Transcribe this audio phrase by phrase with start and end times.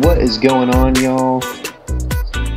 [0.00, 1.40] What is going on, y'all?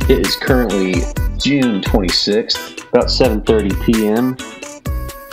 [0.08, 0.94] It is currently
[1.38, 4.36] June 26th, about 7:30 p.m.,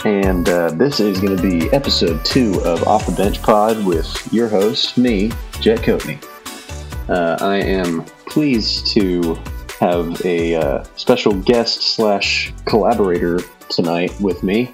[0.04, 4.32] and uh, this is going to be episode two of Off the Bench Pod with
[4.32, 6.22] your host, me, Jet Coatney.
[7.08, 9.36] Uh, I am pleased to
[9.80, 13.38] have a uh, special guest slash collaborator
[13.70, 14.72] tonight with me.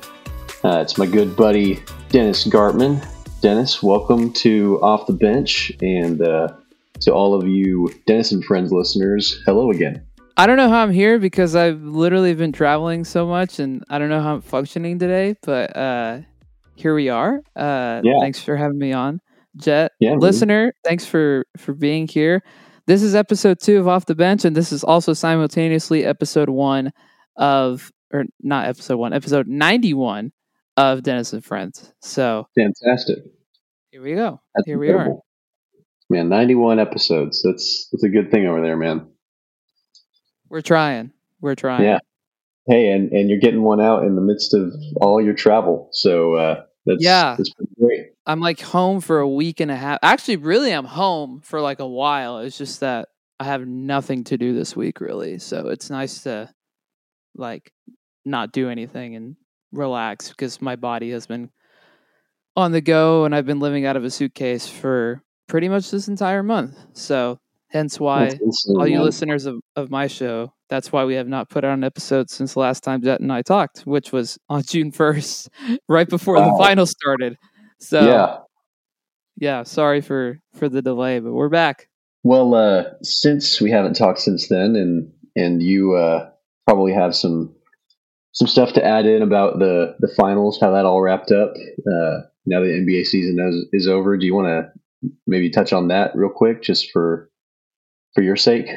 [0.65, 3.07] Uh, it's my good buddy Dennis Gartman.
[3.41, 6.49] Dennis, welcome to Off the Bench, and uh,
[7.01, 10.05] to all of you Dennis and Friends listeners, hello again.
[10.37, 13.99] I don't know how I'm here because I've literally been traveling so much and I
[13.99, 16.21] don't know how I'm functioning today, but uh,
[16.75, 17.41] here we are.
[17.55, 18.19] Uh, Yeah.
[18.21, 19.21] Thanks for having me on.
[19.57, 20.19] Jet, Yeah, man.
[20.19, 22.43] listener, thanks for, for being here.
[22.87, 26.93] This is episode two of Off the Bench, and this is also simultaneously episode one
[27.37, 30.33] of, or not episode one, episode 91
[30.77, 31.93] of Dennis and Friends.
[32.01, 33.19] So Fantastic.
[33.91, 34.41] here we go.
[34.55, 35.15] That's Here we are.
[36.09, 37.43] Man, 91 episodes.
[37.43, 39.09] That's that's a good thing over there, man.
[40.49, 41.11] We're trying.
[41.41, 41.83] We're trying.
[41.83, 41.99] Yeah.
[42.69, 45.89] Hey, and and you're getting one out in the midst of all your travel.
[45.91, 47.35] So uh that's Yeah.
[47.37, 48.07] that's pretty great.
[48.27, 49.99] I'm like home for a week and a half.
[50.03, 52.39] Actually, really, I'm home for like a while.
[52.39, 55.39] It's just that I have nothing to do this week, really.
[55.39, 56.51] So it's nice to
[57.35, 57.71] like
[58.25, 59.37] not do anything and
[59.73, 61.51] relax because my body has been
[62.57, 66.09] on the go and I've been living out of a suitcase for pretty much this
[66.09, 66.77] entire month.
[66.95, 67.39] So
[67.69, 68.39] hence why
[68.77, 71.85] all you listeners of, of my show, that's why we have not put out an
[71.85, 75.49] episode since the last time Jet and I talked, which was on June 1st,
[75.89, 76.57] right before Wow.
[76.57, 77.37] the final started.
[77.81, 78.39] So yeah.
[79.39, 81.89] yeah, sorry for for the delay, but we're back.
[82.25, 86.31] Well, uh since we haven't talked since then and and you uh
[86.67, 87.55] probably have some
[88.33, 91.55] some stuff to add in about the the finals, how that all wrapped up.
[91.91, 93.39] Uh now the NBA season
[93.73, 94.17] is, is over.
[94.17, 97.31] Do you want to maybe touch on that real quick just for
[98.15, 98.69] for your sake?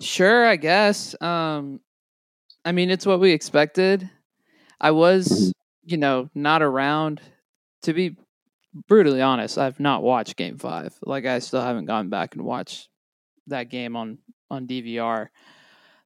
[0.00, 1.20] Sure, I guess.
[1.20, 1.80] Um
[2.64, 4.08] I mean, it's what we expected.
[4.80, 5.52] I was, Mhm.
[5.84, 7.20] you know, not around
[7.82, 8.16] to be
[8.88, 9.58] brutally honest.
[9.58, 10.98] I've not watched game 5.
[11.02, 12.88] Like I still haven't gone back and watched
[13.46, 14.18] that game on
[14.50, 15.28] on DVR.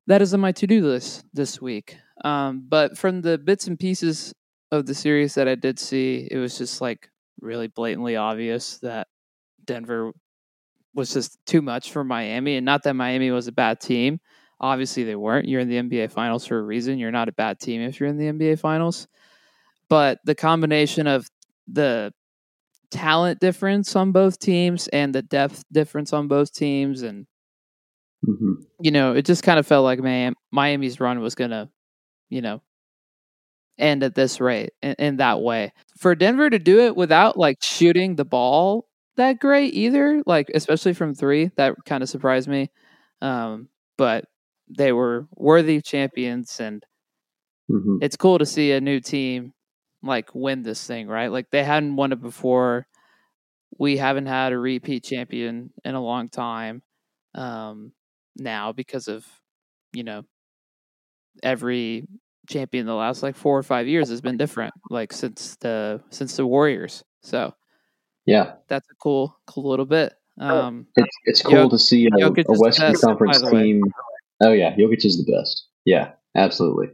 [0.06, 1.96] That is on my to-do list this week.
[2.24, 4.34] Um but from the bits and pieces
[4.70, 9.08] of the series that I did see, it was just like really blatantly obvious that
[9.64, 10.12] Denver
[10.94, 12.56] was just too much for Miami.
[12.56, 14.20] And not that Miami was a bad team.
[14.60, 15.46] Obviously, they weren't.
[15.46, 16.98] You're in the NBA Finals for a reason.
[16.98, 19.06] You're not a bad team if you're in the NBA Finals.
[19.88, 21.28] But the combination of
[21.68, 22.12] the
[22.90, 27.26] talent difference on both teams and the depth difference on both teams, and
[28.24, 31.68] hmm you know, it just kind of felt like Miami, Miami's run was gonna,
[32.30, 32.62] you know,
[33.78, 35.72] end at this rate in, in that way.
[35.98, 40.94] For Denver to do it without like shooting the ball that great either, like especially
[40.94, 42.70] from three, that kind of surprised me.
[43.20, 44.24] Um, but
[44.68, 46.84] they were worthy champions, and
[47.68, 49.52] hmm it's cool to see a new team
[50.02, 51.30] like win this thing, right?
[51.30, 52.86] Like they hadn't won it before.
[53.78, 56.82] We haven't had a repeat champion in a long time
[57.34, 57.92] um,
[58.36, 59.24] now because of
[59.92, 60.24] you know
[61.42, 62.06] every
[62.48, 66.36] champion the last like four or five years has been different, like since the since
[66.36, 67.04] the Warriors.
[67.22, 67.54] So
[68.26, 68.54] Yeah.
[68.68, 70.14] that's a cool cool little bit.
[70.38, 73.82] Um, It's it's cool Jok- to see a, Jokic a Western best, Conference team.
[74.40, 75.66] Oh yeah, Jokic is the best.
[75.84, 76.88] Yeah, absolutely.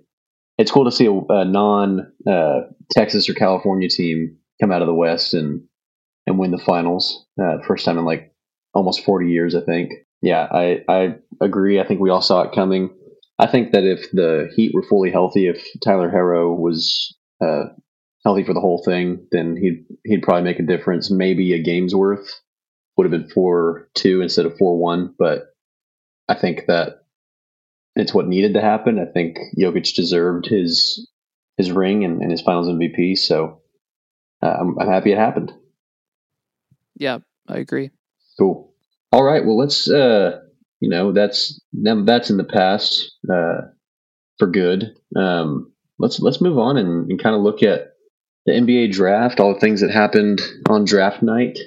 [0.59, 2.60] It's cool to see a, a non uh,
[2.92, 5.62] Texas or California team come out of the West and
[6.26, 7.26] and win the finals.
[7.41, 8.32] Uh, first time in like
[8.72, 9.91] almost forty years, I think.
[10.22, 11.81] Yeah, I I agree.
[11.81, 12.91] I think we all saw it coming.
[13.38, 17.64] I think that if the Heat were fully healthy, if Tyler Herro was uh,
[18.25, 21.10] healthy for the whole thing, then he'd he'd probably make a difference.
[21.10, 22.41] Maybe a game's worth
[22.97, 25.54] would have been four two instead of four one, but
[26.28, 27.03] I think that
[27.97, 28.99] it's what needed to happen.
[28.99, 31.08] I think Jokic deserved his
[31.56, 33.61] his ring and, and his Finals MVP, so
[34.43, 35.52] uh, I'm, I'm happy it happened.
[36.96, 37.19] yeah,
[37.49, 37.91] I agree.
[38.38, 38.75] Cool.
[39.12, 39.44] All right.
[39.44, 39.88] Well, let's.
[39.88, 40.41] Uh,
[40.81, 43.69] you know, that's now that's in the past uh,
[44.38, 44.94] for good.
[45.17, 47.94] Um, let's let's move on and, and kind of look at
[48.44, 51.58] the NBA draft, all the things that happened on draft night.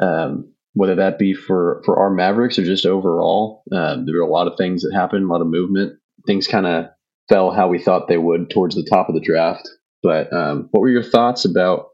[0.00, 4.30] Um, whether that be for for our Mavericks or just overall, um, there were a
[4.30, 5.98] lot of things that happened, a lot of movement.
[6.26, 6.86] Things kind of
[7.30, 9.66] fell how we thought they would towards the top of the draft.
[10.02, 11.86] But um, what were your thoughts about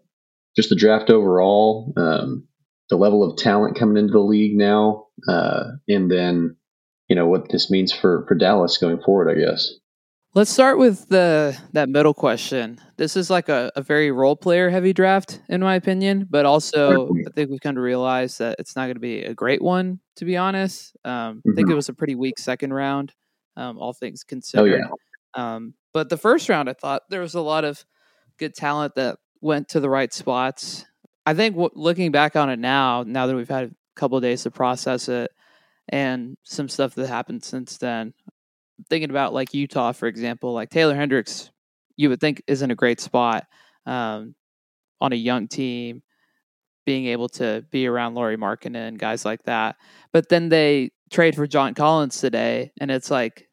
[0.57, 1.93] just the draft overall?
[1.97, 2.49] Um,
[2.91, 6.57] the level of talent coming into the league now, uh, and then
[7.09, 9.31] you know what this means for for Dallas going forward.
[9.31, 9.75] I guess.
[10.35, 12.81] Let's start with the that middle question.
[12.97, 17.11] This is like a, a very role player heavy draft, in my opinion, but also
[17.27, 20.01] I think we've come to realize that it's not going to be a great one,
[20.17, 20.97] to be honest.
[21.05, 21.51] Um, mm-hmm.
[21.51, 21.77] I think it mm-hmm.
[21.77, 23.13] was a pretty weak second round,
[23.59, 24.81] um, all things considered.
[24.91, 24.97] Oh,
[25.37, 25.55] yeah.
[25.55, 27.85] Um, but the first round, I thought there was a lot of
[28.39, 30.87] good talent that went to the right spots.
[31.27, 34.45] I think w- looking back on it now, now that we've had a couple days
[34.45, 35.31] to process it
[35.91, 38.15] and some stuff that happened since then,
[38.89, 41.51] thinking about like Utah, for example, like Taylor Hendricks,
[41.97, 43.45] you would think is in a great spot
[43.87, 44.35] um,
[45.01, 46.03] on a young team,
[46.87, 49.77] being able to be around Lauri Markkanen and guys like that.
[50.13, 53.49] But then they trade for John Collins today, and it's like,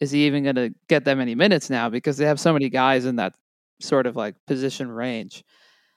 [0.00, 1.88] is he even going to get that many minutes now?
[1.88, 3.34] Because they have so many guys in that
[3.80, 5.44] sort of like position range.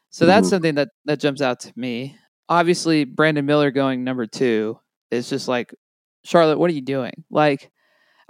[0.09, 0.29] So mm-hmm.
[0.29, 2.17] that's something that that jumps out to me.
[2.49, 4.79] Obviously, Brandon Miller going number two
[5.11, 5.73] is just like,
[6.23, 7.25] Charlotte, what are you doing?
[7.29, 7.71] Like,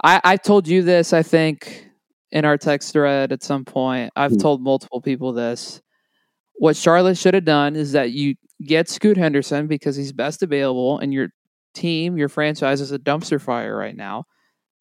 [0.02, 1.88] I, I told you this, I think,
[2.30, 4.12] in our text thread at some point.
[4.16, 4.40] I've mm.
[4.40, 5.80] told multiple people this.
[6.54, 8.34] What Charlotte should have done is that you
[8.64, 11.28] get Scoot Henderson because he's best available, and your
[11.74, 14.24] team, your franchise is a dumpster fire right now.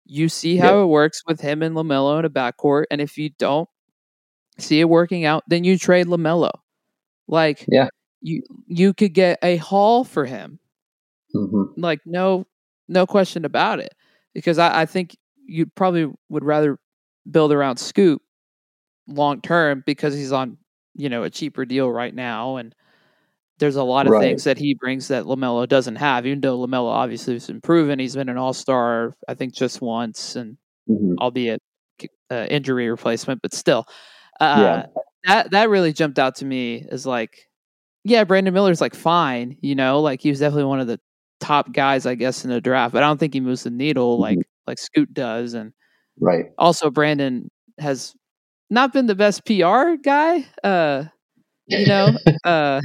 [0.05, 0.83] You see how yep.
[0.83, 3.69] it works with him and LaMelo in a backcourt, and if you don't
[4.57, 6.51] see it working out, then you trade LaMelo.
[7.27, 7.89] Like, yeah,
[8.21, 10.59] you you could get a haul for him.
[11.35, 11.79] Mm-hmm.
[11.79, 12.47] Like, no,
[12.87, 13.93] no question about it
[14.37, 15.17] because I, I think
[15.47, 16.77] you probably would rather
[17.29, 18.21] build around Scoot
[19.07, 20.57] long term because he's on
[20.93, 22.75] you know a cheaper deal right now and
[23.57, 24.21] there's a lot of right.
[24.21, 28.15] things that he brings that LaMelo doesn't have even though LaMelo obviously has improving he's
[28.15, 30.57] been an all-star I think just once and
[30.87, 31.15] mm-hmm.
[31.19, 31.63] albeit
[32.29, 33.87] uh, injury replacement but still
[34.39, 35.01] uh, yeah.
[35.23, 37.49] that that really jumped out to me as like
[38.03, 40.99] yeah Brandon Miller's like fine you know like he was definitely one of the
[41.39, 42.93] top guys, I guess, in the draft.
[42.93, 44.67] But I don't think he moves the needle like mm-hmm.
[44.67, 45.53] like Scoot does.
[45.53, 45.73] And
[46.19, 46.45] right.
[46.57, 47.49] Also, Brandon
[47.79, 48.15] has
[48.69, 50.45] not been the best PR guy.
[50.63, 51.05] Uh,
[51.67, 52.09] you know,
[52.43, 52.81] uh,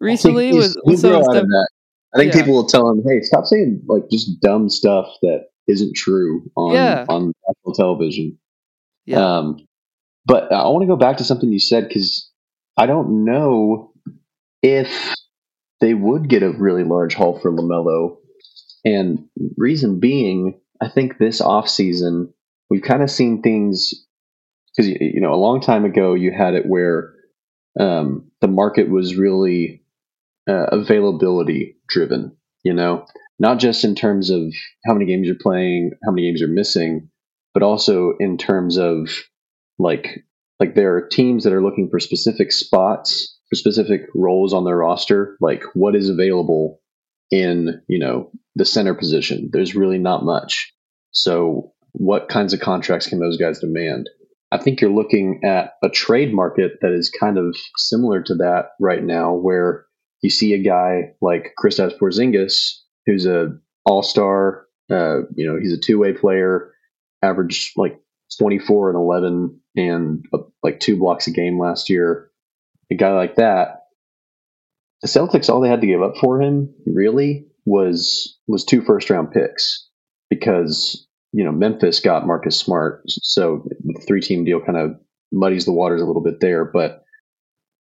[0.00, 1.44] recently with, with some stuff.
[2.14, 2.40] I think yeah.
[2.40, 6.74] people will tell him, "Hey, stop saying like just dumb stuff that isn't true on
[6.74, 7.06] yeah.
[7.08, 8.38] on national television."
[9.06, 9.38] Yeah.
[9.38, 9.66] Um,
[10.26, 12.28] but I want to go back to something you said because
[12.76, 13.92] I don't know
[14.62, 15.14] if
[15.80, 18.16] they would get a really large haul for LaMelo.
[18.84, 22.32] And reason being, I think this offseason,
[22.68, 23.94] we've kind of seen things
[24.76, 27.12] because, you know, a long time ago, you had it where
[27.78, 29.82] um, the market was really
[30.48, 33.06] uh, availability driven, you know,
[33.38, 34.52] not just in terms of
[34.86, 37.10] how many games you're playing, how many games you're missing,
[37.52, 39.08] but also in terms of
[39.78, 40.24] like,
[40.60, 45.36] like there are teams that are looking for specific spots specific roles on their roster,
[45.40, 46.80] like what is available
[47.30, 49.50] in, you know, the center position.
[49.52, 50.72] There's really not much.
[51.12, 54.08] So what kinds of contracts can those guys demand?
[54.52, 58.70] I think you're looking at a trade market that is kind of similar to that
[58.80, 59.86] right now, where
[60.22, 62.74] you see a guy like Kristaps Porzingis,
[63.06, 64.66] who's a all-star.
[64.90, 66.72] Uh, you know, he's a two-way player,
[67.22, 68.00] averaged like
[68.38, 72.29] 24 and 11 and uh, like two blocks a game last year
[72.90, 73.84] a guy like that,
[75.02, 79.10] the Celtics all they had to give up for him really was was two first
[79.10, 79.88] round picks
[80.28, 84.92] because you know Memphis got Marcus Smart, so the three team deal kind of
[85.32, 86.64] muddies the waters a little bit there.
[86.64, 87.04] But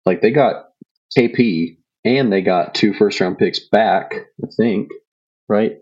[0.06, 0.70] like they got
[1.18, 4.90] KP and they got two first round picks back, I think,
[5.48, 5.78] right?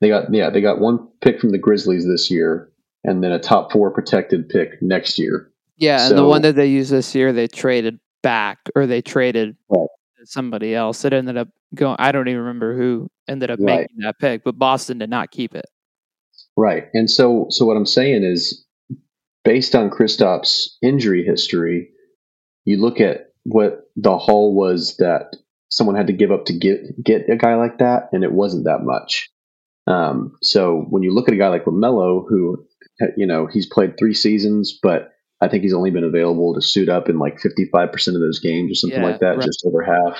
[0.00, 2.70] They got yeah, they got one pick from the Grizzlies this year,
[3.02, 5.50] and then a top four protected pick next year.
[5.76, 9.02] Yeah, so, and the one that they used this year, they traded back or they
[9.02, 9.86] traded right.
[10.24, 11.04] somebody else.
[11.04, 11.96] It ended up going.
[11.98, 13.80] I don't even remember who ended up right.
[13.80, 15.66] making that pick, but Boston did not keep it.
[16.56, 18.64] Right, and so so what I'm saying is,
[19.44, 21.90] based on Kristaps' injury history,
[22.64, 25.36] you look at what the haul was that
[25.68, 28.64] someone had to give up to get get a guy like that, and it wasn't
[28.64, 29.30] that much.
[29.86, 32.64] Um, so when you look at a guy like Lamelo, who
[33.16, 36.88] you know he's played three seasons, but I think he's only been available to suit
[36.88, 39.44] up in like 55% of those games or something yeah, like that, right.
[39.44, 40.18] just over half.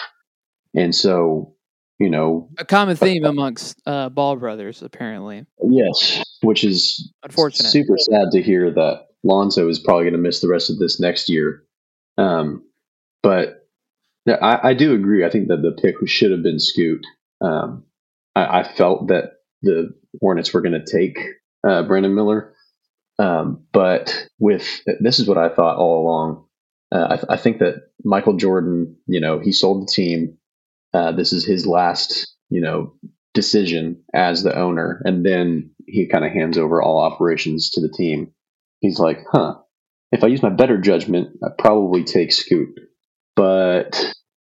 [0.75, 1.54] And so,
[1.99, 5.47] you know, a common theme amongst uh, Ball brothers, apparently.
[5.62, 7.71] Yes, which is unfortunate.
[7.71, 11.00] Super sad to hear that Lonzo is probably going to miss the rest of this
[11.00, 11.64] next year.
[12.18, 12.64] Um,
[13.23, 13.66] but
[14.26, 15.25] I, I, do agree.
[15.25, 17.04] I think that the pick should have been Scoot.
[17.40, 17.85] Um,
[18.37, 21.18] I, I, felt that the Hornets were going to take
[21.66, 22.54] uh, Brandon Miller
[23.18, 26.47] um, but with this is what I thought all along.
[26.92, 30.38] Uh, I, th- I, think that Michael Jordan, you know, he sold the team.
[30.92, 32.94] Uh, this is his last, you know,
[33.33, 37.88] decision as the owner, and then he kind of hands over all operations to the
[37.88, 38.33] team.
[38.80, 39.56] he's like, huh,
[40.12, 42.78] if I use my better judgment, I probably take Scoot,
[43.35, 44.14] but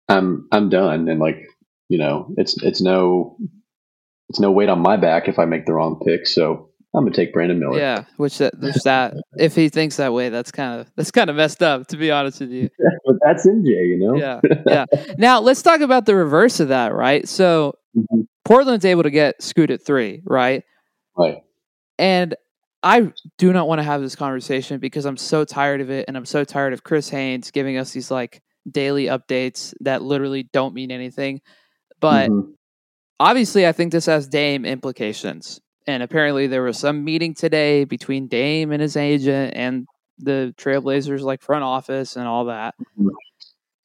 [0.08, 1.46] I'm I'm done, and like
[1.88, 3.38] you know, it's it's no
[4.28, 6.26] it's no weight on my back if I make the wrong pick.
[6.26, 7.78] So I'm gonna take Brandon Miller.
[7.78, 9.14] Yeah, which that there's that.
[9.38, 12.10] If he thinks that way, that's kind of that's kind of messed up, to be
[12.10, 12.70] honest with you.
[13.04, 14.16] but that's MJ, you know.
[14.16, 14.86] Yeah, yeah.
[15.18, 17.28] Now let's talk about the reverse of that, right?
[17.28, 18.22] So mm-hmm.
[18.46, 20.64] Portland's able to get Scoot at three, right?
[21.18, 21.42] Right.
[21.98, 22.34] And
[22.82, 26.16] I do not want to have this conversation because I'm so tired of it, and
[26.16, 30.72] I'm so tired of Chris Haynes giving us these like daily updates that literally don't
[30.72, 31.42] mean anything.
[32.00, 32.52] But mm-hmm.
[33.20, 35.60] obviously, I think this has Dame implications.
[35.86, 39.86] And apparently, there was some meeting today between Dame and his agent and
[40.18, 42.74] the Trailblazers, like front office and all that.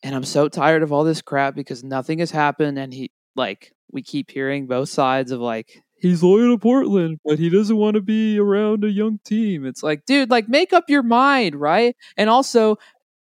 [0.03, 2.79] And I'm so tired of all this crap because nothing has happened.
[2.79, 7.37] And he, like, we keep hearing both sides of like, he's loyal to Portland, but
[7.37, 9.65] he doesn't want to be around a young team.
[9.65, 11.95] It's like, dude, like, make up your mind, right?
[12.17, 12.77] And also,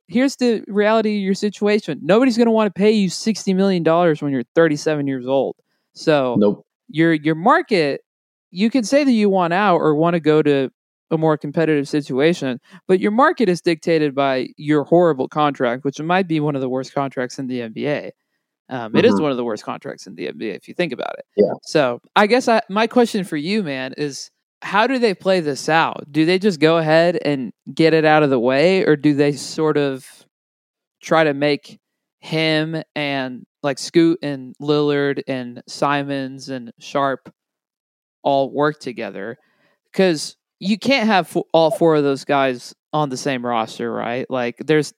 [0.08, 2.00] here's the reality of your situation.
[2.02, 5.56] Nobody's going to want to pay you sixty million dollars when you're 37 years old.
[5.92, 6.66] So nope.
[6.88, 8.02] your your market,
[8.50, 10.70] you can say that you want out or want to go to
[11.10, 16.28] a more competitive situation, but your market is dictated by your horrible contract, which might
[16.28, 18.10] be one of the worst contracts in the NBA.
[18.68, 18.98] Um, mm-hmm.
[18.98, 19.22] it is mm-hmm.
[19.22, 21.24] one of the worst contracts in the NBA if you think about it.
[21.36, 21.52] Yeah.
[21.64, 24.30] So I guess I, my question for you, man, is
[24.62, 26.04] how do they play this out?
[26.10, 29.32] Do they just go ahead and get it out of the way, or do they
[29.32, 30.06] sort of
[31.02, 31.78] try to make
[32.20, 37.32] him and like Scoot and Lillard and Simons and Sharpe
[38.22, 39.38] all work together?
[39.90, 44.28] Because you can't have all four of those guys on the same roster, right?
[44.30, 44.92] Like there's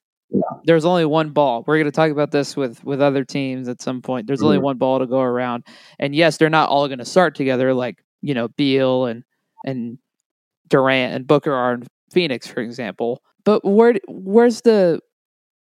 [0.65, 1.63] there's only one ball.
[1.67, 4.27] We're going to talk about this with with other teams at some point.
[4.27, 4.47] There's mm-hmm.
[4.47, 5.65] only one ball to go around,
[5.99, 7.75] and yes, they're not all going to start together.
[7.75, 9.25] Like you know, Beal and
[9.65, 9.99] and
[10.69, 13.23] Durant and Booker are in Phoenix, for example.
[13.45, 15.01] But where where's the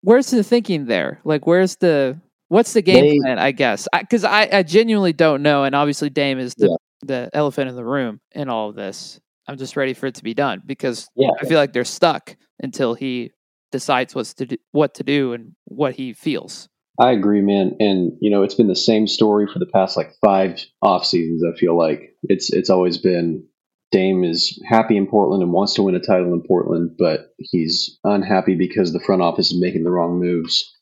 [0.03, 1.21] where's the thinking there?
[1.25, 3.39] Like, where's the what's the game they, plan?
[3.39, 6.77] I guess because I, I, I, genuinely don't know, and obviously Dame is the yeah.
[7.07, 9.21] The elephant in the room in all of this.
[9.49, 11.31] I'm just ready for it to be done because yeah.
[11.41, 13.33] I feel like they're stuck until he
[13.71, 16.69] decides what's to do, what to do and what he feels.
[16.99, 17.77] I agree, man.
[17.79, 21.43] And you know, it's been the same story for the past like five off seasons.
[21.45, 23.47] I feel like it's it's always been
[23.93, 27.99] Dame is happy in Portland and wants to win a title in Portland, but he's
[28.03, 30.73] unhappy because the front office is making the wrong moves.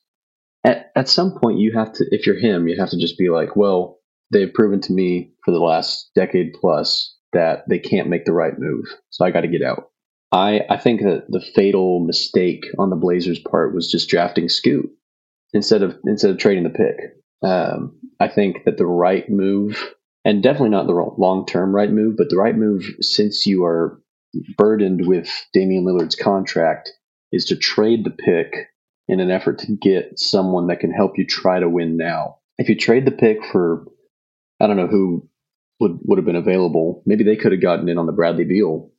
[0.65, 3.29] At, at some point, you have to, if you're him, you have to just be
[3.29, 3.99] like, well,
[4.35, 8.59] they've proven to me for the last decade plus that they can't make the right
[8.59, 8.85] move.
[9.11, 9.91] So I got to get out.
[10.31, 14.91] I, I think that the fatal mistake on the Blazers' part was just drafting Scoot
[15.53, 17.49] instead of instead of trading the pick.
[17.49, 22.17] Um, I think that the right move and definitely not the long term right move,
[22.17, 24.01] but the right move since you are
[24.57, 26.91] burdened with Damian Lillard's contract
[27.31, 28.69] is to trade the pick
[29.09, 32.39] in an effort to get someone that can help you try to win now.
[32.59, 33.87] If you trade the pick for,
[34.65, 35.29] I don't know who
[35.81, 38.91] would would have been available, maybe they could have gotten in on the Bradley Beal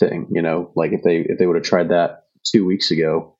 [0.00, 0.28] thing.
[0.30, 3.36] You know, like if they if they would have tried that two weeks ago,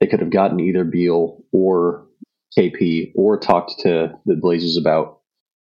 [0.00, 2.06] they could have gotten either Beal or
[2.58, 5.20] KP or talked to the Blazers about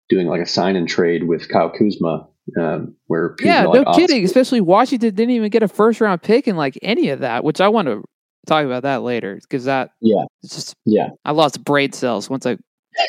[0.10, 2.28] doing like a sign and trade with Kyle Kuzma,
[2.60, 4.24] um, where yeah, no like, kidding.
[4.24, 7.62] Especially Washington didn't even get a first round pick in like any of that, which
[7.62, 8.04] I want to
[8.46, 12.46] talk about that later because that yeah, it's just yeah, I lost brain cells once
[12.46, 12.58] I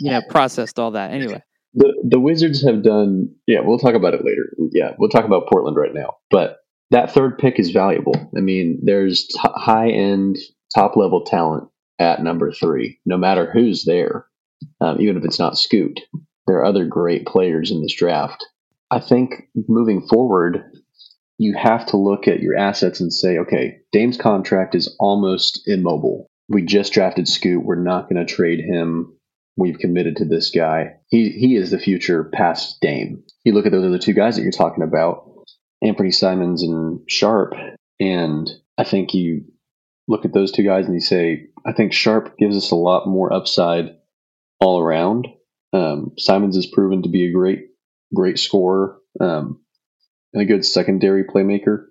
[0.00, 1.12] you know processed all that.
[1.12, 1.42] Anyway,
[1.75, 3.61] the the Wizards have done yeah.
[3.63, 4.53] We'll talk about it later.
[4.73, 6.59] Yeah, we'll talk about Portland right now, but
[6.91, 8.15] that third pick is valuable.
[8.37, 10.39] I mean, there's t- high end,
[10.75, 14.27] top level talent at number three, no matter who's there,
[14.81, 16.01] um, even if it's not Scoot
[16.49, 18.45] there are other great players in this draft.
[18.91, 20.65] I think moving forward,
[21.37, 26.27] you have to look at your assets and say, okay, Dame's contract is almost immobile.
[26.49, 27.65] We just drafted Scoot.
[27.65, 29.18] We're not going to trade him.
[29.59, 30.95] We've committed to this guy.
[31.09, 33.23] He he is the future past Dame.
[33.45, 35.25] You look at those other two guys that you're talking about,
[35.83, 37.55] Anthony Simons and Sharpe,
[37.99, 39.45] and I think you
[40.07, 43.07] look at those two guys and you say, I think Sharpe gives us a lot
[43.07, 43.97] more upside
[44.61, 45.27] all around
[45.73, 47.67] um, Simons has proven to be a great,
[48.15, 49.61] great scorer um,
[50.33, 51.87] and a good secondary playmaker,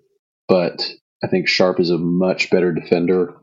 [0.47, 0.89] but
[1.23, 3.35] I think Sharpe is a much better defender,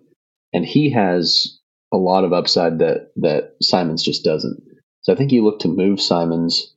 [0.52, 1.60] and he has
[1.94, 4.60] a lot of upside that that Simons just doesn't.
[5.02, 6.74] So I think you look to move Simons.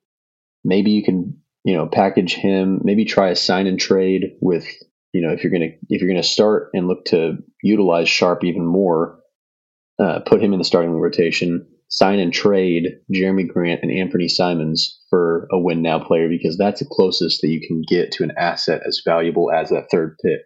[0.64, 2.82] Maybe you can, you know, package him.
[2.84, 4.68] Maybe try a sign and trade with,
[5.14, 8.66] you know, if you're gonna if you're gonna start and look to utilize Sharpe even
[8.66, 9.20] more,
[10.00, 15.00] uh, put him in the starting rotation sign and trade Jerami Grant and Anthony Simons
[15.10, 18.34] for a win now player because that's the closest that you can get to an
[18.38, 20.42] asset as valuable as that third pick.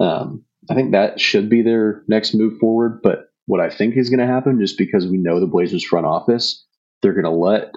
[0.00, 3.00] Um, I think that should be their next move forward.
[3.02, 6.06] But what I think is going to happen, just because we know the Blazers front
[6.06, 6.64] office,
[7.02, 7.72] they're going to let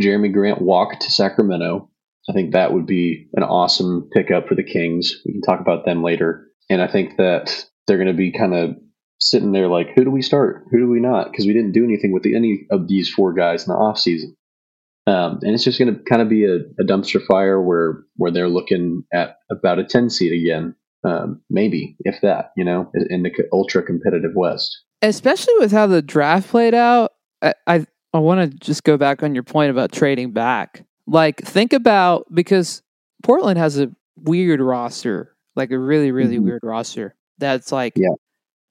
[0.00, 1.90] Jerami Grant walk to Sacramento.
[2.28, 5.14] I think that would be an awesome pickup for the Kings.
[5.26, 6.46] We can talk about them later.
[6.70, 8.76] And I think that they're going to be kind of
[9.20, 10.64] sitting there like, who do we start?
[10.70, 11.30] Who do we not?
[11.30, 14.34] Because we didn't do anything with the, any of these four guys in the offseason.
[15.06, 18.30] Um, and it's just going to kind of be a, a, dumpster fire where where
[18.30, 23.22] they're looking at about a 10 seed again, um, maybe, if that, you know, in
[23.22, 24.82] the ultra competitive West.
[25.02, 27.12] Especially with how the draft played out.
[27.42, 30.84] I, I, I want to just go back on your point about trading back.
[31.06, 32.82] Like, think about because
[33.22, 36.46] Portland has a weird roster, like a really, really mm-hmm.
[36.46, 38.08] weird roster that's like, yeah.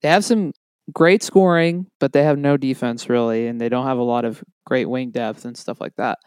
[0.02, 0.52] they have some
[0.92, 4.42] great scoring, but they have no defense really, and they don't have a lot of
[4.64, 6.18] great wing depth and stuff like that.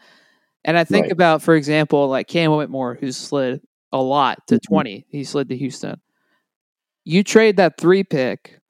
[0.64, 1.12] And I think right.
[1.12, 3.60] about, for example, like Cam Whitmore, who slid
[3.92, 4.74] a lot to mm-hmm.
[4.74, 5.06] 20.
[5.08, 6.00] He slid to Houston.
[7.04, 8.60] You trade that three pick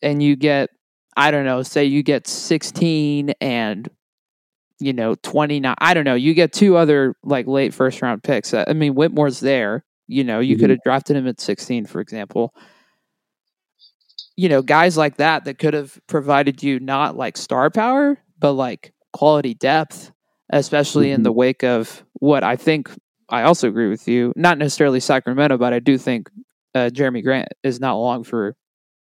[0.00, 0.70] and you get,
[1.16, 3.88] I don't know, say you get 16 and,
[4.80, 5.74] you know, 29.
[5.78, 6.14] I don't know.
[6.14, 8.54] You get two other like late first round picks.
[8.54, 9.84] I mean, Whitmore's there.
[10.08, 10.62] You know, you mm-hmm.
[10.62, 12.54] could have drafted him at 16, for example
[14.36, 18.52] you know, guys like that that could have provided you not like star power, but
[18.52, 20.12] like quality depth,
[20.50, 21.16] especially mm-hmm.
[21.16, 21.38] in the mm-hmm.
[21.38, 22.90] wake of what I think
[23.28, 24.32] I also agree with you.
[24.36, 26.30] Not necessarily Sacramento, but I do think
[26.74, 28.56] uh, Jerami Grant is not long for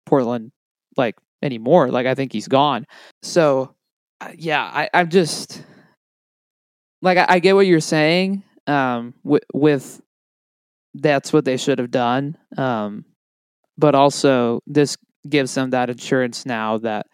[0.06, 0.52] Portland
[0.98, 1.90] like anymore.
[1.90, 2.86] Like I think he's gone.
[3.22, 3.76] So
[4.20, 5.64] uh, yeah, I, I'm just
[7.02, 8.44] like I, I get what you're saying.
[8.68, 10.02] Um, with, with
[10.96, 12.38] that's what they should have done.
[12.58, 13.06] Um,
[13.78, 14.98] but also this
[15.30, 17.06] gives them that insurance now that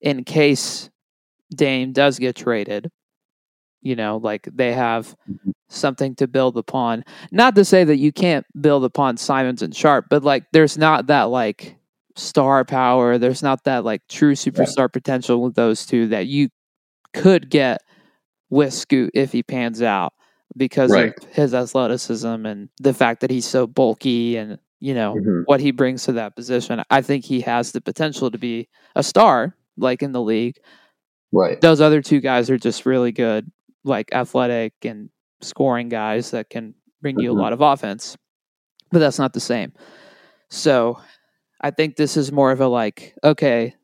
[0.00, 0.90] in case
[1.54, 2.90] Dame does get traded,
[3.80, 5.50] you know, like they have mm-hmm.
[5.68, 7.04] something to build upon.
[7.30, 11.06] Not to say that you can't build upon Simons and Sharpe, but like there's not
[11.06, 11.77] that like
[12.18, 14.88] star power, there's not that like true superstar yeah.
[14.88, 16.48] potential with those two that you
[17.14, 17.80] could get
[18.50, 20.12] with Scoot if he pans out
[20.56, 21.16] because right.
[21.16, 25.42] of his athleticism and the fact that he's so bulky and you know mm-hmm.
[25.44, 26.82] what he brings to that position.
[26.90, 30.58] I think he has the potential to be a star, like in the league.
[31.30, 31.60] Right.
[31.60, 33.50] Those other two guys are just really good,
[33.84, 37.24] like athletic and scoring guys that can bring mm-hmm.
[37.24, 37.42] you a mm-hmm.
[37.42, 38.16] lot of offense.
[38.90, 39.72] But that's not the same.
[40.48, 40.98] So
[41.60, 43.74] I think this is more of a like, okay,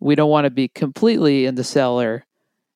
[0.00, 2.24] we don't want to be completely in the cellar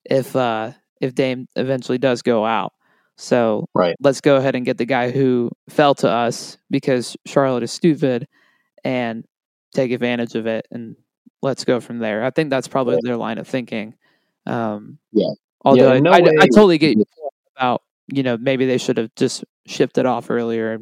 [0.05, 2.73] if uh if Dame eventually does go out.
[3.17, 3.95] So right.
[4.01, 8.27] let's go ahead and get the guy who fell to us because Charlotte is stupid
[8.85, 9.25] and
[9.75, 10.97] take advantage of it and
[11.43, 12.25] let's go from there.
[12.25, 13.05] I think that's probably right.
[13.05, 13.95] their line of thinking.
[14.47, 15.33] Um, yeah.
[15.65, 16.99] Although yeah, no I, I, I, totally get
[17.57, 20.81] about, you know, maybe they should have just shipped it off earlier.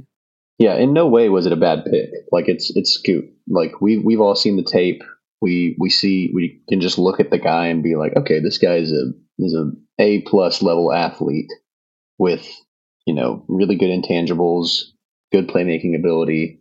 [0.61, 2.11] Yeah, in no way was it a bad pick.
[2.31, 3.25] Like it's it's Scoot.
[3.49, 5.03] Like we we've all seen the tape.
[5.40, 8.59] We we see we can just look at the guy and be like, okay, this
[8.59, 11.51] guy is a is a A plus level athlete
[12.18, 12.46] with
[13.07, 14.83] you know really good intangibles,
[15.33, 16.61] good playmaking ability,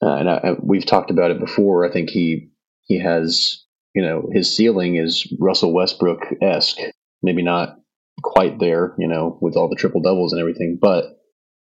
[0.00, 1.84] uh, and I, I, we've talked about it before.
[1.84, 2.50] I think he
[2.84, 6.78] he has you know his ceiling is Russell Westbrook esque,
[7.24, 7.76] maybe not
[8.22, 11.18] quite there, you know, with all the triple doubles and everything, but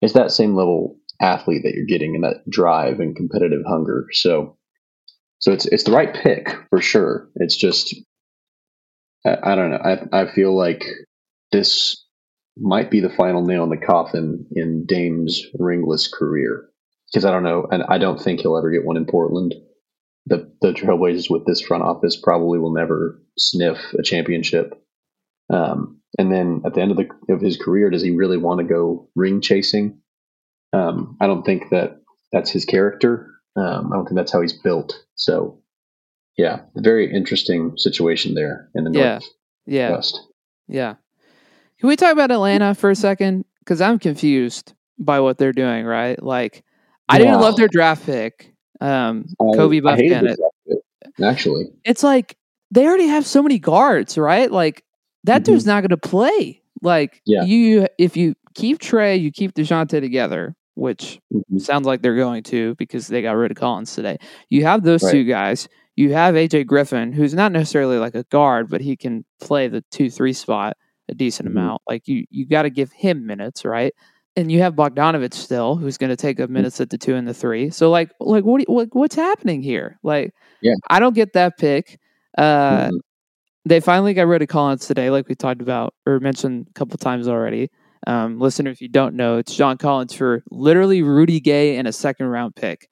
[0.01, 4.07] it's that same level athlete that you're getting and that drive and competitive hunger.
[4.11, 4.57] So
[5.39, 7.29] so it's it's the right pick for sure.
[7.35, 7.95] It's just
[9.25, 9.77] I, I don't know.
[9.77, 10.83] I I feel like
[11.51, 12.03] this
[12.59, 16.69] might be the final nail in the coffin in Dame's ringless career.
[17.11, 19.55] Because I don't know, and I don't think he'll ever get one in Portland.
[20.25, 24.73] The the Trailblazers with this front office probably will never sniff a championship.
[25.49, 28.59] Um, and then at the end of the of his career, does he really want
[28.59, 30.01] to go ring chasing?
[30.73, 32.01] Um, I don't think that
[32.31, 33.33] that's his character.
[33.55, 35.03] Um, I don't think that's how he's built.
[35.15, 35.59] So,
[36.37, 39.11] yeah, very interesting situation there in the yeah.
[39.11, 39.25] north.
[39.65, 39.91] Yeah.
[39.91, 40.21] West.
[40.67, 40.95] Yeah.
[41.79, 43.45] Can we talk about Atlanta for a second?
[43.59, 45.85] Because I'm confused by what they're doing.
[45.85, 46.63] Right, like
[47.07, 50.35] I didn't love their draft pick, um, Kobe Bufkin
[51.23, 52.35] Actually, it's like
[52.71, 54.51] they already have so many guards, right?
[54.51, 54.83] Like
[55.23, 55.53] that mm-hmm.
[55.53, 56.61] dude's not going to play.
[56.81, 57.43] Like yeah.
[57.43, 61.57] you, if you keep Trae, you keep Dejounte together, which mm-hmm.
[61.57, 64.17] sounds like they're going to because they got rid of Collins today.
[64.49, 65.11] You have those right.
[65.11, 65.67] two guys.
[65.95, 69.83] You have AJ Griffin, who's not necessarily like a guard, but he can play the
[69.91, 70.77] two three spot
[71.09, 71.57] a decent mm-hmm.
[71.57, 71.81] amount.
[71.87, 73.93] Like you, you got to give him minutes, right?
[74.35, 76.53] And you have Bogdanovich still, who's going to take up mm-hmm.
[76.53, 77.71] minutes at the two and the three.
[77.71, 79.97] So like, like what, what what's happening here?
[80.03, 81.99] Like, yeah, I don't get that pick.
[82.37, 82.97] Uh, mm-hmm.
[83.65, 86.97] They finally got rid of Collins today, like we talked about or mentioned a couple
[86.97, 87.69] times already.
[88.05, 91.91] Um, listener, if you don't know, it's John Collins for literally Rudy Gay and a
[91.93, 92.87] second round pick.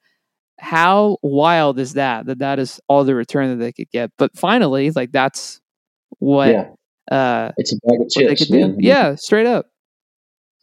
[0.58, 2.26] how wild is that?
[2.26, 4.10] That that is all the return that they could get.
[4.18, 5.60] But finally, like that's
[6.18, 6.70] what yeah,
[7.10, 8.76] uh it's a bag of chips, man.
[8.80, 9.66] Yeah, straight up.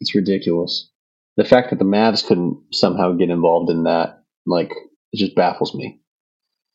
[0.00, 0.90] it's ridiculous.
[1.36, 4.70] The fact that the Mavs couldn't somehow get involved in that, like,
[5.12, 6.00] it just baffles me.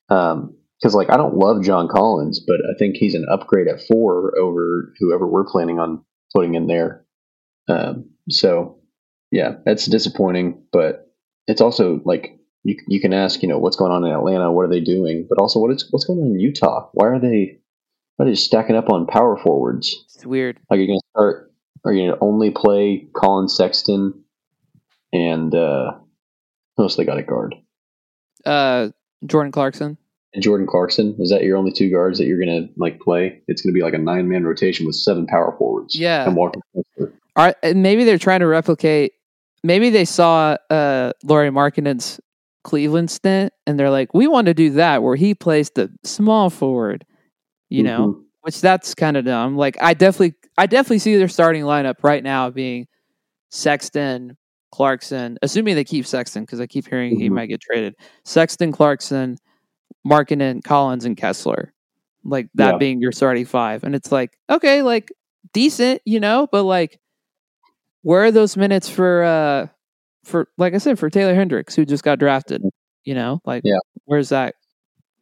[0.10, 3.82] Um, because like I don't love John Collins, but I think he's an upgrade at
[3.88, 6.04] four over whoever we're planning on
[6.34, 7.06] putting in there.
[7.70, 8.80] Um, so
[9.32, 11.12] yeah, that's disappointing, but
[11.48, 14.52] it's also like you you can ask, you know, what's going on in Atlanta?
[14.52, 15.28] What are they doing?
[15.30, 16.90] But also, what is what's going on in Utah?
[16.94, 17.60] Why are they
[18.16, 20.04] why are they stacking up on power forwards?
[20.16, 20.60] It's weird.
[20.70, 21.54] Like, are you going to start?
[21.86, 24.26] Are you going to only play Collin Sexton
[25.14, 25.94] and uh,
[26.76, 27.56] who else they got a guard?
[28.46, 28.90] Uh
[29.26, 29.98] Jordan Clarkson.
[30.34, 31.16] And Jordan Clarkson.
[31.20, 33.42] Is that your only two guards that you're going to like play?
[33.48, 35.98] It's going to be like a nine man rotation with seven power forwards.
[35.98, 36.26] Yeah.
[36.26, 36.60] And Walker.
[37.40, 39.14] Are and maybe they're trying to replicate.
[39.64, 42.20] Maybe they saw uh, Lauri Markkanen's
[42.66, 46.50] Cleveland stint, and they're like, "We want to do that where he plays the small
[46.50, 47.06] forward."
[47.70, 48.24] You know, Mhm.
[48.42, 49.58] which that's kind of dumb.
[49.58, 52.88] Like, I definitely, I definitely see their starting lineup right now being
[53.52, 54.38] Sexton,
[54.72, 57.34] Clarkson, assuming they keep Sexton because I keep hearing he Mhm.
[57.34, 57.96] might get traded.
[58.26, 59.38] Sexton, Clarkson,
[60.08, 61.74] Markkanen, Collins, and Kessler.
[62.26, 62.78] Like that Yeah.
[62.80, 65.12] being your starting five, and it's like okay, like
[65.54, 66.99] decent, you know, but like
[68.02, 69.68] where are those minutes for uh
[70.26, 72.62] for like I said for Taylor Hendricks who just got drafted?
[73.06, 73.80] You know, like Yeah.
[74.06, 74.56] where's that?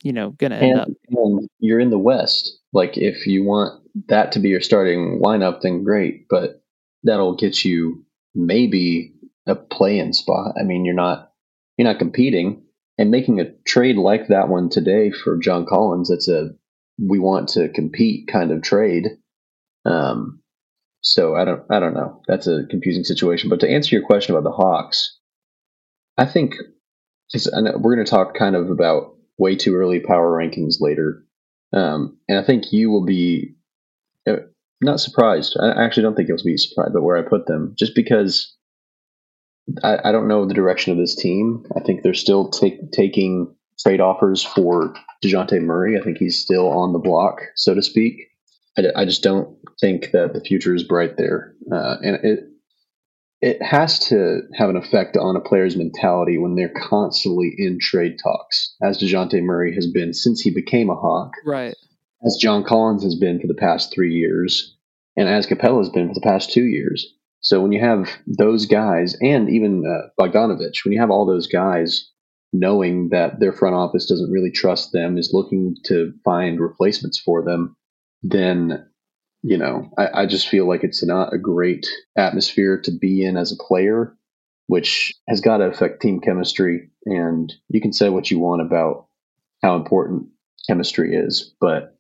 [0.04, 0.88] You know, gonna end up?
[1.10, 2.60] and you're in the West.
[2.74, 6.28] Like, if you want that to be your starting lineup, then great.
[6.30, 6.62] But
[7.04, 9.14] that'll get you maybe
[9.48, 10.54] a play-in spot.
[10.60, 11.32] I mean, you're not
[11.78, 12.64] you're not competing
[13.00, 16.10] and making a trade like that one today for John Collins.
[16.12, 16.50] It's a
[17.00, 19.08] we want to compete kind of trade.
[19.86, 20.42] Um,
[21.02, 22.22] so I don't I don't know.
[22.28, 23.50] That's a confusing situation.
[23.50, 25.18] But to answer your question about the Hawks,
[26.18, 26.56] I think
[27.34, 31.24] we're going to talk kind of about way too early power rankings later,
[31.74, 33.56] um, and I think you will be
[34.28, 34.38] uh,
[34.82, 35.58] not surprised.
[35.60, 38.56] I actually don't think you'll be surprised, but where I put them, just because
[39.84, 41.66] I, I don't know the direction of this team.
[41.76, 46.00] I think they're still take, taking trade offers for Dejounte Murray.
[46.00, 48.30] I think he's still on the block, so to speak.
[48.78, 52.40] I, I just don't think that the future is bright there, uh, and it
[53.40, 58.18] it has to have an effect on a player's mentality when they're constantly in trade
[58.22, 61.76] talks, as Dejounte Murray has been since he became a Hawk, Right.
[62.26, 64.76] as John Collins has been for the past three years,
[65.16, 67.14] and as Capela has been for the past two years.
[67.42, 71.48] So when you have those guys, and even uh, Bogdanovich, when you have all those
[71.48, 72.10] guys
[72.54, 77.44] knowing that their front office doesn't really trust them, is looking to find replacements for
[77.44, 77.76] them,
[78.30, 78.88] then
[79.44, 81.88] you know, I, I just feel like it's not a great
[82.18, 84.16] atmosphere to be in as a player,
[84.68, 86.90] which has got to affect team chemistry.
[87.06, 89.08] And you can say what you want about
[89.64, 90.28] how important
[90.68, 91.98] chemistry is, but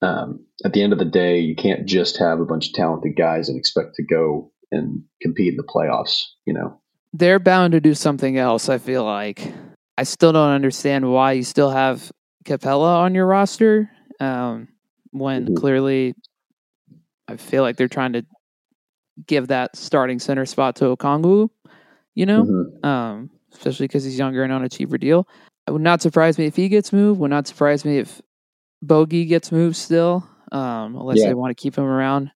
[0.00, 3.16] um, at the end of the day, you can't just have a bunch of talented
[3.16, 6.22] guys and expect to go and compete in the playoffs.
[6.46, 6.80] You know,
[7.12, 9.52] They're bound to do something else, I feel like.
[9.98, 12.12] I still don't understand why you still have
[12.44, 14.68] Capela on your roster um,
[15.12, 15.56] when Mhm.
[15.56, 16.14] clearly
[17.28, 18.24] I feel like they're trying to
[19.26, 21.50] give that starting center spot to Okongwu,
[22.14, 22.84] you know, Mhm.
[22.84, 25.28] um, especially because he's younger and on a cheaper deal.
[25.66, 27.20] It would not surprise me if he gets moved.
[27.20, 28.22] Would not surprise me if
[28.80, 31.28] Bogey gets moved still, um, unless Yeah.
[31.28, 32.30] they want to keep him around.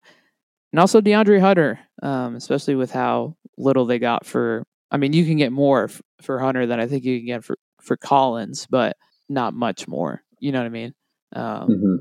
[0.72, 4.64] And also DeAndre Hunter, um, especially with how little they got for.
[4.90, 7.44] I mean, you can get more f- for Hunter than I think you can get
[7.44, 8.96] for for Collins, but
[9.28, 10.22] not much more.
[10.38, 10.94] You know what I mean?
[11.34, 11.91] Um, Mhm.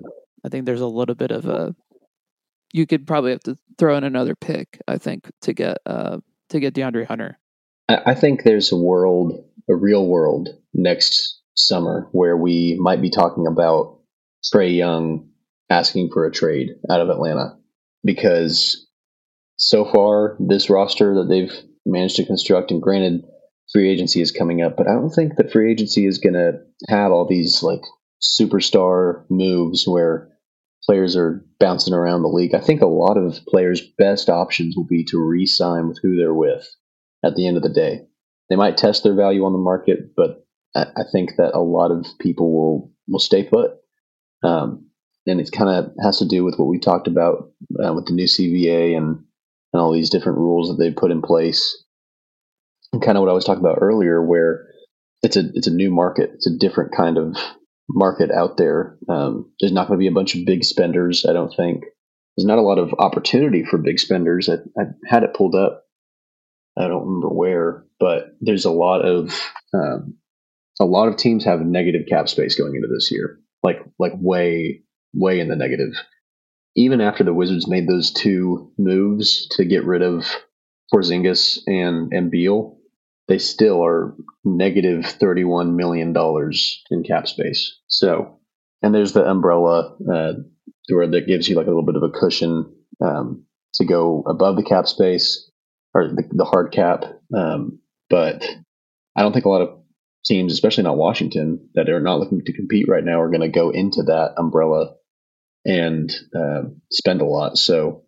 [0.43, 1.75] I think there's a little bit of a.
[2.73, 4.79] You could probably have to throw in another pick.
[4.87, 7.37] I think to get uh to get DeAndre Hunter.
[7.89, 13.47] I think there's a world, a real world next summer where we might be talking
[13.47, 13.99] about
[14.53, 15.29] Trae Young
[15.69, 17.57] asking for a trade out of Atlanta
[18.03, 18.87] because
[19.57, 21.53] so far this roster that they've
[21.85, 23.23] managed to construct, and granted,
[23.71, 26.59] free agency is coming up, but I don't think that free agency is going to
[26.89, 27.81] have all these like
[28.21, 30.29] superstar moves where
[30.85, 32.55] players are bouncing around the league.
[32.55, 36.33] I think a lot of players' best options will be to re-sign with who they're
[36.33, 36.67] with
[37.23, 38.01] at the end of the day.
[38.49, 42.05] They might test their value on the market, but I, think that a lot of
[42.19, 43.71] people will will stay put.
[44.43, 44.87] Um,
[45.27, 47.51] and it kind of has to do with what we talked about
[47.83, 49.23] uh, with the new CBA and
[49.73, 51.83] and all these different rules that they put in place.
[52.93, 54.67] And kind of what I was talking about earlier, where
[55.23, 56.31] it's a it's a new market.
[56.35, 57.37] It's a different kind of
[57.93, 58.97] market out there.
[59.09, 61.25] Um, there's not going to be a bunch of big spenders.
[61.27, 61.83] I don't think
[62.35, 64.49] there's not a lot of opportunity for big spenders.
[64.49, 65.83] I, I had it pulled up.
[66.77, 69.37] I don't remember where, but there's a lot of
[69.73, 70.15] um,
[70.79, 74.83] a lot of teams have negative cap space going into this year, like like way
[75.13, 75.93] way in the negative.
[76.75, 80.25] Even after the Wizards made those two moves to get rid of
[80.93, 82.77] Porzingis and and Beal,
[83.31, 84.13] they still are
[84.43, 87.79] negative negative thirty one million dollars in cap space.
[87.87, 88.39] So,
[88.81, 90.33] and there's the umbrella uh,
[90.89, 94.57] where that gives you like a little bit of a cushion um, to go above
[94.57, 95.49] the cap space
[95.93, 97.05] or the, the hard cap.
[97.33, 98.43] Um, but
[99.15, 99.79] I don't think a lot of
[100.25, 103.47] teams, especially not Washington, that are not looking to compete right now, are going to
[103.47, 104.95] go into that umbrella
[105.63, 107.57] and uh, spend a lot.
[107.57, 108.03] So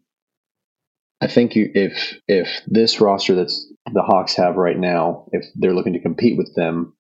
[1.24, 5.74] I think you, if if this roster that's the Hawks have right now, if they're
[5.74, 6.98] looking to compete with them,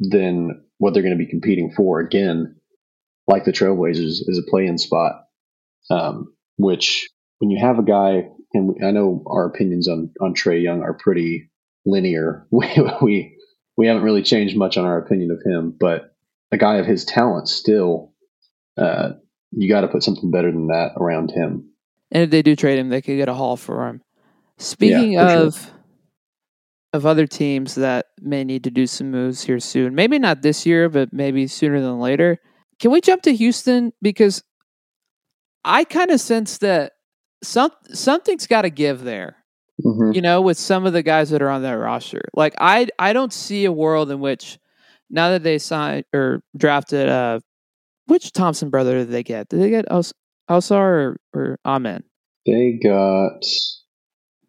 [0.00, 2.56] then what they're going to be competing for again,
[3.28, 5.22] like the Trailblazers, is a play-in spot.
[5.88, 10.60] Um, which when you have a guy, and I know our opinions on on Trae
[10.60, 11.48] Young are pretty
[11.86, 12.48] linear.
[12.52, 12.66] We
[13.00, 13.36] we
[13.76, 16.12] we haven't really changed much on our opinion of him, but
[16.50, 18.14] a guy of his talent still,
[18.76, 19.10] uh,
[19.52, 21.69] you got to put something better than that around him.
[22.10, 24.02] And if they do trade him, they could get a haul for him.
[24.58, 25.70] Speaking yeah, of sure.
[26.92, 30.66] of other teams that may need to do some moves here soon, maybe not this
[30.66, 32.38] year, but maybe sooner than later.
[32.78, 34.42] Can we jump to Houston because
[35.64, 36.92] I kind of sense that
[37.42, 39.36] some something's got to give there.
[39.84, 40.12] Mm-hmm.
[40.12, 43.12] You know, with some of the guys that are on that roster, like I I
[43.12, 44.58] don't see a world in which
[45.08, 47.40] now that they signed or drafted uh
[48.06, 49.48] which Thompson brother did they get?
[49.48, 49.90] Did they get
[50.50, 52.02] Ausar or, or Amen?
[52.44, 53.44] They got.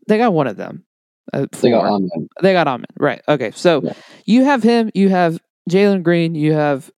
[0.08, 0.84] They got one of them.
[1.32, 2.28] Uh, they got Amen.
[2.42, 2.88] They got Amen.
[2.98, 3.22] Right.
[3.28, 3.52] Okay.
[3.52, 3.94] So yeah.
[4.26, 4.90] you have him.
[4.94, 6.36] You have Jalen Green.
[6.36, 6.90] You have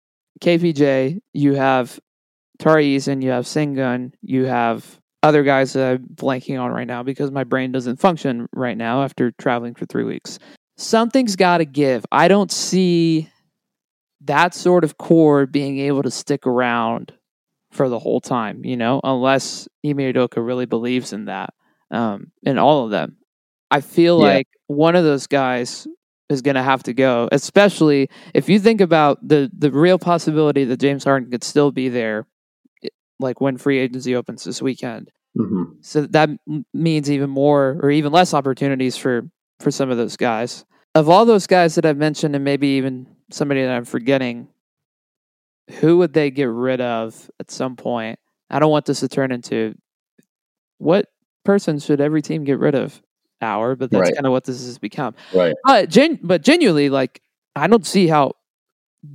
[0.41, 1.21] KPJ.
[1.33, 1.99] You have
[2.59, 3.23] Tari Eason.
[3.23, 4.13] You have Sengun.
[4.23, 8.49] You have other guys that I'm blanking on right now because my brain doesn't function
[8.53, 10.39] right now after traveling for three weeks.
[10.77, 12.05] Something's got to give.
[12.11, 13.29] I don't see
[14.23, 17.13] that sort of core being able to stick around
[17.73, 21.55] for the whole time, you know, unless Ime Udoka really believes in that,
[21.91, 23.17] um, in all of them.
[23.71, 24.27] I feel yeah.
[24.27, 25.89] like one of those guys
[26.29, 30.65] is going to have to go, especially if you think about the the real possibility
[30.65, 32.27] that James Harden could still be there,
[33.19, 35.11] like when free agency opens this weekend.
[35.39, 35.77] Mm-hmm.
[35.81, 36.29] So that
[36.75, 39.23] means even more or even less opportunities for
[39.61, 40.65] for some of those guys.
[40.95, 44.49] Of all those guys that I've mentioned, and maybe even somebody that I'm forgetting,
[45.71, 48.19] who would they get rid of at some point?
[48.51, 49.75] I don't want this to turn into
[50.79, 51.07] what
[51.45, 53.01] person should every team get rid of?
[53.41, 54.15] Our, but that's right.
[54.15, 55.17] kind of what this has become.
[55.35, 55.55] Right.
[55.65, 57.21] But gen- but genuinely, like
[57.57, 58.35] I don't see how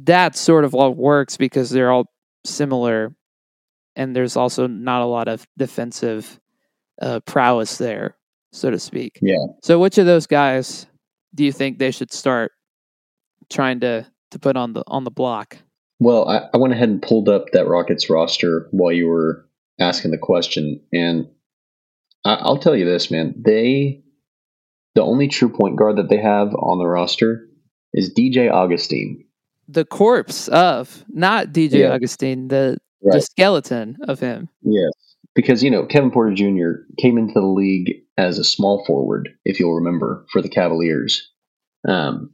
[0.03, 2.11] that sort of all works because they're all
[2.43, 3.15] similar,
[3.95, 6.41] and there's also not a lot of defensive
[7.01, 8.17] uh, prowess there,
[8.51, 9.17] so to speak.
[9.21, 9.37] Yeah.
[9.63, 10.87] So which of those guys
[11.33, 12.51] do you think they should start
[13.49, 15.57] trying to to put on the on the block?
[15.99, 19.47] Well, I, I went ahead and pulled up that Rockets roster while you were
[19.79, 21.27] asking the question, and
[22.23, 23.33] I, I'll tell you this, man.
[23.37, 24.03] They
[24.95, 27.47] the only true point guard that they have on the roster
[27.93, 29.23] is DJ Augustine.
[29.67, 31.93] The corpse of not DJ yeah.
[31.93, 33.13] Augustin, the right.
[33.13, 34.49] the skeleton of him.
[34.61, 34.91] Yes,
[35.35, 36.81] because you know Kevin Porter Jr.
[36.97, 41.31] came into the league as a small forward, if you'll remember, for the Cavaliers.
[41.87, 42.31] Um,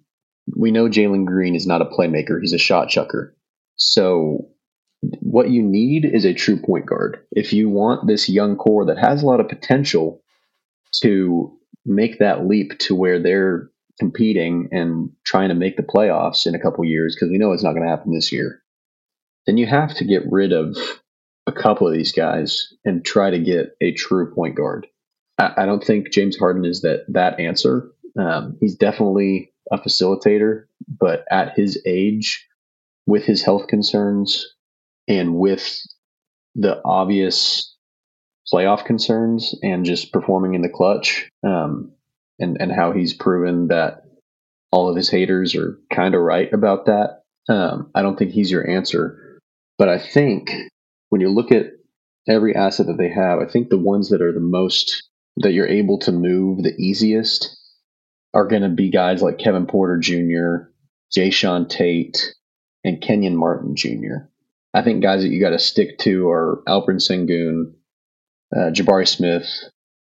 [0.57, 3.35] we know Jalen Green is not a playmaker; he's a shot chucker.
[3.75, 4.49] So,
[5.19, 7.19] what you need is a true point guard.
[7.31, 10.21] If you want this young core that has a lot of potential
[11.01, 16.55] to make that leap to where they're competing and trying to make the playoffs in
[16.55, 18.61] a couple years, because we know it's not going to happen this year,
[19.45, 20.77] then you have to get rid of
[21.47, 24.87] a couple of these guys and try to get a true point guard.
[25.37, 27.91] I, I don't think James Harden is that that answer.
[28.17, 32.47] Um, he's definitely a facilitator, but at his age,
[33.05, 34.47] with his health concerns
[35.07, 35.79] and with
[36.55, 37.75] the obvious
[38.51, 41.91] playoff concerns and just performing in the clutch, um,
[42.39, 44.03] and and how he's proven that
[44.71, 47.21] all of his haters are kind of right about that.
[47.49, 49.39] Um, I don't think he's your answer,
[49.77, 50.51] but I think
[51.09, 51.71] when you look at
[52.27, 55.67] every asset that they have, I think the ones that are the most that you're
[55.67, 57.57] able to move the easiest
[58.33, 60.69] are going to be guys like Kevin Porter Jr.,
[61.15, 62.33] Jae'Sean Tate,
[62.83, 64.27] and Kenyon Martin Jr.
[64.73, 67.73] I think guys that you got to stick to are Alperen Sengun,
[68.55, 69.47] uh, Jabari Smith,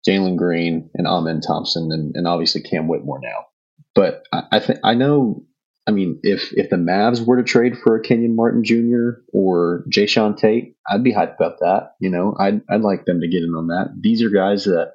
[0.07, 3.45] Jalen Green, and Amen Thompson, and, and obviously Cam Whitmore now.
[3.93, 5.43] But I, I think I know.
[5.87, 9.21] I mean, if if the Mavs were to trade for a Kenyon Martin Jr.
[9.31, 11.91] or Jae'Sean Tate, I'd be hyped about that.
[11.99, 13.93] You know, I'd I'd like them to get in on that.
[13.99, 14.93] These are guys that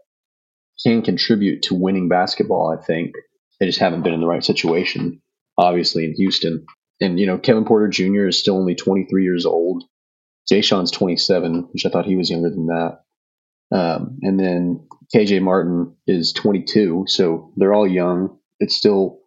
[0.83, 2.77] can contribute to winning basketball.
[2.77, 3.13] I think
[3.59, 5.23] they just haven't been in the right situation,
[5.57, 6.67] obviously in Houston.
[7.01, 8.27] And you know Kevin Porter Jr.
[8.27, 9.85] is still only 23 years old.
[10.51, 13.03] Jae'Sean's 27, which I thought he was younger than that.
[13.73, 18.39] Um, and then KJ Martin is 22, so they're all young.
[18.59, 19.21] It's still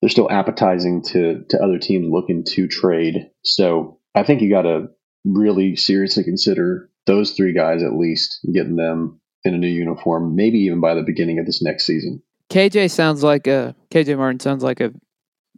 [0.00, 3.30] they're still appetizing to to other teams looking to trade.
[3.44, 4.88] So I think you got to
[5.24, 10.58] really seriously consider those three guys at least, getting them in a new uniform, maybe
[10.60, 12.22] even by the beginning of this next season.
[12.50, 14.92] KJ sounds like a KJ Martin sounds like a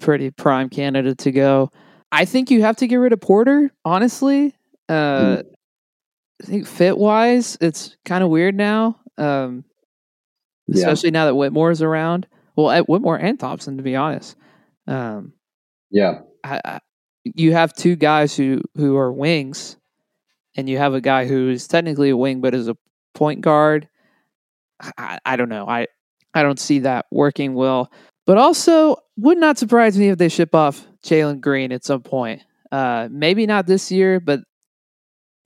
[0.00, 1.70] pretty prime candidate to go.
[2.10, 4.54] I think you have to get rid of Porter, honestly.
[4.88, 5.44] Uh, mm.
[6.42, 9.64] I think fit wise, it's kind of weird now, um,
[10.72, 11.12] especially yeah.
[11.20, 12.26] now that Whitmore's around.
[12.56, 14.36] Well, at Whitmore and Thompson, to be honest.
[14.86, 15.34] Um,
[15.90, 16.80] yeah, I, I,
[17.24, 19.76] you have two guys who who are wings,
[20.56, 22.76] and you have a guy who is technically a wing but is a
[23.14, 23.88] point guard.
[24.98, 25.68] I, I don't know.
[25.68, 25.86] I
[26.34, 27.90] I don't see that working well.
[28.30, 32.42] But also, would not surprise me if they ship off Jalen Green at some point.
[32.70, 34.38] Uh, maybe not this year, but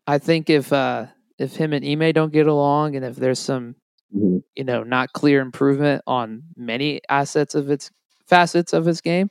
[0.06, 1.06] I think if uh,
[1.38, 3.76] if him and Ime don't get along, and if there's some
[4.14, 4.36] mm-hmm.
[4.54, 7.90] you know not clear improvement on many assets of its
[8.26, 9.30] facets of his game,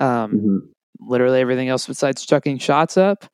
[0.00, 0.56] um, mm-hmm.
[0.98, 3.26] literally everything else besides chucking shots up,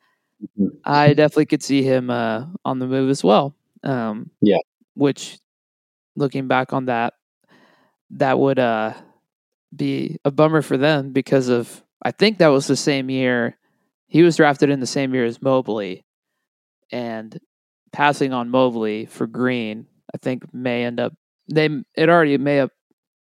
[0.43, 0.77] mm-hmm.
[0.85, 3.57] I definitely could see him uh, on the move as well.
[3.83, 4.59] Um, yeah,
[4.93, 5.39] which
[6.17, 7.15] looking back on that,
[8.11, 8.93] that would uh,
[9.77, 13.57] be a bummer for them because of I think that was the same year
[14.15, 16.05] he was drafted in the same year as Mobley,
[16.93, 17.39] and
[17.93, 21.15] passing on Mobley for Green, I think may end up
[21.51, 22.71] they it already may have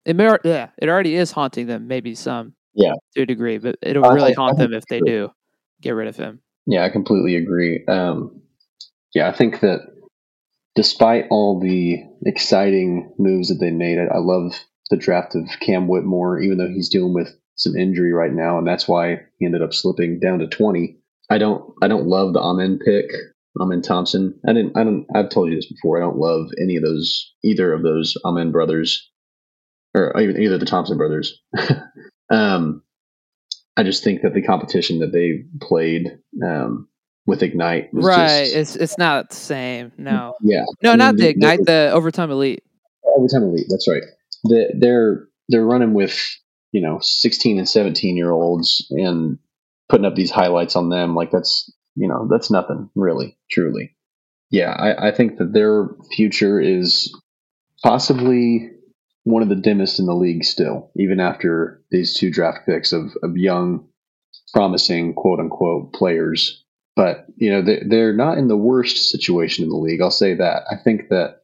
[0.05, 3.75] it may yeah it already is haunting them maybe some yeah to a degree, but
[3.81, 5.29] it'll really haunt them if they do
[5.81, 6.41] get rid of him.
[6.65, 7.85] Yeah, I completely agree.
[7.87, 8.41] Um,
[9.13, 9.81] yeah, I think that
[10.75, 15.87] despite all the exciting moves that they made, I, I love the draft of Cam
[15.87, 19.61] Whitmore, even though he's dealing with some injury right now, and that's why he ended
[19.61, 20.97] up slipping down to twenty.
[21.29, 23.05] I don't I don't love the Amen pick.
[23.59, 24.39] Amen Thompson.
[24.47, 25.97] I didn't I don't I've told you this before.
[25.97, 29.09] I don't love any of those either of those Amen brothers
[29.93, 31.39] or either the Thompson brothers.
[32.29, 32.83] um
[33.75, 36.87] I just think that the competition that they played um
[37.25, 38.45] with Ignite right.
[38.45, 39.91] Just, it's it's not the same.
[39.97, 40.35] No.
[40.41, 40.63] Yeah.
[40.81, 42.63] No, I mean, not the Ignite, the Overtime Elite.
[43.03, 43.67] Overtime Elite.
[43.69, 44.03] That's right
[44.43, 46.17] they're they're running with
[46.71, 49.37] you know 16 and 17 year olds and
[49.89, 51.15] putting up these highlights on them.
[51.15, 53.95] Like that's you know that's nothing really truly.
[54.51, 57.13] Yeah I, I think that their future is
[57.83, 58.71] possibly
[59.23, 63.11] one of the dimmest in the league still even after these two draft picks of,
[63.21, 63.87] of young
[64.53, 66.63] promising quote unquote players.
[66.95, 70.35] But you know they're, they're not in the worst situation in the league i'll say
[70.35, 70.63] that.
[70.69, 71.38] I think that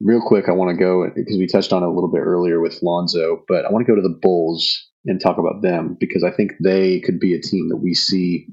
[0.00, 2.60] real quick, I want to go because we touched on it a little bit earlier
[2.60, 6.24] with Lonzo, but I want to go to the Bulls and talk about them because
[6.24, 8.48] I think they could be a team that we see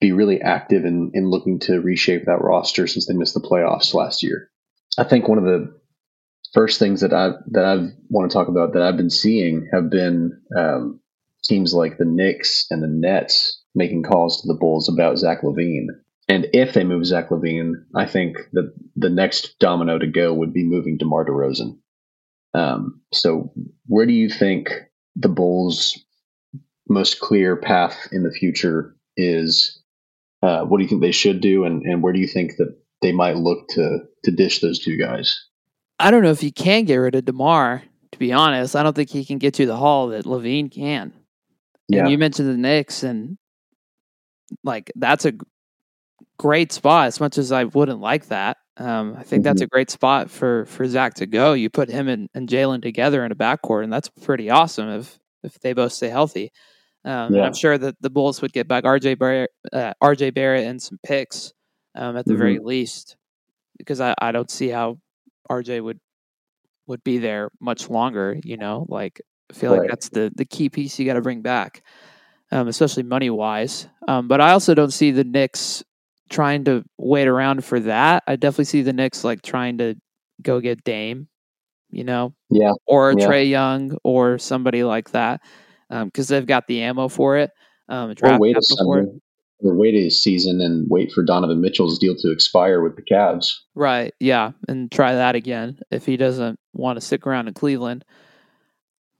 [0.00, 3.94] be really active in, in looking to reshape that roster since they missed the playoffs
[3.94, 4.48] last year.
[4.96, 5.76] I think one of the
[6.54, 9.90] first things that I that I want to talk about that I've been seeing have
[9.90, 11.00] been um,
[11.44, 15.86] teams like the Knicks and the Nets making calls to the Bulls about Zach LaVine.
[16.28, 20.52] And if they move Zach LaVine, I think that the next domino to go would
[20.52, 21.78] be moving DeMar DeRozan.
[22.54, 23.52] Um, so,
[23.86, 24.70] where do you think
[25.16, 25.98] the Bulls'
[26.88, 29.82] most clear path in the future is?
[30.42, 32.76] Uh, what do you think they should do, and, and where do you think that
[33.02, 35.46] they might look to to dish those two guys?
[35.98, 37.82] I don't know if he can get rid of Demar.
[38.12, 41.12] To be honest, I don't think he can get you the haul that LaVine can.
[41.88, 42.00] Yeah.
[42.00, 43.36] And you mentioned the Knicks, and
[44.64, 45.32] like that's a
[46.38, 47.06] great spot.
[47.06, 49.42] As much as I wouldn't like that, um, I think mm-hmm.
[49.42, 51.52] that's a great spot for for Zach to go.
[51.52, 55.18] You put him and, and Jalen together in a backcourt, and that's pretty awesome if
[55.42, 56.52] if they both stay healthy.
[57.04, 57.42] Um, yeah.
[57.42, 60.98] I'm sure that the Bulls would get back RJ Barrett, uh, RJ Barrett, and some
[61.04, 61.52] picks
[61.94, 62.40] um, at the mm-hmm.
[62.40, 63.16] very least,
[63.78, 64.98] because I, I don't see how
[65.50, 66.00] RJ would
[66.86, 68.36] would be there much longer.
[68.42, 69.20] You know, like
[69.50, 69.80] I feel right.
[69.80, 71.82] like that's the the key piece you got to bring back,
[72.52, 73.88] um, especially money wise.
[74.06, 75.82] Um, but I also don't see the Knicks
[76.28, 78.22] trying to wait around for that.
[78.26, 79.94] I definitely see the Knicks like trying to
[80.42, 81.28] go get Dame,
[81.90, 83.26] you know, yeah, or yeah.
[83.26, 85.40] Trae Young or somebody like that,
[85.88, 87.50] because um, they've got the ammo for it.
[87.88, 89.06] Um, or wait a summer,
[89.60, 93.54] or wait a season and wait for Donovan Mitchell's deal to expire with the Cavs.
[93.74, 94.14] Right.
[94.20, 98.04] Yeah, and try that again if he doesn't want to stick around in Cleveland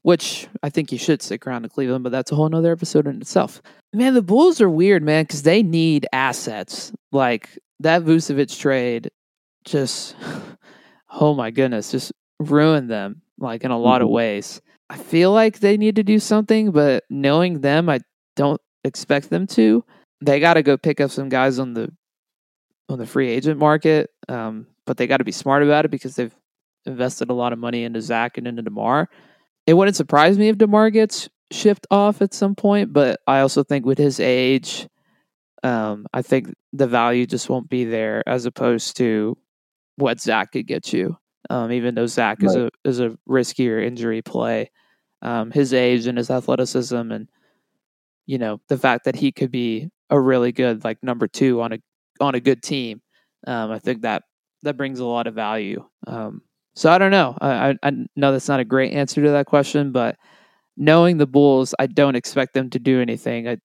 [0.03, 3.07] which I think you should stick around in Cleveland, but that's a whole nother episode
[3.07, 3.61] in itself.
[3.93, 6.91] Man, the Bulls are weird, man, because they need assets.
[7.11, 9.11] Like that Vucevic trade
[9.65, 10.15] just,
[11.11, 14.05] oh my goodness, just ruined them, like in a lot mm-hmm.
[14.05, 14.61] of ways.
[14.89, 17.99] I feel like they need to do something, but knowing them, I
[18.35, 19.83] don't expect them to.
[20.21, 21.91] They got to go pick up some guys on the
[22.89, 26.15] on the free agent market, um, but they got to be smart about it because
[26.15, 26.35] they've
[26.85, 29.09] invested a lot of money into Zach and into Demar.
[29.69, 33.63] It wouldn't surprise me if Demar gets shipped off at some point, but I also
[33.63, 34.87] think with his age,
[35.61, 39.37] um, I think the value just won't be there as opposed to
[39.95, 41.17] what Zach could get you.
[41.51, 42.49] Um, even though Zach right.
[42.49, 44.71] is a is a riskier injury play,
[45.21, 47.29] um, his age and his athleticism, and
[48.25, 51.73] you know the fact that he could be a really good like number two on
[51.73, 51.79] a
[52.19, 53.03] on a good team,
[53.45, 54.23] um, I think that
[54.63, 55.85] that brings a lot of value.
[56.07, 56.41] Um,
[56.79, 57.37] so I don't know.
[57.41, 60.15] I, I know that's not a great answer to that question, but
[60.77, 63.49] knowing the Bulls, I don't expect them to do anything.
[63.49, 63.57] I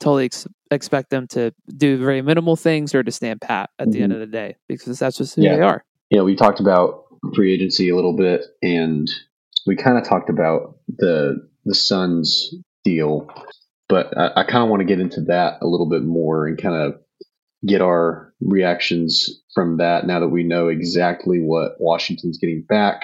[0.00, 3.92] totally ex- expect them to do very minimal things or to stand pat at mm-hmm.
[3.92, 4.22] the end mm-hmm.
[4.22, 5.56] of the day because that's just who yeah.
[5.56, 5.84] they are.
[6.08, 7.04] You know, we talked about
[7.34, 9.06] free agency a little bit, and
[9.66, 12.54] we kind of talked about the the Suns
[12.84, 13.28] deal,
[13.86, 16.56] but I, I kind of want to get into that a little bit more and
[16.56, 16.94] kind of
[17.66, 23.02] get our reactions from that now that we know exactly what Washington's getting back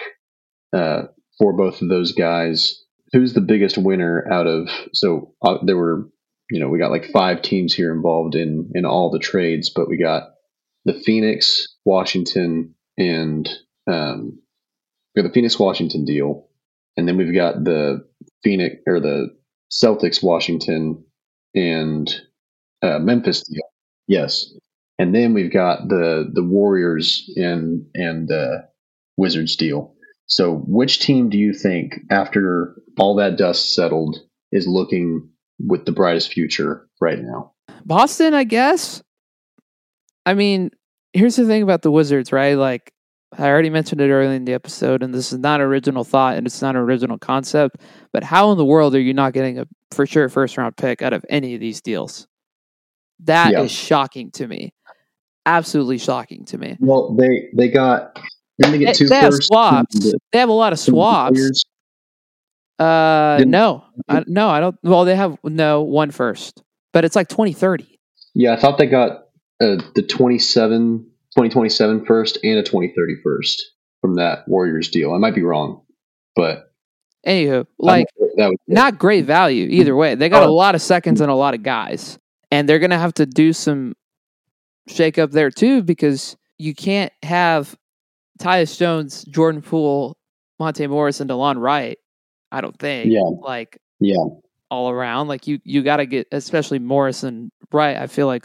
[0.72, 1.04] uh,
[1.38, 2.82] for both of those guys.
[3.12, 4.68] Who's the biggest winner out of?
[4.92, 6.08] So uh, there were
[6.52, 9.88] you know, we got like five teams here involved in in all the trades, but
[9.88, 10.34] we got
[10.84, 13.48] the Phoenix, Washington, and
[13.90, 14.38] um,
[15.14, 16.48] the Phoenix Washington deal,
[16.98, 18.06] and then we've got the
[18.44, 19.34] Phoenix or the
[19.72, 21.06] Celtics Washington
[21.54, 22.14] and
[22.82, 23.64] uh, Memphis deal.
[24.06, 24.52] Yes,
[24.98, 28.58] and then we've got the the Warriors and and uh,
[29.16, 29.94] Wizards deal.
[30.26, 34.18] So, which team do you think, after all that dust settled,
[34.50, 35.28] is looking
[35.58, 37.52] with the brightest future right now?
[37.84, 39.02] Boston, I guess.
[40.24, 40.70] I mean,
[41.12, 42.54] here's the thing about the Wizards, right?
[42.54, 42.92] Like
[43.38, 46.46] I already mentioned it early in the episode, and this is not original thought and
[46.46, 47.78] it's not an original concept.
[48.12, 51.02] But how in the world are you not getting a for sure first round pick
[51.02, 52.26] out of any of these deals?
[53.20, 53.62] That yeah.
[53.62, 54.72] is shocking to me.
[55.44, 56.76] Absolutely shocking to me.
[56.80, 58.20] Well, they they got
[58.58, 60.12] they, get two they have swaps.
[60.32, 61.64] They have a lot of swaps.
[62.78, 64.76] Uh, Didn't, no, I, no, I don't.
[64.82, 66.62] Well, they have no one first,
[66.92, 67.98] but it's like 2030.
[68.34, 69.26] Yeah, I thought they got
[69.60, 75.12] uh, the 27, 2027 first and a 2030 first from that Warriors deal.
[75.12, 75.82] I might be wrong,
[76.34, 76.72] but
[77.26, 80.14] anywho, like that was not great value either way.
[80.14, 80.54] They got a oh.
[80.54, 82.18] lot of seconds and a lot of guys,
[82.50, 83.94] and they're gonna have to do some
[84.88, 87.76] shake up there too because you can't have
[88.40, 90.16] Tyus Jones, Jordan Poole,
[90.58, 91.98] Monte Morris, and Delon Wright
[92.52, 93.10] I don't think.
[93.10, 93.22] Yeah.
[93.40, 94.22] Like yeah,
[94.70, 95.26] all around.
[95.26, 97.96] Like you you got to get especially Morris and Wright.
[97.96, 98.44] I feel like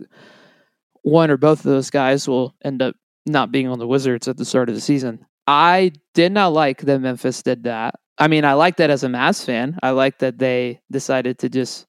[1.04, 4.38] one or both of those guys will end up not being on the Wizards at
[4.38, 5.26] the start of the season.
[5.46, 7.96] I did not like that Memphis did that.
[8.18, 9.78] I mean, I like that as a Mavs fan.
[9.84, 11.86] I like that they decided to just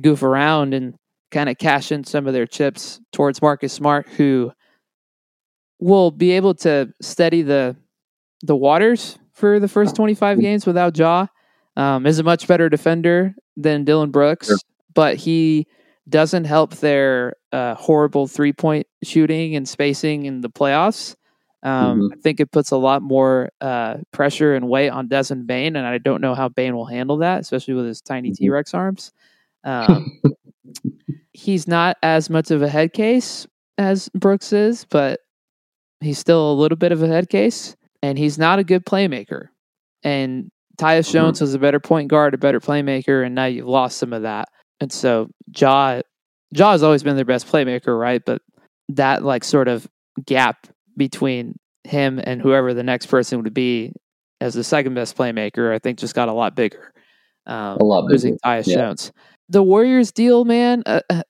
[0.00, 0.94] goof around and
[1.30, 4.52] kind of cash in some of their chips towards Marcus Smart, who
[5.78, 7.76] will be able to steady the
[8.42, 11.26] the waters for the first 25 games without Ja.
[11.76, 14.56] Um, is a much better defender than Dillon Brooks, sure.
[14.94, 15.66] but he
[16.08, 21.16] doesn't help their uh, horrible three point shooting and spacing in the playoffs.
[21.62, 22.12] Um, mm-hmm.
[22.12, 25.86] I think it puts a lot more uh, pressure and weight on Desmond Bane, and
[25.86, 28.44] I don't know how Bane will handle that, especially with his tiny mm-hmm.
[28.44, 29.12] T Rex arms.
[29.64, 30.20] Um,
[31.32, 33.46] he's not as much of a head case
[33.78, 35.20] as Brooks is, but
[36.00, 39.48] he's still a little bit of a head case, and he's not a good playmaker.
[40.02, 41.12] And Tyus mm-hmm.
[41.12, 44.22] Jones was a better point guard, a better playmaker, and now you've lost some of
[44.22, 44.48] that.
[44.80, 46.02] And so Jaw
[46.52, 48.22] Ja has always been their best playmaker, right?
[48.24, 48.42] But
[48.90, 49.86] that like sort of
[50.24, 53.92] gap between him and whoever the next person would be
[54.40, 56.92] as the second best playmaker, I think just got a lot bigger.
[57.46, 58.12] Um, a lot bigger.
[58.12, 58.76] losing Tyus yeah.
[58.76, 59.12] Jones.
[59.48, 61.00] The Warriors deal, man, uh,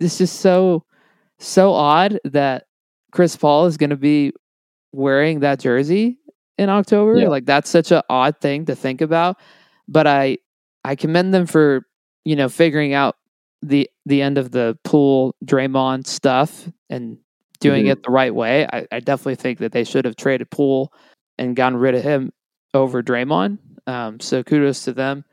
[0.00, 0.84] it's just so
[1.38, 2.64] so odd that
[3.12, 4.32] Chris Paul is going to be
[4.92, 6.18] wearing that jersey
[6.58, 7.18] in October.
[7.18, 7.28] Yeah.
[7.28, 9.38] Like that's such an odd thing to think about.
[9.88, 10.38] But I
[10.84, 11.86] I commend them for,
[12.24, 13.16] you know, figuring out
[13.62, 17.18] the the end of the Poole Draymond stuff and
[17.60, 17.92] doing mm-hmm.
[17.92, 18.66] it the right way.
[18.72, 20.92] I, I, definitely think that they should have traded Poole
[21.38, 22.32] and gotten rid of him
[22.74, 23.58] over Draymond.
[23.86, 25.24] Um, so kudos to them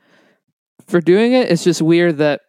[0.86, 1.50] for doing it.
[1.50, 2.42] It's just weird that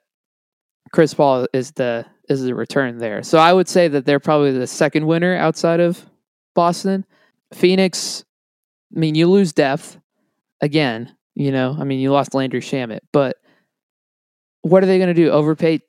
[0.91, 3.21] Chris Paul is the is the return there.
[3.23, 6.05] So I would say that they're probably the second winner outside of
[6.55, 7.05] Boston.
[7.53, 8.25] Phoenix
[8.95, 9.97] I mean, you lose depth
[10.61, 11.15] again.
[11.35, 13.37] You know, I mean, you lost Landry Shamet, but
[14.61, 15.31] what are they going to do?
[15.31, 15.81] Overpay,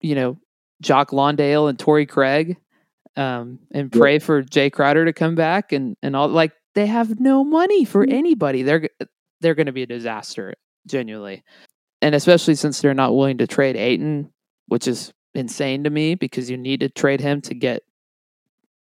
[0.00, 0.38] you know,
[0.80, 2.56] Jock Landale and Torrey Craig,
[3.16, 6.28] um, and pray for Jae Crowder to come back and and all.
[6.28, 8.14] Like they have no money for mm-hmm.
[8.14, 8.62] anybody.
[8.62, 8.88] They're
[9.40, 10.54] they're going to be a disaster,
[10.86, 11.42] genuinely,
[12.04, 14.30] and especially since they're not willing to trade Ayton
[14.66, 17.82] which is insane to me because you need to trade him to get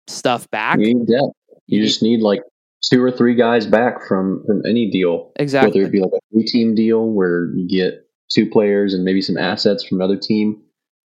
[0.06, 0.78] stuff back.
[0.78, 1.34] You need depth.
[1.66, 2.40] You, you just need like
[2.82, 5.32] two or three guys back from from any deal.
[5.36, 5.80] Exactly.
[5.80, 9.22] Whether it be like a three team deal where you get two players and maybe
[9.22, 10.62] some assets from another team,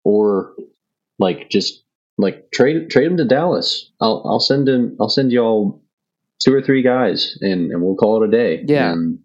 [0.04, 0.54] or
[1.20, 1.84] like just
[2.18, 3.92] like trade trade him to Dallas.
[4.00, 4.96] I'll I'll send him.
[5.00, 5.82] I'll send y'all
[6.40, 8.64] two or three guys, and and we'll call it a day.
[8.66, 8.92] Yeah.
[8.92, 9.20] And,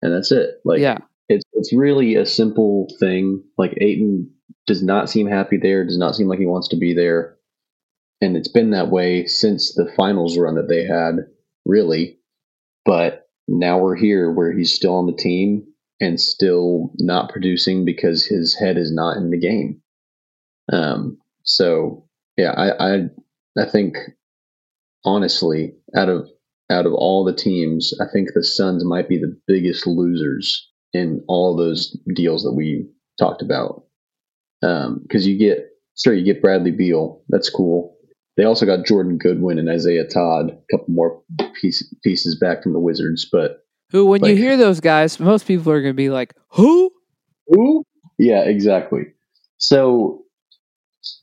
[0.00, 0.60] and that's it.
[0.64, 0.98] Like yeah,
[1.28, 3.42] it's it's really a simple thing.
[3.56, 4.30] Like Ayton
[4.66, 5.84] does not seem happy there.
[5.84, 7.36] Does not seem like he wants to be there,
[8.20, 11.26] and it's been that way since the finals run that they had.
[11.64, 12.18] Really,
[12.84, 15.66] but now we're here where he's still on the team
[16.00, 19.82] and still not producing because his head is not in the game.
[20.72, 22.06] Um, so
[22.36, 23.00] yeah, I, I,
[23.58, 23.96] I think
[25.04, 26.28] honestly, out of
[26.70, 31.22] out of all the teams, I think the Suns might be the biggest losers in
[31.28, 32.86] all those deals that we
[33.18, 33.84] talked about.
[34.60, 37.96] Because um, you get, sure, you get Bradley Beal, that's cool.
[38.36, 41.22] They also got Jordan Goodwin and Isaiah Todd, a couple more
[41.60, 43.28] piece, pieces back from the Wizards.
[43.30, 46.34] But who, when like, you hear those guys, most people are going to be like,
[46.50, 46.92] "Who?
[47.48, 47.84] Who?"
[48.16, 49.06] Yeah, exactly.
[49.56, 50.24] So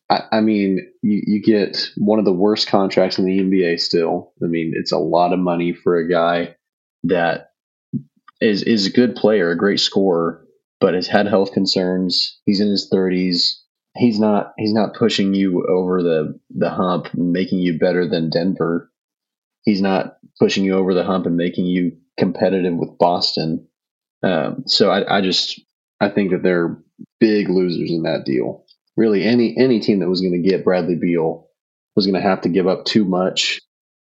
[0.10, 4.34] I, I mean, you, you get one of the worst contracts in the NBA still.
[4.44, 6.56] I mean, it's a lot of money for a guy
[7.04, 7.52] that
[8.46, 10.46] is is a good player, a great scorer,
[10.80, 12.40] but has had health concerns.
[12.46, 13.62] He's in his thirties.
[13.98, 18.92] He's not he's not pushing you over the the hump, making you better than Denver.
[19.64, 23.68] He's not pushing you over the hump and making you competitive with Boston.
[24.22, 25.62] Um, so I, I just
[26.00, 26.78] I think that they're
[27.20, 28.66] big losers in that deal
[28.98, 31.48] really any any team that was going to get Bradley Beal
[31.96, 33.62] was going to have to give up too much.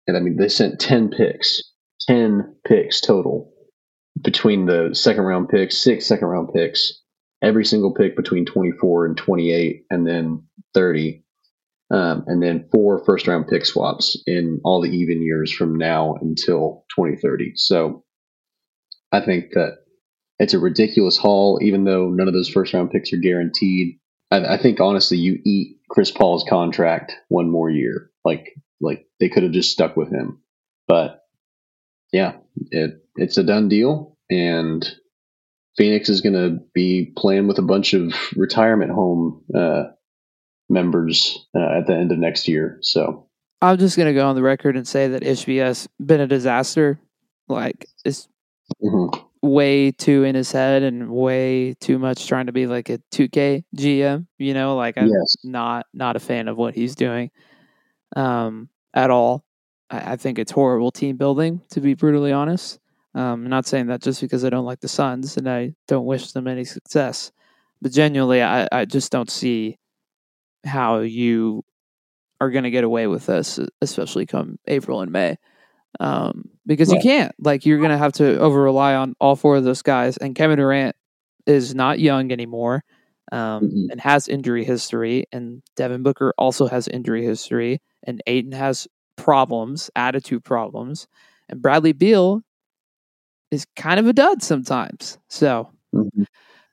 [0.06, 1.62] And I mean, they sent ten picks,
[2.00, 3.52] ten picks total
[4.20, 7.00] between the second round picks, six second round picks,
[7.42, 10.44] every single pick between twenty four and twenty eight, and then
[10.74, 11.24] thirty.
[11.92, 16.14] Um, and then four first round pick swaps in all the even years from now
[16.20, 17.54] until 2030.
[17.56, 18.04] So
[19.10, 19.78] I think that
[20.38, 23.98] it's a ridiculous haul, even though none of those first round picks are guaranteed.
[24.30, 28.10] I, I think honestly, you eat Chris Paul's contract one more year.
[28.24, 30.42] Like like they could have just stuck with him,
[30.86, 31.19] but
[32.12, 32.36] yeah,
[32.70, 34.88] it it's a done deal, and
[35.76, 39.84] Phoenix is going to be playing with a bunch of retirement home uh,
[40.68, 42.78] members uh, at the end of next year.
[42.82, 43.28] So
[43.62, 46.98] I'm just going to go on the record and say that Ishbia's been a disaster.
[47.48, 48.28] Like it's
[48.82, 52.98] mm-hmm way too in his head and way too much trying to be like a
[53.12, 54.26] 2K GM.
[54.38, 55.36] You know, like I'm yes.
[55.44, 57.30] not not a fan of what he's doing
[58.16, 59.44] um, at all.
[59.90, 62.78] I, I, think it's horrible team building, to be brutally honest.
[63.14, 66.06] Um, I'm not saying that just because I don't like the Suns and I don't
[66.06, 67.32] wish them any success,
[67.82, 69.78] but genuinely, I, I just don't see
[70.64, 71.64] how you
[72.40, 75.36] are going to get away with this, especially come April and May
[75.98, 76.96] um, because right.
[76.96, 77.34] you can't.
[77.40, 80.16] Like you're gonna have to over rely on all four of those guys.
[80.18, 80.94] And Kevin Durant
[81.46, 82.84] is not young anymore,
[83.32, 83.90] um, mm-hmm.
[83.90, 85.24] and has injury history.
[85.32, 88.86] And Devin Booker also has injury history, and Ayton has
[89.22, 91.06] problems, attitude problems,
[91.48, 92.42] and Bradley Beal
[93.50, 95.18] is kind of a dud sometimes.
[95.28, 96.22] So mm-hmm.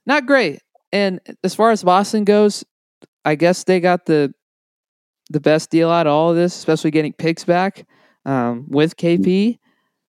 [0.06, 0.60] not great.
[0.92, 2.64] And as far as Boston goes,
[3.26, 4.34] I guess they got the
[5.30, 7.86] the best deal out of all of this, especially getting picks back
[8.26, 9.58] um, with KP.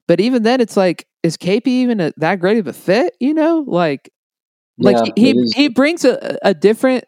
[0.07, 3.15] But even then, it's like, is KP even a, that great of a fit?
[3.19, 4.11] You know, like,
[4.77, 7.05] like yeah, he he, he, brings a, a different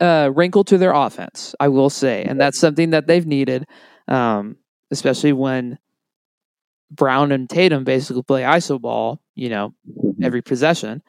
[0.00, 1.54] uh, wrinkle to their offense.
[1.58, 3.66] I will say, and that's something that they've needed,
[4.06, 4.56] um,
[4.90, 5.78] especially when
[6.90, 9.20] Brown and Tatum basically play iso ball.
[9.34, 10.24] You know, mm-hmm.
[10.24, 11.02] every possession,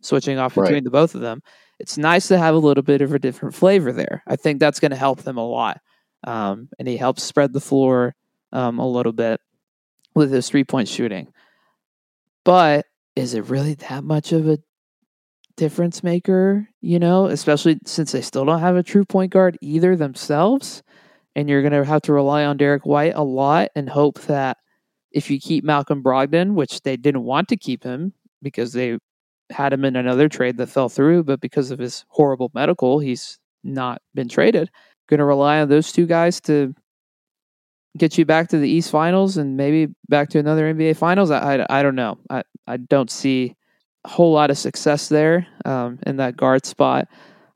[0.00, 0.84] switching off between right.
[0.84, 1.42] the both of them.
[1.78, 4.22] It's nice to have a little bit of a different flavor there.
[4.26, 5.80] I think that's going to help them a lot.
[6.24, 8.16] Um, and he helps spread the floor
[8.52, 9.40] um, a little bit
[10.14, 11.32] with his three point shooting.
[12.44, 14.58] But is it really that much of a
[15.56, 16.68] difference maker?
[16.80, 20.82] You know, especially since they still don't have a true point guard either themselves.
[21.38, 24.56] And you're going to have to rely on Derrick White a lot and hope that
[25.12, 28.12] if you keep Malcolm Brogdon, which they didn't want to keep him
[28.42, 28.98] because they
[29.48, 33.38] had him in another trade that fell through, but because of his horrible medical, he's
[33.62, 34.68] not been traded.
[35.08, 36.74] Going to rely on those two guys to
[37.96, 41.30] get you back to the East Finals and maybe back to another NBA Finals.
[41.30, 42.18] I, I, I don't know.
[42.30, 43.54] I, I don't see
[44.04, 47.06] a whole lot of success there um, in that guard spot.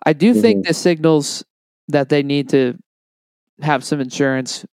[0.07, 0.41] I do mm-hmm.
[0.41, 1.45] think this signals
[1.89, 2.79] that they need to
[3.63, 4.67] have some insurance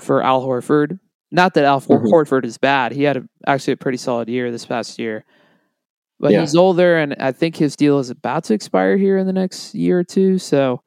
[0.00, 0.98] for Al Horford.
[1.30, 2.06] Not that Al mm-hmm.
[2.06, 2.92] Horford is bad.
[2.92, 5.24] He had a, actually a pretty solid year this past year.
[6.20, 6.40] but Yeah.
[6.40, 9.74] he's older, and I think his deal is about to expire here in the next
[9.74, 10.38] year or two.
[10.38, 10.82] So,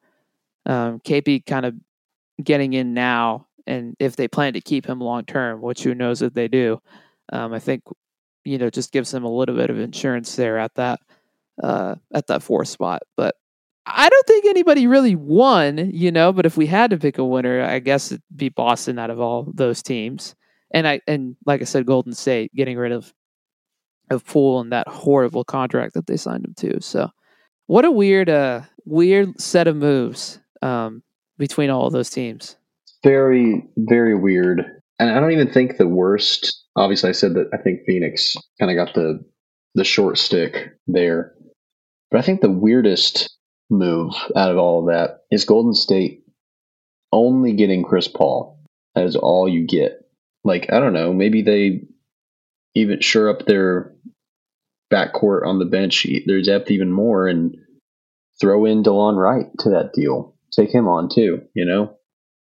[0.64, 1.74] um, KP kind of
[2.42, 6.22] getting in now, and if they plan to keep him long term, which who knows
[6.22, 6.80] if they do,
[7.32, 7.82] um, I think
[8.44, 11.00] you know just gives them a little bit of insurance there at that
[11.62, 13.02] uh, at that fourth spot.
[13.16, 13.34] But
[13.86, 16.32] I don't think anybody really won, you know.
[16.32, 19.20] But if we had to pick a winner, I guess it'd be Boston out of
[19.20, 20.34] all those teams.
[20.72, 23.14] And I and like I said, Golden State getting rid of
[24.10, 26.80] of Poole and that horrible contract that they signed him to.
[26.80, 27.10] So,
[27.66, 31.02] what a weird, uh, weird set of moves um,
[31.38, 32.56] between all of those teams.
[33.02, 34.64] Very, very weird.
[34.98, 36.64] And I don't even think the worst.
[36.76, 39.24] Obviously, I said that I think Phoenix kind of got the
[39.74, 41.34] the short stick there,
[42.10, 43.35] but I think the weirdest
[43.70, 46.22] move out of all of that is Golden State
[47.12, 48.58] only getting Chris Paul.
[48.94, 50.08] That is all you get.
[50.44, 51.82] Like I don't know, maybe they
[52.74, 53.92] even sure up their
[54.92, 57.56] backcourt on the bench, their depth even more, and
[58.40, 60.34] throw in DeLon Wright to that deal.
[60.52, 61.42] Take him on too.
[61.54, 61.96] You know,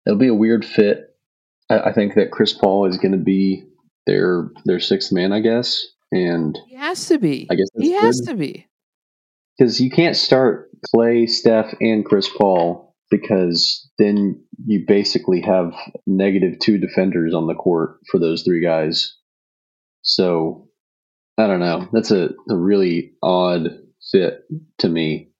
[0.07, 1.14] it'll be a weird fit.
[1.70, 3.64] I, I think that Chris Paul is going to be
[4.07, 7.47] their their sixth man, I guess, and He has to be.
[7.51, 8.33] I guess he has good.
[8.33, 8.66] to be.
[9.57, 15.74] because you can't start Clay, Steph, and Chris Paul because then you basically have
[16.07, 19.16] negative two defenders on the court for those three guys.
[20.03, 20.68] So
[21.39, 21.89] I don't know.
[21.93, 23.68] That's a, a really odd
[24.11, 24.45] fit
[24.78, 25.30] to me.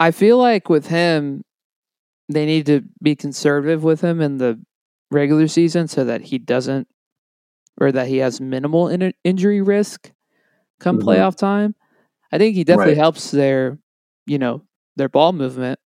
[0.00, 1.42] I feel like with him,
[2.28, 4.60] they need to be conservative with him in the
[5.10, 6.88] regular season so that he doesn't,
[7.80, 10.12] or that he has minimal in- injury risk
[10.80, 11.04] come Mhm.
[11.04, 11.74] playoff time.
[12.30, 12.98] I think he definitely Right.
[12.98, 13.78] helps their,
[14.26, 14.62] you know,
[14.98, 15.78] their ball movement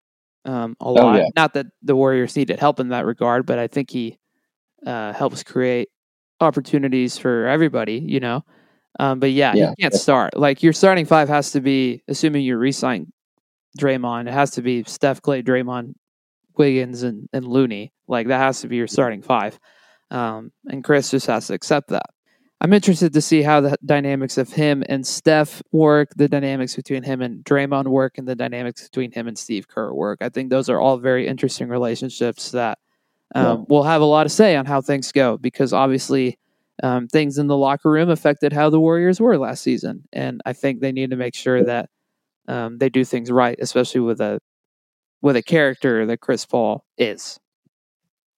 [0.45, 1.17] um, a Oh, lot.
[1.17, 1.25] yeah.
[1.35, 4.17] Not that the Warriors needed help in that regard, but I think he
[4.85, 5.89] uh, helps create
[6.39, 7.99] opportunities for everybody.
[8.03, 8.43] You know,
[8.99, 9.69] um, but yeah, Yeah.
[9.77, 10.35] he can't start.
[10.35, 13.11] Like your starting five has to be, assuming you resign
[13.77, 15.93] Draymond, it has to be Steph, Clay, Draymond,
[16.57, 17.93] Wiggins, and and Looney.
[18.07, 19.59] Like that has to be your starting five.
[20.09, 22.07] Um, and Chris just has to accept that.
[22.61, 27.01] I'm interested to see how the dynamics of him and Steph work, the dynamics between
[27.01, 30.19] him and Draymond work, and the dynamics between him and Steve Kerr work.
[30.21, 32.77] I think those are all very interesting relationships that
[33.33, 33.65] um, Yeah.
[33.67, 36.37] will have a lot to say on how things go because obviously
[36.83, 40.03] um, things in the locker room affected how the Warriors were last season.
[40.13, 41.89] And I think they need to make sure that
[42.47, 44.39] um, they do things right, especially with a
[45.23, 47.39] with a character that Chris Paul is.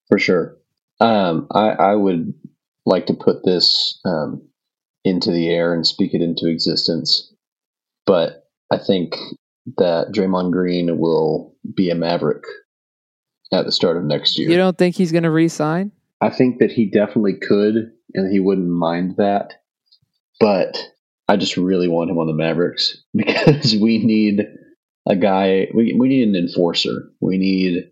[0.07, 0.57] For sure.
[1.01, 2.33] Um, I, I would
[2.85, 4.41] like to put this um,
[5.03, 7.33] into the air and speak it into existence.
[8.05, 9.15] But I think
[9.77, 12.43] that Draymond Green will be a Maverick
[13.53, 14.49] at the start of next year.
[14.49, 15.91] You don't think he's going to re-sign?
[16.21, 19.53] I think that he definitely could, and he wouldn't mind that.
[20.39, 20.77] But
[21.27, 24.45] I just really want him on the Mavericks because we need
[25.07, 25.67] a guy.
[25.73, 27.09] We we need an enforcer.
[27.19, 27.89] We need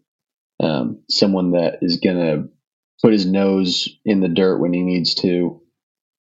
[0.61, 2.47] um, someone that is gonna
[3.01, 5.61] put his nose in the dirt when he needs to,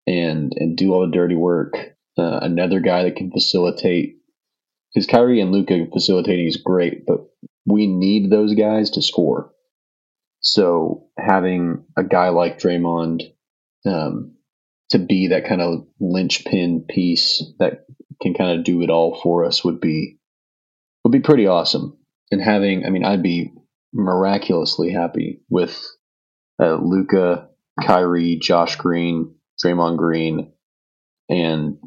[0.07, 1.75] and and do all the dirty work.
[2.19, 4.17] Uh, another guy that can facilitate.
[4.93, 7.21] Because Kyrie and Luka facilitating is great, but
[7.65, 9.53] we need those guys to score.
[10.41, 13.23] So having a guy like Draymond
[13.87, 14.35] um,
[14.91, 17.85] to be that kind of linchpin piece that
[18.21, 20.19] can kind of do it all for us would be
[21.05, 21.97] would be pretty awesome.
[22.31, 23.53] And having, I mean, I'd be
[23.93, 25.81] miraculously happy with
[26.61, 27.49] uh, Luka,
[27.85, 29.35] Kyrie, Josh Green,
[29.65, 30.53] Draymond Green,
[31.29, 31.79] and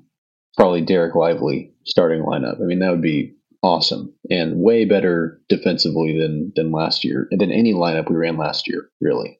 [0.57, 2.61] probably Dereck Lively starting lineup.
[2.61, 7.39] I mean, that would be awesome and way better defensively than than last year and
[7.39, 8.89] than any lineup we ran last year.
[8.99, 9.39] Really.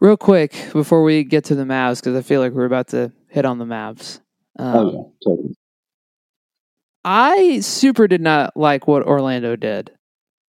[0.00, 3.12] Real quick before we get to the Mavs, because I feel like we're about to
[3.28, 4.20] hit on the Mavs.
[4.58, 5.54] Um, oh yeah, totally.
[7.04, 9.90] I super did not like what Orlando did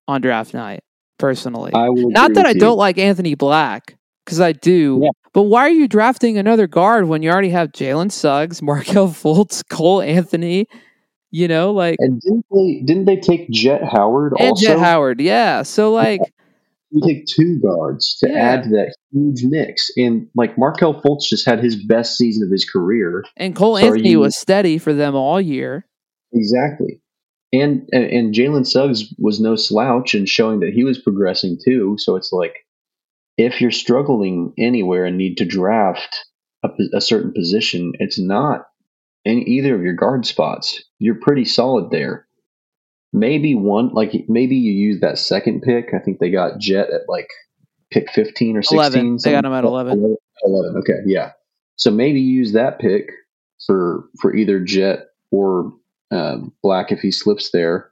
[0.08, 0.84] on draft night,
[1.18, 1.72] personally.
[1.74, 2.60] Not that I you.
[2.60, 3.99] don't like Anthony Black,
[4.30, 5.00] because I do.
[5.04, 5.10] Yeah.
[5.34, 9.62] But why are you drafting another guard when you already have Jalen Suggs, Markelle Fultz,
[9.70, 10.68] Cole Anthony?
[11.32, 14.66] You know, like And didn't they didn't they take Jett Howard and also?
[14.66, 15.22] Jett Howard.
[15.22, 15.62] Yeah.
[15.64, 16.22] So like,
[16.92, 18.36] We take two guards to Yeah.
[18.38, 19.92] add to that huge mix.
[19.96, 23.24] And like Markelle Fultz just had his best season of his career.
[23.38, 25.86] and Cole So Anthony you- was steady for them all year.
[26.34, 27.00] Exactly.
[27.54, 31.96] And and, and Jalen Suggs was no slouch in showing that he was progressing too.
[32.00, 32.56] So it's like
[33.40, 36.26] if you're struggling anywhere and need to draft
[36.62, 38.66] a, a certain position, it's not
[39.24, 40.84] in either of your guard spots.
[41.00, 42.28] You're pretty solid there.
[43.14, 45.94] Maybe one, like maybe you use that second pick.
[45.94, 47.30] I think they got Jett at like
[47.92, 48.78] pick 15 or 16.
[48.78, 49.18] 11.
[49.24, 50.18] They got him at 11.
[50.44, 50.76] 11.
[50.80, 51.32] Okay, yeah.
[51.78, 53.10] So maybe use that pick
[53.66, 55.72] for for either Jett or
[56.12, 57.90] um, Black if he slips there,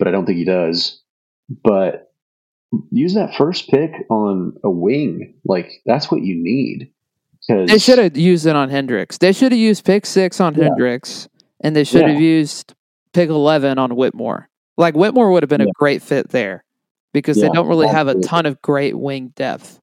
[0.00, 1.00] but I don't think he does.
[1.48, 2.11] But
[2.90, 5.34] use that first pick on a wing.
[5.44, 6.90] Like that's what you need.
[7.48, 9.18] They should have used it on Hendricks.
[9.18, 10.64] They should have used pick six on yeah.
[10.64, 11.28] Hendricks,
[11.60, 12.74] and they should have used
[13.12, 14.48] pick eleven on Whitmore.
[14.76, 15.66] Like Whitmore would have been yeah.
[15.68, 16.64] a great fit there
[17.12, 19.80] because they don't really have a ton of great wing depth.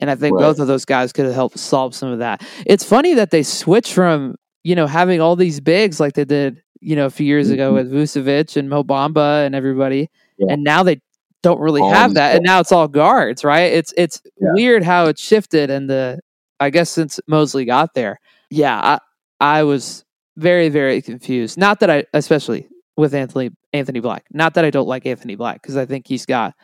[0.00, 0.42] And I think right.
[0.42, 2.42] both of those guys could have helped solve some of that.
[2.64, 6.62] It's funny that they switched from, you know, having all these bigs like they did,
[6.80, 7.54] you know, a few years mm-hmm.
[7.54, 10.08] ago with Vucevic and Mobamba and everybody.
[10.48, 11.02] And now they
[11.42, 12.36] don't really all have that.
[12.36, 13.72] And now it's all guards, right?
[13.72, 16.20] It's it's weird how it shifted and the
[16.60, 18.20] I guess since Mosley got there,
[18.50, 18.98] yeah,
[19.40, 20.04] I, I was
[20.36, 21.58] very, very confused.
[21.58, 24.24] Not that I, especially with Anthony Anthony Black.
[24.30, 26.54] Not that I don't like Anthony Black because I think he's got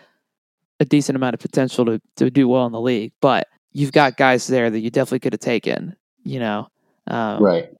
[0.78, 3.12] a decent amount of potential to to do well in the league.
[3.20, 5.96] But you've got guys there that you definitely could have taken.
[6.24, 6.68] You know,
[7.06, 7.70] um, right?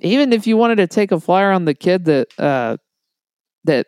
[0.00, 2.78] Even if you wanted to take a flyer on the kid that uh,
[3.64, 3.86] that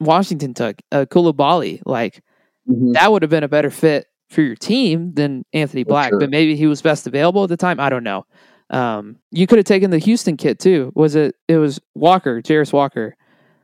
[0.00, 2.22] Washington took, uh, Coulibaly, like
[2.68, 2.92] mm-hmm.
[2.92, 6.18] that would have been a better fit for your team than Anthony Black, sure.
[6.18, 7.80] but maybe he was best available at the time.
[7.80, 8.24] I don't know.
[8.70, 10.92] Um, you could have taken the Houston kit too.
[10.94, 11.34] Was it?
[11.48, 13.16] It was Walker, Jarace Walker.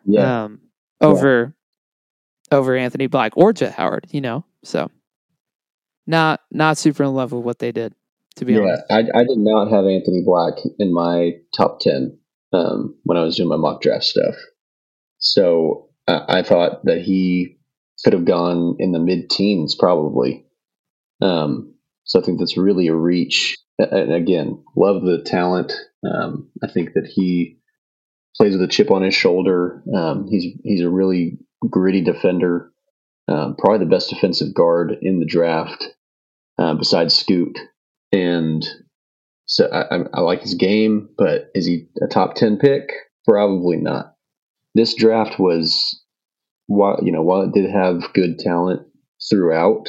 [0.05, 0.45] Yeah.
[0.45, 0.61] Um,
[1.01, 1.55] over
[2.51, 2.59] yeah.
[2.59, 4.07] over Anthony Black or Jett Howard.
[4.11, 4.91] You know, so
[6.07, 7.95] not not super in love with what they did.
[8.37, 12.18] To be yeah, honest, I, I did not have Anthony Black in my top ten
[12.53, 14.34] um, when I was doing my mock draft stuff.
[15.18, 17.59] So uh, I thought that he
[18.04, 20.46] could have gone in the mid teens probably
[21.20, 23.57] um, so I think that's really a reach.
[23.78, 25.72] And again, love the talent.
[26.04, 27.59] Um, I think that he
[28.36, 29.82] plays with a chip on his shoulder.
[29.94, 31.38] Um, he's he's a really
[31.68, 32.72] gritty defender.
[33.28, 35.88] Um, probably the best defensive guard in the draft,
[36.59, 37.59] uh, besides Scoot.
[38.12, 38.64] And
[39.46, 42.92] so I, I, like his game, but is he a top ten pick?
[43.26, 44.15] Probably not.
[44.77, 46.05] This draft was,
[46.66, 48.87] while you know, while it did have good talent
[49.31, 49.89] throughout,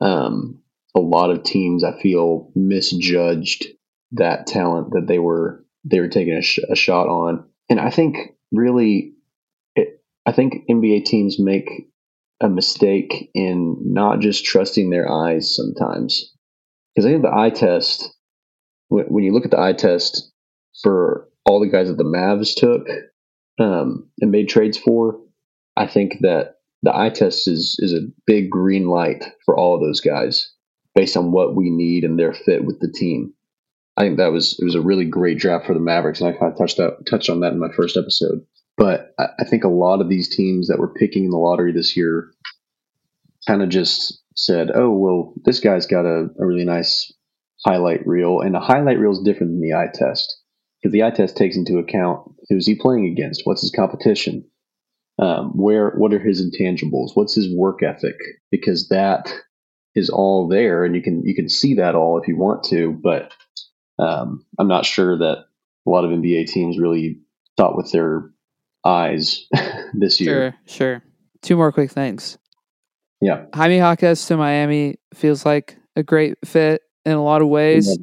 [0.00, 0.62] um,
[0.94, 3.66] a lot of teams I feel misjudged
[4.12, 7.90] that talent that they were they were taking a, sh- a shot on, and I
[7.90, 8.16] think
[8.52, 9.14] really,
[9.74, 11.68] it, I think NBA teams make
[12.40, 16.32] a mistake in not just trusting their eyes sometimes,
[16.94, 18.16] because I think the eye test,
[18.90, 20.30] when, when you look at the eye test
[20.84, 22.86] for all the guys that the Mavs took
[23.58, 25.20] um, and made trades for,
[25.76, 29.80] I think that the eye test is is a big green light for all of
[29.80, 30.52] those guys
[30.94, 33.32] based on what we need and their fit with the team.
[33.96, 36.38] I think that was it was a really great draft for the Mavericks, and I
[36.38, 38.44] kind of touched out touched on that in my first episode.
[38.76, 41.72] But I, I think a lot of these teams that were picking in the lottery
[41.72, 42.32] this year
[43.46, 47.12] kind of just said, "Oh, well, this guy's got a, a really nice
[47.64, 50.38] highlight reel," and a highlight reel is different than the eye test
[50.84, 54.44] because the eye test takes into account who's he playing against, what's his competition,
[55.18, 57.12] um, where what are his intangibles?
[57.14, 58.16] What's his work ethic?
[58.50, 59.32] Because that
[59.94, 62.98] is all there and you can you can see that all if you want to
[63.00, 63.32] but
[64.00, 65.38] um, i'm not sure that
[65.86, 67.20] a lot of nba teams really
[67.56, 68.28] thought with their
[68.84, 69.46] eyes
[69.94, 70.56] this year.
[70.66, 71.02] Sure sure.
[71.42, 72.38] Two more quick things.
[73.20, 73.44] Yeah.
[73.54, 77.96] Jaime jaquez to miami feels like a great fit in a lot of ways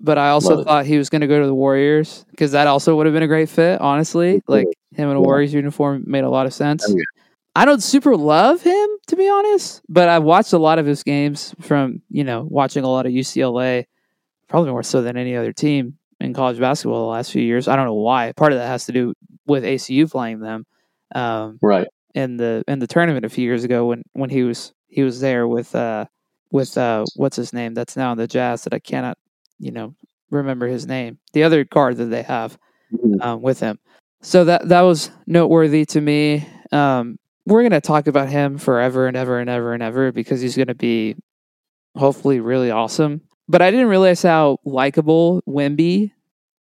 [0.00, 0.88] but I also Love thought it.
[0.88, 3.28] he was going to go to the Warriors because that also would have been a
[3.28, 3.80] great fit.
[3.80, 5.24] Honestly, like him in a yeah.
[5.26, 6.84] Warriors uniform made a lot of sense.
[6.88, 7.02] Oh, yeah.
[7.54, 11.02] I don't super love him to be honest, but I've watched a lot of his
[11.02, 13.86] games from you know watching a lot of UCLA,
[14.48, 17.66] probably more so than any other team in college basketball the last few years.
[17.66, 18.32] I don't know why.
[18.32, 19.14] Part of that has to do
[19.46, 20.66] with ACU playing them,
[21.14, 21.86] um, right?
[22.14, 25.20] In the in the tournament a few years ago when when he was he was
[25.20, 26.04] there with uh
[26.50, 29.16] with uh what's his name that's now in the Jazz that I cannot
[29.58, 29.94] you know,
[30.30, 31.18] remember his name.
[31.32, 32.58] The other guard that they have
[32.92, 33.20] mm-hmm.
[33.20, 33.78] um, with him.
[34.22, 36.46] So that that was noteworthy to me.
[36.72, 40.56] Um, we're gonna talk about him forever and ever and ever and ever because he's
[40.56, 41.16] gonna be
[41.94, 43.20] hopefully really awesome.
[43.48, 46.10] But I didn't realize how likable Wemby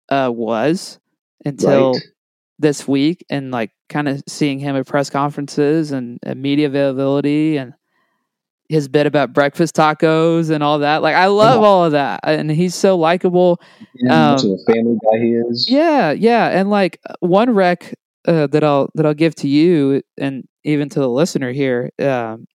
[0.09, 0.99] uh, was
[1.43, 2.03] until right.
[2.59, 7.57] this week, and like kind of seeing him at press conferences and, and media availability
[7.57, 7.73] and
[8.69, 11.01] his bit about breakfast tacos and all that.
[11.01, 11.67] Like I love yeah.
[11.67, 13.61] all of that, and he's so likable.
[13.95, 15.69] Yeah, um, a family guy he is.
[15.69, 17.93] Yeah, yeah, and like one rec
[18.27, 21.91] uh, that I'll that I'll give to you and even to the listener here.
[21.99, 22.47] Um,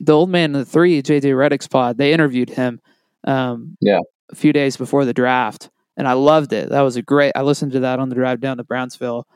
[0.00, 2.80] the old man and the three, JJ Redick's pod, they interviewed him.
[3.24, 4.00] Um, yeah,
[4.30, 6.70] a few days before the draft, and I loved it.
[6.70, 7.32] That was a great.
[7.36, 9.26] I listened to that on the drive down to Brownsville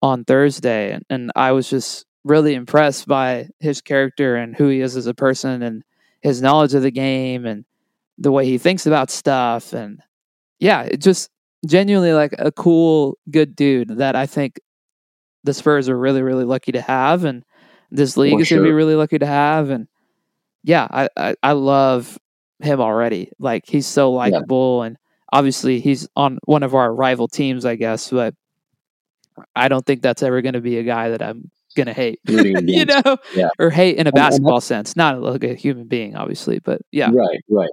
[0.00, 4.80] on Thursday, and, and I was just really impressed by his character and who he
[4.80, 5.84] is as a person and
[6.20, 7.64] his knowledge of the game and
[8.18, 10.00] the way he thinks about stuff and
[10.58, 11.30] yeah, it just
[11.66, 14.60] genuinely like a cool, good dude that I think
[15.44, 17.44] the Spurs are really really lucky to have, and
[17.90, 19.70] this league For is going to be really lucky to have.
[19.70, 19.86] And
[20.64, 22.18] yeah, I, I I love
[22.60, 23.30] him already.
[23.38, 24.96] Like he's so likable, and
[25.32, 28.10] obviously he's on one of our rival teams, I guess.
[28.10, 28.34] But
[29.54, 32.20] I don't think that's ever going to be a guy that I'm going to hate.
[32.28, 33.48] You know, Yeah.
[33.58, 36.58] or hate in a basketball sense, not like a human being, obviously.
[36.58, 37.70] But yeah, Right, right.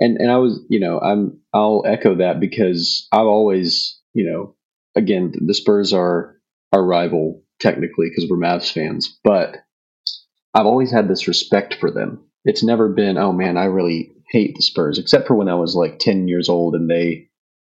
[0.00, 4.54] And and I was, you know, I'm I'll echo that because I've always, you know,
[4.96, 6.36] again, the Spurs are
[6.72, 9.56] our rival technically because we're Mavs fans, but
[10.54, 12.24] I've always had this respect for them.
[12.44, 15.74] It's never been, oh man, I really hate the Spurs, except for when I was
[15.74, 17.28] like 10 years old and they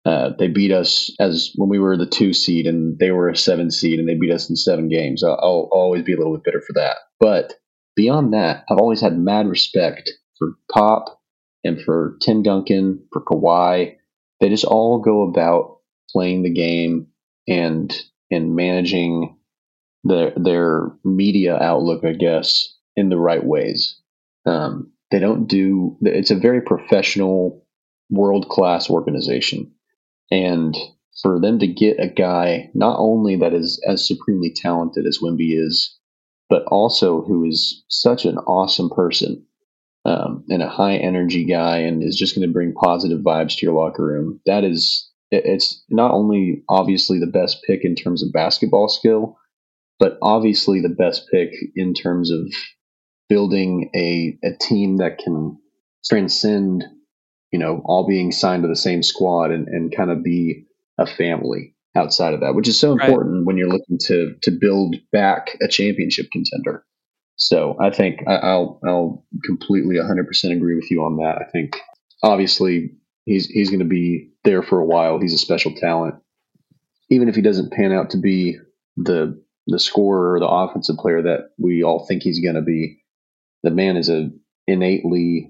[0.06, 3.36] uh, they beat us as when we were the two seed and they were a
[3.36, 5.24] seven seed and they beat us in seven games.
[5.24, 6.98] I'll, I'll always be a little bit bitter for that.
[7.18, 7.54] But
[7.96, 11.20] beyond that, I've always had mad respect for Pop
[11.64, 13.96] and for Tim Duncan, for Kawhi.
[14.38, 15.78] They just all go about
[16.10, 17.08] playing the game
[17.48, 17.92] and
[18.30, 19.36] and managing
[20.04, 24.00] their their media outlook, I guess, in the right ways.
[24.44, 25.96] Um, they don't do.
[26.02, 27.64] It's a very professional,
[28.10, 29.72] world class organization,
[30.30, 30.76] and
[31.22, 35.58] for them to get a guy not only that is as supremely talented as Wemby
[35.58, 35.96] is,
[36.48, 39.44] but also who is such an awesome person
[40.04, 43.66] um, and a high energy guy and is just going to bring positive vibes to
[43.66, 44.40] your locker room.
[44.46, 49.36] That is, it's not only obviously the best pick in terms of basketball skill,
[49.98, 52.46] but obviously the best pick in terms of
[53.28, 55.58] building a, a team that can
[56.04, 56.84] transcend,
[57.56, 60.66] you know, all being signed to the same squad and, and kind of be
[60.98, 63.08] a family outside of that, which is so Right.
[63.08, 66.84] important when you're looking to to build back a championship contender.
[67.36, 71.38] So I think I, I'll I'll completely 100% agree with you on that.
[71.40, 71.78] I think
[72.22, 72.90] obviously
[73.24, 75.18] he's he's going to be there for a while.
[75.18, 76.16] He's a special talent,
[77.08, 78.58] even if he doesn't pan out to be
[78.98, 82.98] the the scorer or the offensive player that we all think he's going to be.
[83.62, 84.28] The man is a
[84.66, 85.48] innately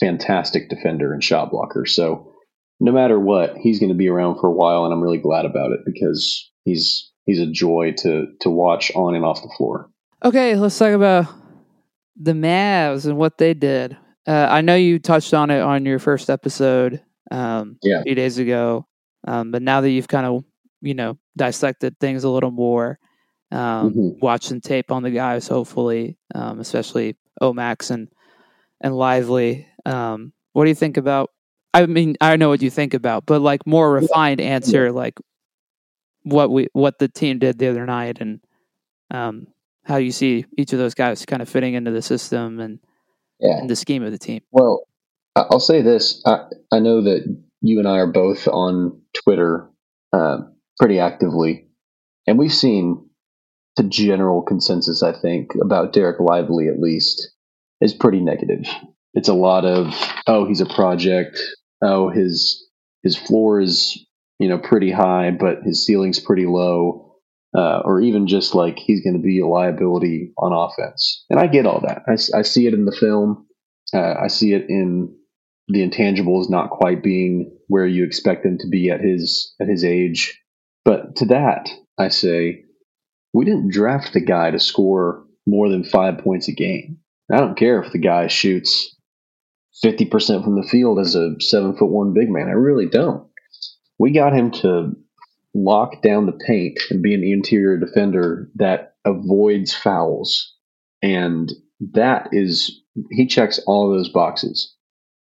[0.00, 1.86] fantastic defender and shot blocker.
[1.86, 2.32] So
[2.80, 5.44] no matter what, he's going to be around for a while, and I'm really glad
[5.44, 9.90] about it because he's he's a joy to to watch on and off the floor.
[10.24, 11.26] Okay, let's talk about
[12.16, 13.96] the Mavs and what they did.
[14.26, 18.00] Uh, I know you touched on it on your first episode um, Yeah.
[18.00, 18.86] a few days ago,
[19.26, 20.44] um, but now that you've kind of
[20.80, 22.98] you know dissected things a little more,
[23.50, 24.20] um, Mhm.
[24.22, 28.08] watched some tape on the guys, hopefully, um, especially Omax and
[28.80, 29.66] and Lively.
[29.86, 31.30] Um, what do you think about?
[31.72, 35.18] I mean, I know what you think about, but like more refined answer, like
[36.22, 38.40] what we what the team did the other night and
[39.10, 39.48] um,
[39.84, 42.78] how you see each of those guys kind of fitting into the system and,
[43.40, 43.58] Yeah.
[43.58, 44.40] and the scheme of the team.
[44.50, 44.86] Well,
[45.36, 46.22] I'll say this.
[46.24, 47.24] I, I know that
[47.60, 49.68] you and I are both on Twitter
[50.12, 50.38] uh,
[50.78, 51.66] pretty actively,
[52.26, 53.08] and we've seen
[53.76, 57.32] the general consensus, I think, about Dereck Lively at least,
[57.80, 58.66] is pretty negative.
[59.14, 59.94] It's a lot of,
[60.26, 61.38] oh, he's a project.
[61.82, 62.60] Oh, his
[63.02, 63.98] his floor is
[64.38, 67.02] you know pretty high, but his ceiling's pretty low.
[67.56, 71.24] Uh, or even just like he's going to be a liability on offense.
[71.30, 72.02] And I get all that.
[72.08, 73.46] i, I see it in the film.
[73.94, 75.14] Uh, I see it in
[75.68, 79.84] the intangibles not quite being where you expect them to be at his at his
[79.84, 80.40] age.
[80.84, 82.64] But to that, I say,
[83.32, 86.98] we didn't draft the guy to score more than five points a game.
[87.32, 88.93] I don't care if the guy shoots
[89.80, 92.48] fifty percent from the field as a seven foot one big man.
[92.48, 93.28] I really don't.
[93.98, 94.92] We got him to
[95.54, 100.54] lock down the paint and be an interior defender that avoids fouls.
[101.02, 101.52] And
[101.92, 104.74] that is he checks all those boxes.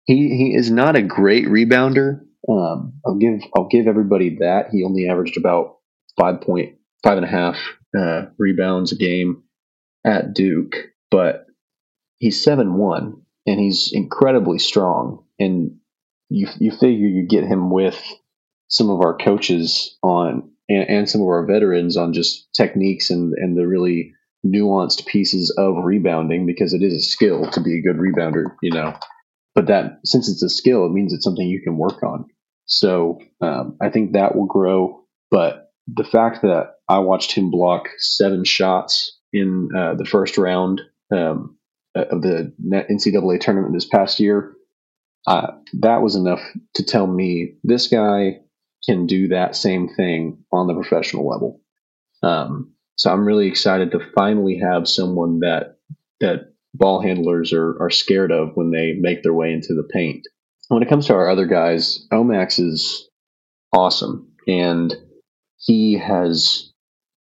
[0.05, 2.21] He he is not a great rebounder.
[2.49, 4.69] Um, I'll give I'll give everybody that.
[4.71, 5.77] He only averaged about
[6.17, 7.57] five point five and a half
[7.97, 9.43] uh, rebounds a game
[10.05, 10.75] at Duke,
[11.11, 11.45] but
[12.19, 15.23] he's seven one and he's incredibly strong.
[15.39, 15.77] And
[16.29, 17.99] you you figure you get him with
[18.67, 23.33] some of our coaches on and, and some of our veterans on just techniques and
[23.37, 24.13] and the really
[24.45, 28.71] nuanced pieces of rebounding because it is a skill to be a good rebounder, you
[28.71, 28.93] know.
[29.55, 32.25] But that since it's a skill, it means it's something you can work on.
[32.65, 35.03] So um, I think that will grow.
[35.31, 40.81] But the fact that I watched him block seven shots in uh, the first round
[41.11, 41.56] um,
[41.97, 44.53] of the NCAA tournament this past year,
[45.27, 46.41] uh, that was enough
[46.75, 48.39] to tell me this guy
[48.87, 51.61] can do that same thing on the professional level.
[52.23, 55.77] Um, so I'm really excited to finally have someone that
[56.19, 60.27] that ball handlers are, are scared of when they make their way into the paint.
[60.69, 63.09] When it comes to our other guys, Omax is
[63.73, 64.95] awesome, and
[65.57, 66.71] he has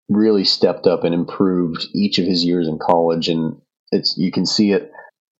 [0.08, 3.60] really stepped up and improved each of his years in college, and
[3.94, 4.90] it's you can see it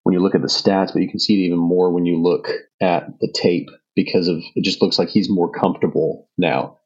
[0.03, 2.21] when you look at the stats, but you can see it even more when you
[2.21, 2.49] look
[2.81, 6.77] at the tape because of it just looks like he's more comfortable now.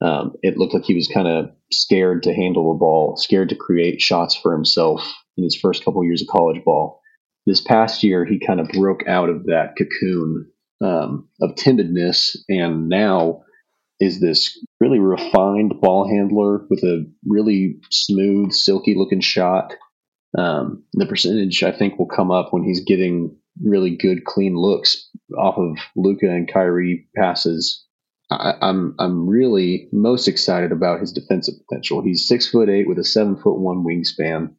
[0.00, 3.56] Um, it looked like he was kind of scared to handle the ball, scared to
[3.56, 7.00] create shots for himself in his first couple of years of college ball.
[7.46, 10.50] This past year, he kind of broke out of that cocoon
[10.82, 13.44] um, of timidness, and now
[14.00, 19.74] is this really refined ball handler with a really smooth, silky looking shot.
[20.36, 25.08] Um, the percentage I think will come up when he's getting really good, clean looks
[25.38, 27.84] off of Luka and Kyrie passes.
[28.30, 32.02] I, I'm I'm really most excited about his defensive potential.
[32.02, 34.54] He's six foot eight with a seven foot one wingspan.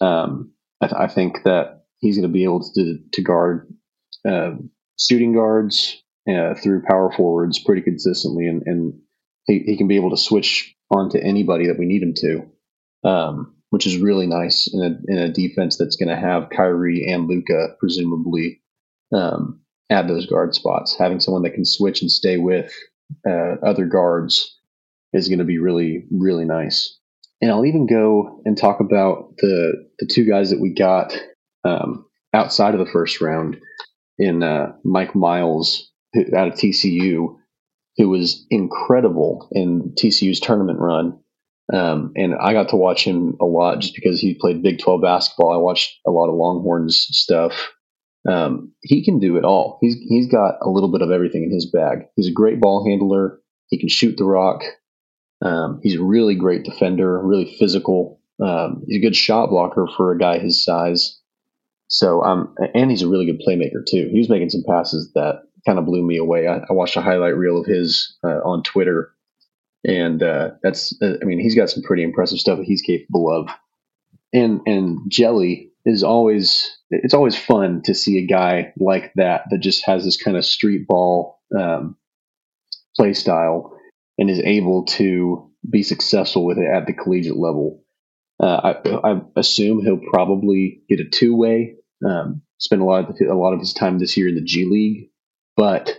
[0.00, 3.72] Um, I, th- I, think that he's going to be able to to guard
[4.28, 4.52] uh,
[4.98, 8.94] shooting guards uh, through power forwards pretty consistently, and, and
[9.46, 13.54] he, he, can be able to switch onto anybody that we need him to, um,
[13.70, 17.28] which is really nice in a, in a defense that's going to have Kyrie and
[17.28, 18.60] Luka presumably
[19.12, 19.60] um,
[19.90, 20.96] at those guard spots.
[20.98, 22.72] Having someone that can switch and stay with
[23.26, 24.56] uh, other guards
[25.12, 26.98] is going to be really really nice.
[27.40, 31.16] And I'll even go and talk about the the two guys that we got
[31.64, 33.58] um, outside of the first round
[34.18, 35.90] in uh, Mike Miles
[36.36, 37.36] out of TCU,
[37.96, 41.18] who was incredible in TCU's tournament run.
[41.72, 45.02] Um, and I got to watch him a lot just because he played Big 12
[45.02, 45.52] basketball.
[45.52, 47.72] I watched a lot of Longhorns stuff.
[48.28, 49.78] Um, he can do it all.
[49.80, 52.06] He's he's got a little bit of everything in his bag.
[52.16, 53.40] He's a great ball handler.
[53.68, 54.62] He can shoot the rock.
[55.44, 58.20] Um, he's a really great defender, really physical.
[58.42, 61.20] Um, he's a good shot blocker for a guy his size.
[61.88, 64.08] So, um, and he's a really good playmaker too.
[64.12, 66.46] He was making some passes that kind of blew me away.
[66.46, 69.12] I, I watched a highlight reel of his uh, on Twitter,
[69.84, 73.30] and uh, that's uh, I mean he's got some pretty impressive stuff that he's capable
[73.30, 73.50] of.
[74.32, 79.58] And and Jelly is always it's always fun to see a guy like that that
[79.58, 81.96] just has this kind of street ball um,
[82.96, 83.78] play style
[84.18, 87.84] and is able to be successful with it at the collegiate level.
[88.40, 91.74] Uh, I, I, assume he'll probably get a two way.
[92.08, 94.64] Um, spend a lot of a lot of his time this year in the G
[94.64, 95.10] League,
[95.56, 95.98] but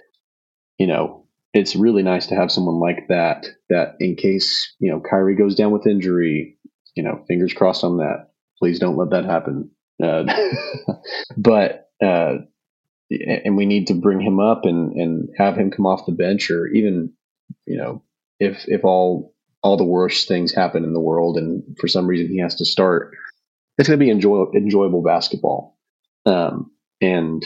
[0.78, 1.19] you know
[1.54, 3.48] it's really nice to have someone like that.
[3.70, 6.58] That in case you know Kyrie goes down with injury,
[6.96, 8.30] you know, fingers crossed on that.
[8.58, 9.72] Please don't let that happen.
[10.02, 10.24] Uh,
[11.38, 12.36] but uh,
[13.10, 16.52] and we need to bring him up and and have him come off the bench,
[16.52, 17.14] or even
[17.66, 18.04] you know
[18.40, 22.28] if if all all the worst things happen in the world, and for some reason
[22.28, 23.14] he has to start,
[23.78, 25.78] it's going to be enjoy, enjoyable basketball.
[26.26, 26.72] Um,
[27.02, 27.44] and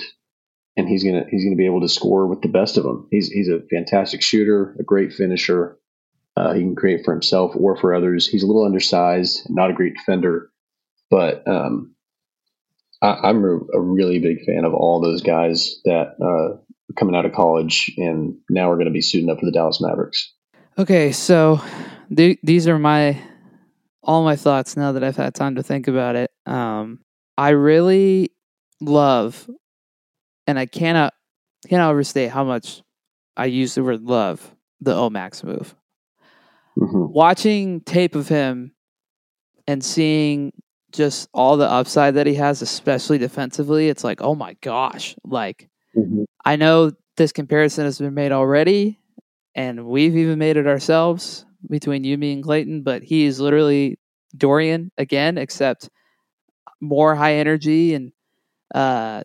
[0.76, 3.08] and he's gonna he's gonna be able to score with the best of them.
[3.12, 5.78] He's he's a fantastic shooter, a great finisher.
[6.36, 8.28] Uh, he can create for himself or for others.
[8.28, 10.50] He's a little undersized, not a great defender,
[11.12, 11.94] but um,
[13.04, 16.60] I, am a, a, really big fan of all those guys that uh, are
[16.98, 19.80] coming out of college and now are going to be suiting up for the Dallas
[19.80, 20.34] Mavericks.
[20.80, 21.62] Okay, so
[22.16, 23.22] th- these are my
[24.02, 26.32] all my thoughts now that I've had time to think about it.
[26.46, 27.00] Um,
[27.38, 28.32] I really
[28.82, 29.50] love,
[30.48, 31.14] and I cannot
[31.68, 32.82] cannot overstate how much
[33.38, 35.76] I use the word love the O-Max move.
[36.78, 37.14] Mm-hmm.
[37.14, 38.74] Watching tape of him
[39.68, 40.52] and seeing
[40.92, 45.16] just all the upside that he has, especially defensively, it's like, oh my gosh!
[45.24, 46.24] Like, mm-hmm.
[46.46, 49.00] I know this comparison has been made already,
[49.56, 52.84] and we've even made it ourselves between you, me, and Clayton.
[52.84, 54.00] But he is literally
[54.36, 55.90] Dorian again, except
[56.82, 58.12] more high energy and
[58.74, 59.24] uh,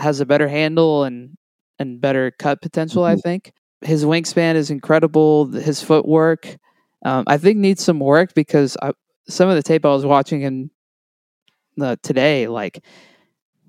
[0.00, 1.36] has a better handle and
[1.78, 3.02] and better cut potential.
[3.02, 3.18] Mm-hmm.
[3.18, 5.46] I think his wingspan is incredible.
[5.46, 6.56] His footwork,
[7.04, 8.92] um, I think, needs some work because I,
[9.28, 10.70] some of the tape I was watching in
[11.80, 12.84] uh, today, like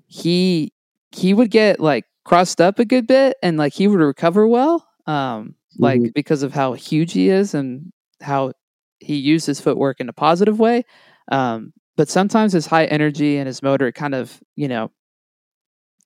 [0.06, 0.72] he
[1.10, 4.86] he would get like crossed up a good bit and like he would recover well.
[5.06, 6.10] Um, like mm-hmm.
[6.14, 8.52] because of how huge he is and how
[9.00, 10.84] he used his footwork in a positive way.
[11.30, 14.90] Um, but sometimes his high energy and his motor kind of, you know,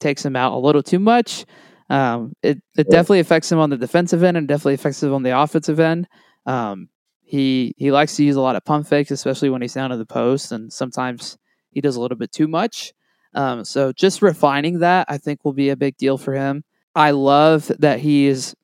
[0.01, 1.44] takes him out a little too much.
[1.88, 5.22] Um, it it definitely affects him on the defensive end and definitely affects him on
[5.22, 6.09] the offensive end.
[6.44, 6.88] Um,
[7.22, 9.99] he he likes to use a lot of pump fakes, especially when he's down in
[9.99, 11.38] the post, and sometimes
[11.70, 12.92] he does a little bit too much.
[13.34, 16.64] Um, so just refining that, I think, will be a big deal for him.
[16.94, 18.55] I love that he is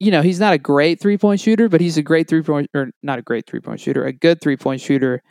[0.00, 2.70] you know, he's not a great three point shooter, but he's a great three point
[2.74, 5.22] or not a great three point shooter, a good three point shooter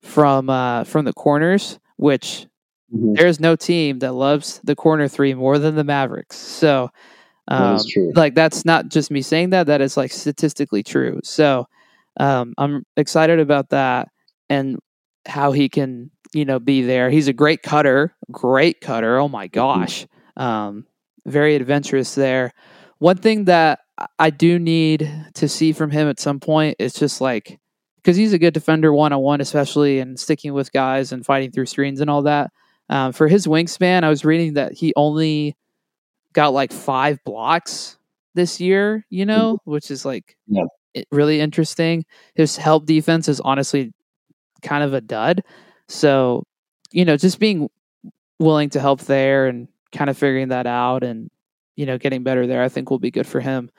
[0.00, 2.46] from uh, from the corners, which
[2.94, 3.14] mm-hmm.
[3.14, 6.36] there's no team that loves the corner three more than the Mavericks.
[6.36, 6.90] So
[7.48, 7.78] um,
[8.14, 11.20] like that's not just me saying that; that is like statistically true.
[11.24, 11.66] So
[12.18, 14.08] um, I'm excited about that
[14.48, 14.78] and
[15.26, 17.10] how he can, you know, be there.
[17.10, 19.18] He's a great cutter, great cutter.
[19.18, 20.86] Oh my gosh, um,
[21.26, 22.52] very adventurous there.
[22.98, 23.80] One thing that
[24.18, 27.58] I do need to see from him at some point is just like
[27.96, 31.50] because he's a good defender one on one, especially and sticking with guys and fighting
[31.50, 32.50] through screens and all that.
[32.92, 35.56] Um, for his wingspan, I was reading that he only
[36.34, 37.98] got like five blocks
[38.34, 40.64] this year, you know, which is like Yeah.
[41.12, 42.04] really interesting.
[42.34, 43.94] His help defense is honestly
[44.62, 45.42] kind of a dud.
[45.88, 46.44] So,
[46.92, 47.70] you know, just being
[48.40, 51.30] willing to help there and kind of figuring that out and,
[51.76, 53.70] you know, getting better there, I think will be good for him.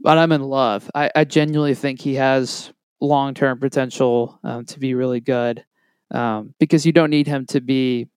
[0.00, 0.90] But I'm in love.
[0.94, 5.64] I, I genuinely think he has long term potential um, to be really good
[6.12, 8.08] um, because you don't need him to be,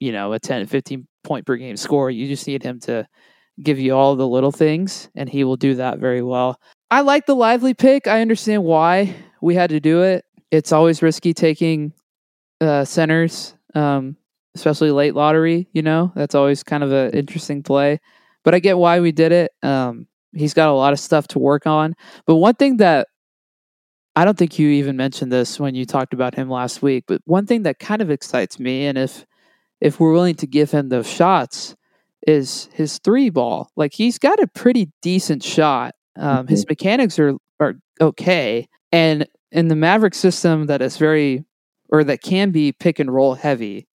[0.00, 2.10] you know, a 10, 15 point per game score.
[2.10, 3.06] You just need him to
[3.62, 6.60] give you all the little things, and he will do that very well.
[6.90, 8.06] I like the Lively pick.
[8.06, 10.24] I understand why we had to do it.
[10.50, 11.92] It's always risky taking
[12.60, 14.16] uh, centers, um,
[14.54, 15.68] especially late lottery.
[15.72, 18.00] You know, that's always kind of an interesting play.
[18.44, 19.52] But I get why we did it.
[19.62, 21.94] Um, he's got a lot of stuff to work on.
[22.26, 23.08] But one thing that
[24.16, 27.20] I don't think you even mentioned this when you talked about him last week, but
[27.24, 29.24] one thing that kind of excites me, and if
[29.80, 31.74] if we're willing to give him those shots,
[32.26, 33.70] is his three ball.
[33.76, 35.94] Like he's got a pretty decent shot.
[36.16, 41.44] Um, His mechanics are are okay, and in the Maverick system that is very
[41.90, 43.86] or that can be pick and roll heavy.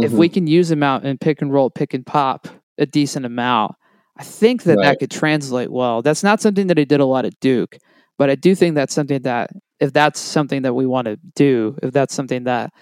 [0.00, 0.16] If Mhm.
[0.18, 3.72] we can use him out and pick and roll, pick and pop a decent amount,
[4.18, 6.02] I think that that could translate well.
[6.02, 7.78] That's not something that he did a lot at Duke,
[8.18, 11.76] but I do think that's something that if that's something that we want to do,
[11.82, 12.72] if that's something that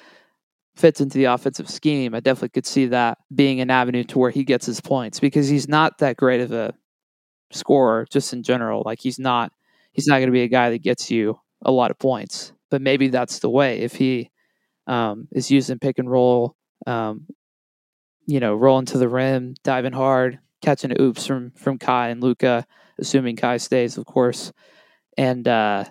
[0.77, 4.31] fits into the offensive scheme, I definitely could see that being an avenue to where
[4.31, 6.74] he gets his points because he's not that great of a
[7.51, 8.83] scorer just in general.
[8.85, 9.53] Like he's not
[9.93, 12.53] he's not going to be a guy that gets you a lot of points.
[12.70, 14.31] But maybe that's the way if he
[14.87, 16.57] um, is using pick and roll,
[16.87, 17.27] um,
[18.27, 22.66] you know, rolling to the rim, diving hard, catching oops from from Kai and Luka,
[22.99, 24.53] assuming Kai stays, of course,
[25.18, 25.85] and uh,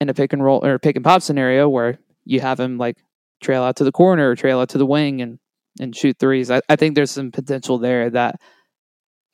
[0.00, 2.98] in a pick and roll or pick and pop scenario where you have him like
[3.42, 5.38] trail out to the corner or trail out to the wing and
[5.80, 6.50] and shoot threes.
[6.50, 8.36] I, I think there's some potential there that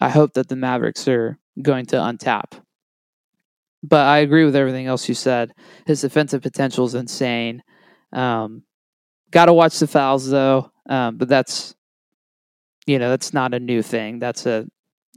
[0.00, 2.58] I hope that the Mavericks are going to untap.
[3.82, 5.52] But I agree with everything else you said.
[5.86, 7.62] His defensive potential is insane.
[8.12, 8.62] Um,
[9.30, 11.74] Got to watch the fouls though, um, but that's
[12.86, 14.18] you know that's not a new thing.
[14.18, 14.66] That's a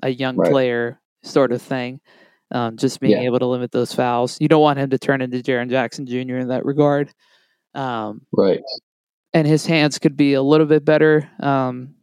[0.04, 0.52] a young Right.
[0.52, 2.00] player sort of thing.
[2.52, 3.22] Um, just being Yeah.
[3.28, 4.38] able to limit those fouls.
[4.40, 6.38] You don't want him to turn into Jaren Jackson Jr.
[6.38, 7.12] in that regard.
[7.76, 8.62] Um, Right.
[9.34, 11.96] and his hands could be a little bit better, um,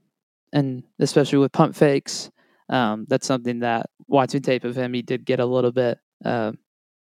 [0.52, 2.30] and especially with pump fakes.
[2.68, 6.52] Um, that's something that watching tape of him, he did get a little bit, uh,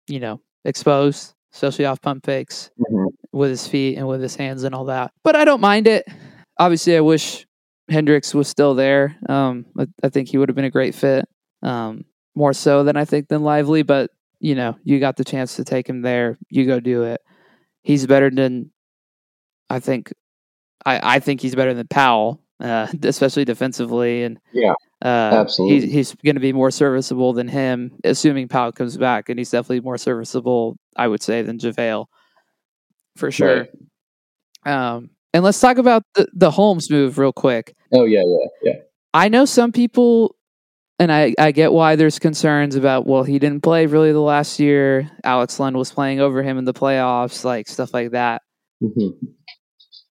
[0.09, 3.09] you know, exposed, especially off pump fakes Mhm.
[3.33, 5.13] with his feet and with his hands and all that.
[5.23, 6.07] But I don't mind it.
[6.59, 7.47] Obviously, I wish
[7.89, 9.17] Hendricks was still there.
[9.29, 11.25] Um, I, I think he would have been a great fit,
[11.63, 13.83] um, more so than I think than Lively.
[13.83, 16.37] But you know, you got the chance to take him there.
[16.51, 17.21] You go do it.
[17.85, 18.71] He's better than
[19.71, 20.13] I think.
[20.85, 24.75] I, I think he's better than Powell, uh, especially defensively, and Yeah,
[25.05, 25.81] uh, absolutely.
[25.81, 29.51] He's, he's going to be more serviceable than him, assuming Powell comes back, and he's
[29.51, 32.07] definitely more serviceable, I would say, than JaVale
[33.17, 33.69] for sure.
[34.67, 34.75] Right.
[34.75, 37.75] Um, and let's talk about the, the Holmes move real quick.
[37.93, 38.73] Oh yeah, yeah, yeah.
[39.13, 40.37] I know some people,
[40.99, 44.61] and I, I get why there's concerns about, well, he didn't play really the last
[44.61, 45.11] year.
[45.25, 48.43] Alex Len was playing over him in the playoffs, like stuff like that.
[48.83, 49.15] Mhm.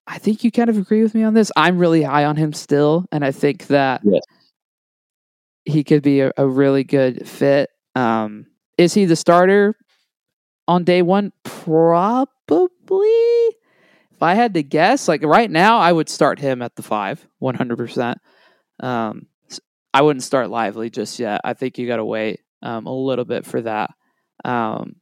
[0.06, 1.50] I think you kind of agree with me on this.
[1.56, 4.22] I'm really high on him still, and I think that Yes.
[5.64, 7.70] he could be a, a really good fit.
[7.94, 8.46] Um,
[8.76, 9.76] is he the starter
[10.68, 11.32] on day one?
[11.44, 13.06] Probably.
[14.12, 17.26] If I had to guess, like right now, I would start him at the five,
[17.42, 18.16] 100%.
[18.80, 19.26] Um,
[19.94, 21.40] I wouldn't start Lively just yet.
[21.44, 23.90] I think you got to wait um, a little bit for that.
[24.44, 24.96] Um,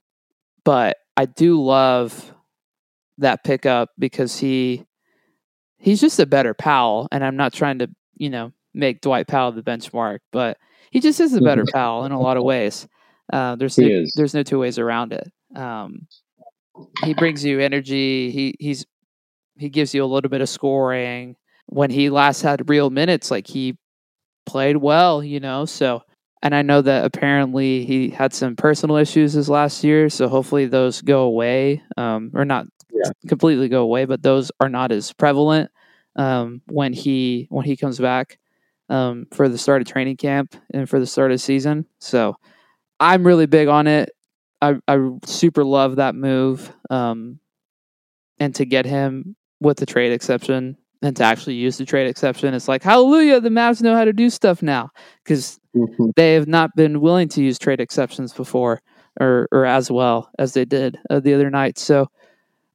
[0.64, 2.34] but I do love
[3.18, 4.84] that pickup because he
[5.78, 9.52] he's just a better Powell, and I'm not trying to you know make Dwight Powell
[9.52, 10.58] the benchmark, but
[10.90, 12.86] he just is a better Powell in a lot of ways.
[13.32, 15.32] Uh, there's He no, there's no two ways around it.
[15.56, 16.06] Um,
[17.02, 18.30] he brings you energy.
[18.30, 18.84] He he's
[19.56, 21.36] he gives you a little bit of scoring.
[21.66, 23.78] When he last had real minutes, like he
[24.46, 25.64] played well, you know.
[25.64, 26.02] So,
[26.42, 30.08] and I know that apparently he had some personal issues this last year.
[30.10, 33.10] So hopefully those go away, um, or not Yeah.
[33.28, 35.70] completely go away, but those are not as prevalent
[36.16, 38.38] um, when he when he comes back
[38.88, 41.86] um, for the start of training camp and for the start of season.
[41.98, 42.36] So
[43.00, 44.10] I'm really big on it.
[44.60, 46.72] I I super love that move.
[46.90, 47.40] Um,
[48.38, 52.54] and to get him with the trade exception and to actually use the trade exception,
[52.54, 54.90] it's like hallelujah, the Mavs know how to do stuff now
[55.24, 56.10] because Mm-hmm.
[56.16, 58.82] they have not been willing to use trade exceptions before
[59.18, 61.78] or or as well as they did uh, the other night.
[61.78, 62.08] So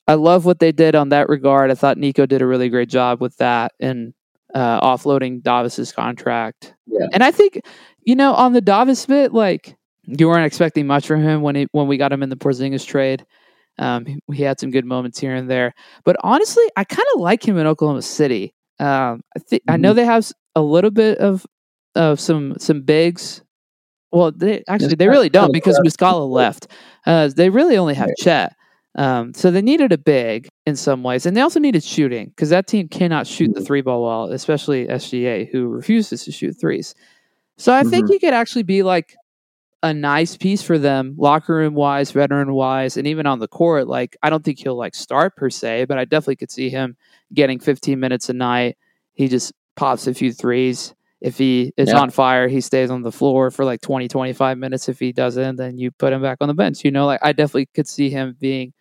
[0.08, 1.70] I love what they did on that regard.
[1.70, 4.16] I thought Nico did a really great job with that and
[4.56, 6.74] uh, offloading Davis's contract.
[6.88, 7.06] Yeah.
[7.14, 7.62] And I think
[8.04, 9.76] you know on the Davis bit, like
[10.06, 12.86] you weren't expecting much from him when he when we got him in the Porzingis
[12.86, 13.24] trade.
[13.80, 15.74] Um, he, he had some good moments here and there,
[16.04, 18.54] but honestly, I kind of like him in Oklahoma City.
[18.80, 21.46] Um, I think I know they have a little bit of
[21.96, 23.42] of some some bigs.
[24.12, 26.68] Well, they actually they really don't because Muscala left.
[27.06, 28.10] Uh, they really only have.
[28.18, 28.54] Chet.
[28.96, 32.50] Um, so they needed a big in some ways, and they also needed shooting because
[32.50, 33.66] that team cannot shoot the Mhm.
[33.68, 36.96] three ball well, especially SGA, who refuses to shoot threes.
[37.58, 38.14] So I think Mhm.
[38.14, 39.16] he could actually be like
[39.84, 43.88] a nice piece for them, locker room wise, veteran wise, and even on the court.
[43.88, 46.98] Like I don't think he'll like start per se, but I definitely could see him
[47.34, 48.78] getting 15 minutes a night.
[49.14, 50.94] He just pops a few threes.
[51.22, 52.00] If he is Yeah.
[52.00, 54.88] on fire, he stays on the floor for like 20, 25 minutes.
[54.90, 56.84] If he doesn't, then you put him back on the bench.
[56.84, 58.74] You know, like I definitely could see him being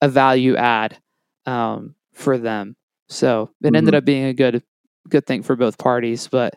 [0.00, 0.98] a value add
[1.46, 2.76] um, for them.
[3.08, 4.62] So it ended up being a good
[5.08, 6.28] good thing for both parties.
[6.28, 6.54] But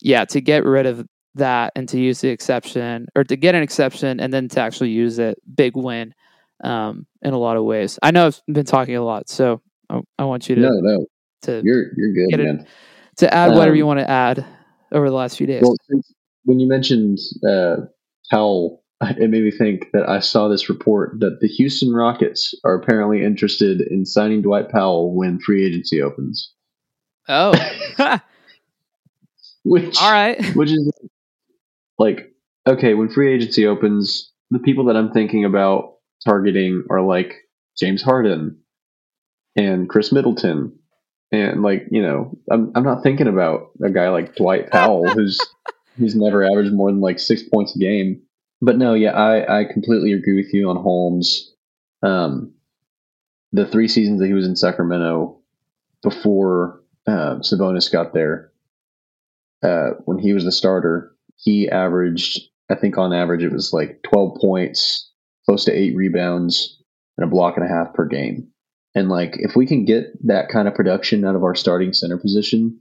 [0.00, 3.62] yeah, to get rid of that and to use the exception or to get an
[3.62, 6.12] exception and then to actually use it, big win
[6.64, 7.98] um, in a lot of ways.
[8.02, 11.06] I know I've been talking a lot, so I, I want you to No, no,
[11.42, 12.66] to you're you're good, Get it- man.
[13.18, 14.44] to add whatever um, you want to add
[14.92, 15.62] over the last few days.
[15.62, 15.76] Well,
[16.44, 17.76] when you mentioned uh,
[18.30, 22.74] Powell, it made me think that I saw this report that the Houston Rockets are
[22.74, 26.52] apparently interested in signing Dwight Powell when free agency opens.
[27.28, 27.52] oh,
[29.62, 30.42] Which, all right.
[30.56, 30.90] which is
[32.00, 32.32] like
[32.66, 35.94] okay when free agency opens the people that i'm thinking about
[36.24, 37.34] targeting are like
[37.78, 38.58] james harden
[39.54, 40.76] and khris middleton.
[41.32, 45.38] And like you know i'm, I'm not thinking about a guy like dwight powell who's
[45.96, 48.22] who's never averaged more than like six points a game.
[48.60, 51.54] But no yeah i i completely agree with you on holmes.
[52.02, 52.54] Um
[53.52, 55.38] the three seasons that he was in sacramento
[56.02, 58.52] before uh, sabonis got there
[59.62, 62.40] uh, when he was the starter, he averaged,
[62.70, 65.10] I think on average, it was like 12 points,
[65.46, 66.82] close to eight rebounds,
[67.16, 68.48] and a block and a half per game.
[68.94, 72.18] And like, if we can get that kind of production out of our starting center
[72.18, 72.80] position,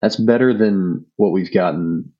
[0.00, 2.12] that's better than what we've gotten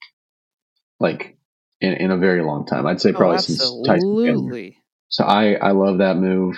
[1.00, 1.36] like
[1.80, 2.86] in, in a very long time.
[2.86, 4.08] I'd say probably since Tyson.
[4.08, 4.70] Oh.
[5.08, 6.56] So I, I love that move.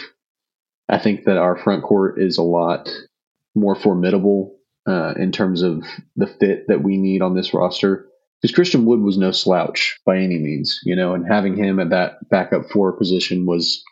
[0.88, 2.88] I think that our front court is a lot
[3.54, 5.84] more formidable uh, in terms of
[6.16, 8.06] the fit that we need on this roster.
[8.40, 11.90] Because Christian Wood was no slouch by any means, you know, and having him at
[11.90, 13.82] that backup four position was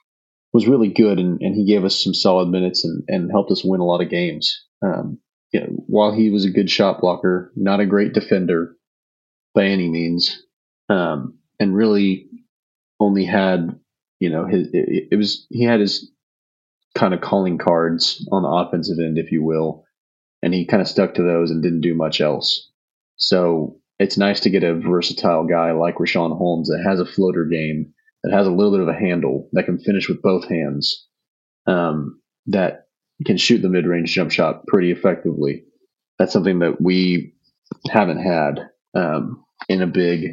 [0.52, 3.62] was really good, and, and he gave us some solid minutes and, and helped us
[3.62, 4.64] win a lot of games.
[4.82, 5.18] Um,
[5.52, 8.74] you know, while he was a good shot blocker, not a great defender
[9.54, 10.42] by any means,
[10.88, 12.28] um, and really
[13.00, 13.78] only had
[14.20, 16.10] you know his it, it was he had his
[16.94, 19.84] kind of calling cards on the offensive end, if you will,
[20.42, 22.70] and he kind of stuck to those and didn't do much else.
[23.16, 27.44] So it's nice to get a versatile guy like Richaun Holmes that has a floater
[27.44, 27.92] game,
[28.22, 31.06] that has a little bit of a handle, that can finish with both hands,
[31.66, 32.86] um, that
[33.26, 35.64] can shoot the mid-range jump shot pretty effectively.
[36.18, 37.34] That's something that we
[37.90, 40.30] haven't had um, in a big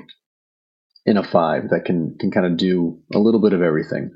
[1.06, 4.12] in a five that can can kind of do a little bit of everything.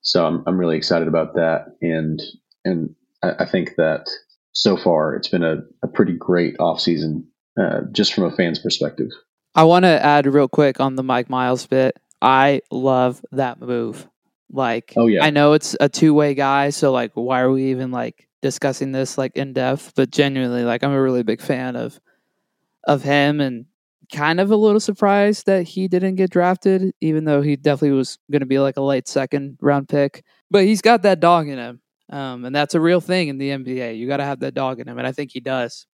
[0.00, 2.20] So I'm I'm really excited about that, and
[2.64, 4.08] and I, I think that
[4.52, 7.24] so far it's been a, a pretty great offseason
[7.58, 9.08] uh, just from a fan's perspective.
[9.54, 11.98] I want to add real quick on the Mike Miles bit.
[12.22, 14.06] I love that move.
[14.50, 15.24] Like, Oh, yeah.
[15.24, 18.92] I know it's a two way guy, so like, why are we even like discussing
[18.92, 19.92] this like in depth?
[19.96, 21.98] But genuinely, like, I'm a really big fan of
[22.84, 23.66] of him, and
[24.12, 28.18] kind of a little surprised that he didn't get drafted, even though he definitely was
[28.30, 30.24] going to be like a late second round pick.
[30.50, 31.80] But he's got that dog in him,
[32.10, 33.96] um, and that's a real thing in the NBA.
[33.98, 35.86] You got to have that dog in him, and I think he does.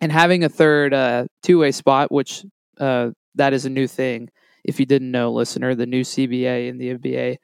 [0.00, 2.44] And having a third uh, two way spot, which
[2.78, 4.28] uh, that is a new thing.
[4.64, 7.36] If you didn't know, listener, the new CBA in the NBA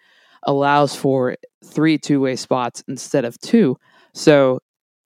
[0.45, 3.77] allows for three two way spots instead of two.
[4.13, 4.59] So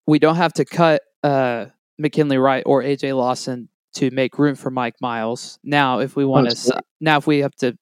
[0.06, 1.66] we don't have to cut uh,
[1.98, 5.58] McKinley Wright or AJ Lawson to make room for Mike Miles.
[5.62, 7.76] Now, if we want to, now if we have to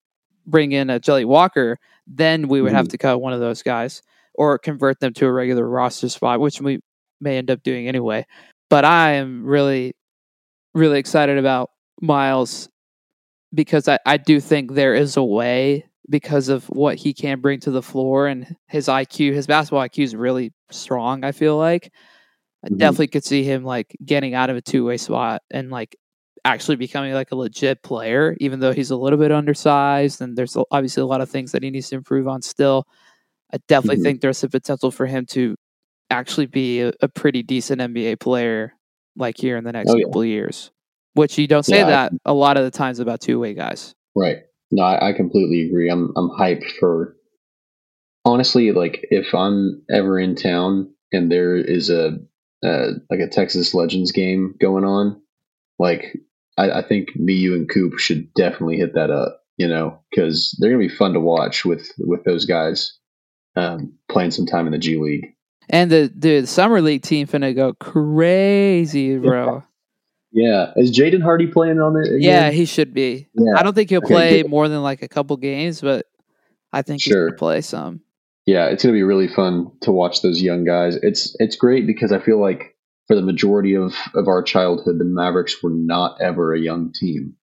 [0.46, 2.90] bring in a Jelly Walker, then we would have Mhm.
[2.90, 4.02] to cut one of those guys
[4.34, 6.80] or convert them to a regular roster spot, which we
[7.20, 8.26] may end up doing anyway.
[8.74, 9.94] But I am really,
[10.74, 11.70] really excited about
[12.02, 12.68] Miles
[13.54, 17.60] because I, I do think there is a way because of what he can bring
[17.60, 19.32] to the floor and his IQ.
[19.32, 21.22] His basketball IQ is really strong.
[21.22, 21.92] I feel like
[22.64, 22.78] I Mhm.
[22.78, 25.94] definitely could see him like getting out of a two way spot and like
[26.44, 30.56] actually becoming like a legit player, even though he's a little bit undersized and there's
[30.72, 32.88] obviously a lot of things that he needs to improve on still.
[33.52, 34.02] I definitely Mhm.
[34.02, 35.54] think there's the potential for him to
[36.14, 38.72] actually be a, a pretty decent NBA player
[39.16, 40.04] like here in the next Oh, yeah.
[40.06, 40.70] couple of years.
[41.14, 43.94] Which you don't say Yeah, that a lot of the times about two way guys.
[44.16, 44.38] Right.
[44.70, 45.88] No, I, I completely agree.
[45.90, 47.16] I'm I'm hyped for
[48.24, 52.18] honestly, like if I'm ever in town and there is a
[52.64, 55.20] uh, like a Texas Legends game going on,
[55.78, 56.16] like
[56.56, 59.40] I, I think me, you, and Coop should definitely hit that up.
[59.56, 62.98] You know, because they're gonna be fun to watch with with those guys
[63.54, 65.33] um, playing some time in the G League.
[65.70, 69.64] And the the summer league team finna go crazy, bro.
[70.32, 72.08] Yeah, is Jaden Hardy playing on it?
[72.08, 72.20] Again?
[72.20, 73.28] Yeah, he should be.
[73.34, 73.52] Yeah.
[73.56, 74.50] I don't think he'll play good.
[74.50, 76.06] more than like a couple games, but
[76.72, 77.28] I think Sure.
[77.28, 78.00] gonna play some.
[78.46, 80.96] yeah, it's going to be really fun to watch those young guys.
[81.02, 82.76] It's it's great because I feel like
[83.06, 87.36] for the majority of of our childhood, the Mavericks were not ever a young team.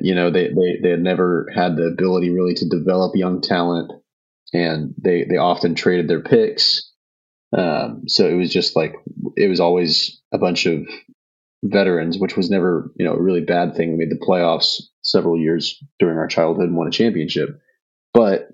[0.00, 3.92] You know, they they they had never had the ability really to develop young talent,
[4.54, 6.89] and they they often traded their picks.
[7.56, 8.94] Um, so it was just like
[9.36, 10.86] it was always a bunch of
[11.64, 13.90] veterans, which was never you know a really bad thing.
[13.90, 17.60] We made the playoffs several years during our childhood and won a championship,
[18.14, 18.50] but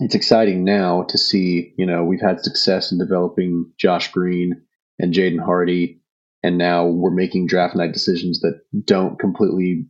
[0.00, 4.62] it's exciting now to see, you know, we've had success in developing Josh Green
[4.98, 6.00] and Jaden Hardy,
[6.42, 9.86] and now we're making draft night decisions that don't completely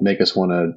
[0.00, 0.72] make us want to,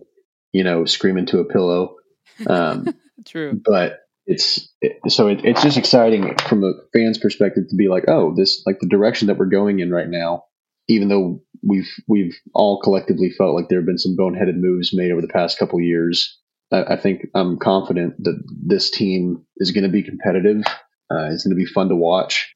[0.52, 1.96] you know, scream into a pillow.
[2.48, 2.88] Um,
[3.26, 3.60] True.
[3.66, 8.06] but it's it, so it, it's just exciting from a fan's perspective to be like,
[8.08, 10.46] oh, this like the direction that we're going in right now.
[10.88, 15.12] Even though we've we've all collectively felt like there have been some boneheaded moves made
[15.12, 16.40] over the past couple years,
[16.72, 20.64] I, I think I'm confident that this team is going to be competitive.
[21.12, 22.56] Uh, it's going to be fun to watch.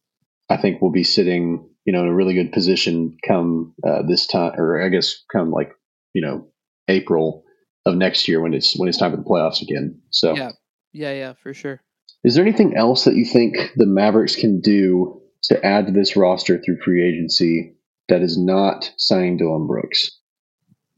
[0.50, 4.28] I think we'll be sitting, you know, in a really good position come uh, this
[4.28, 5.74] time, or I guess come like
[6.14, 6.48] you know
[6.88, 7.44] April
[7.86, 10.02] of next year when it's when it's time for the playoffs again.
[10.10, 10.36] So.
[10.36, 10.52] Yeah.
[10.96, 11.82] Yeah, yeah, for sure.
[12.24, 16.16] Is there anything else that you think the Mavericks can do to add to this
[16.16, 17.76] roster through free agency
[18.08, 20.12] that is not signing Dillon Brooks?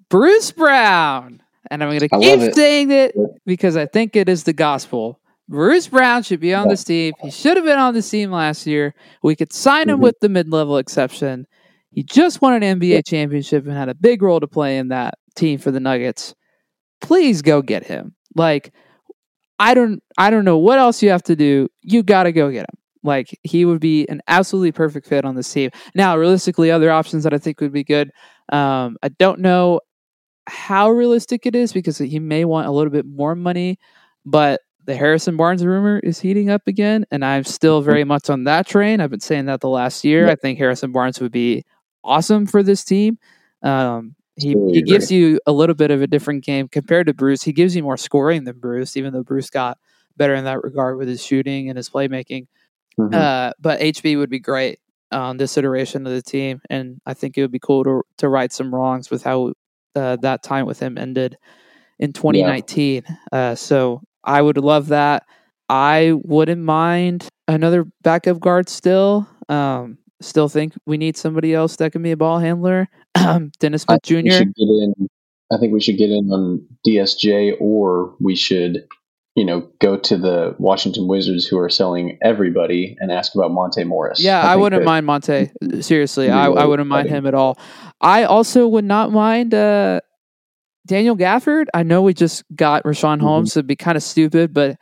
[0.09, 1.41] Bruce Brown.
[1.71, 3.15] And I'm going to keep saying it
[3.45, 5.19] because I think it is the gospel.
[5.49, 6.71] Bruce Brown should be on Yeah.
[6.71, 7.13] this team.
[7.21, 8.93] He should have been on this team last year.
[9.23, 10.03] We could sign him Mhm.
[10.03, 11.47] with the mid level exception.
[11.89, 15.15] He just won an NBA championship and had a big role to play in that
[15.35, 16.35] team for the Nuggets.
[17.01, 18.13] Please go get him.
[18.35, 18.71] Like,
[19.59, 21.67] I don't I don't know what else you have to do.
[21.81, 22.79] You gotta go get him.
[23.03, 25.69] Like he would be an absolutely perfect fit on this team.
[25.93, 28.11] Now, realistically, other options that I think would be good.
[28.51, 29.81] Um, I don't know
[30.47, 33.77] how realistic it is because he may want a little bit more money,
[34.25, 38.43] but the Harrison Barnes rumor is heating up again, and I'm still very much on
[38.43, 39.01] that train.
[39.01, 40.27] I've been saying that the last year.
[40.27, 40.31] Yep.
[40.31, 41.63] I think Harrison Barnes would be
[42.03, 43.17] awesome for this team.
[43.63, 47.13] Um, he, Totally he gives you a little bit of a different game compared to
[47.13, 47.43] Bruce.
[47.43, 49.77] He gives you more scoring than Bruce, even though Bruce got
[50.17, 52.47] better in that regard with his shooting and his playmaking.
[52.99, 53.13] Mhm.
[53.13, 54.79] Uh, but HB would be great
[55.11, 58.29] on this iteration of the team, and I think it would be cool to to
[58.29, 59.53] right some wrongs with how
[59.95, 61.37] uh, that time with him ended
[61.99, 63.03] in 2019.
[63.31, 65.23] Uh, so I would love that.
[65.69, 69.27] I wouldn't mind another backup guard still.
[69.49, 72.87] Um, still think we need somebody else that can be a ball handler.
[73.59, 74.31] Dennis I Smith Jr.
[74.31, 75.09] should get in.
[75.53, 78.87] I think we should get in on DSJ, or we should,
[79.35, 83.83] you know, go to the Washington Wizards who are selling everybody and ask about Monte
[83.83, 84.19] Morris.
[84.21, 85.51] Yeah, I, think wouldn't that- mind Monte.
[85.81, 87.59] Seriously, I, I wouldn't mind him at all.
[88.01, 89.99] I also would not mind uh,
[90.87, 91.65] Daniel Gafford.
[91.73, 93.21] I know we just got Richaun Mhm.
[93.21, 94.77] Holmes, so it'd be kind of stupid, but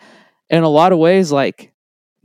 [0.50, 1.74] in a lot of ways, like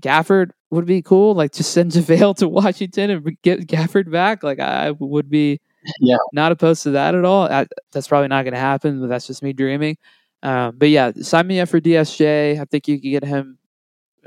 [0.01, 1.35] Gafford would be cool.
[1.35, 4.43] Like just send JaVale to Washington and get Gafford back.
[4.44, 5.60] Like I would be
[6.01, 6.16] Yeah.
[6.32, 7.44] not opposed to that at all.
[7.51, 9.97] I, that's probably not going to happen, but that's just me dreaming.
[10.43, 12.59] Um, but yeah, sign me up for DSJ.
[12.60, 13.59] I think you could get him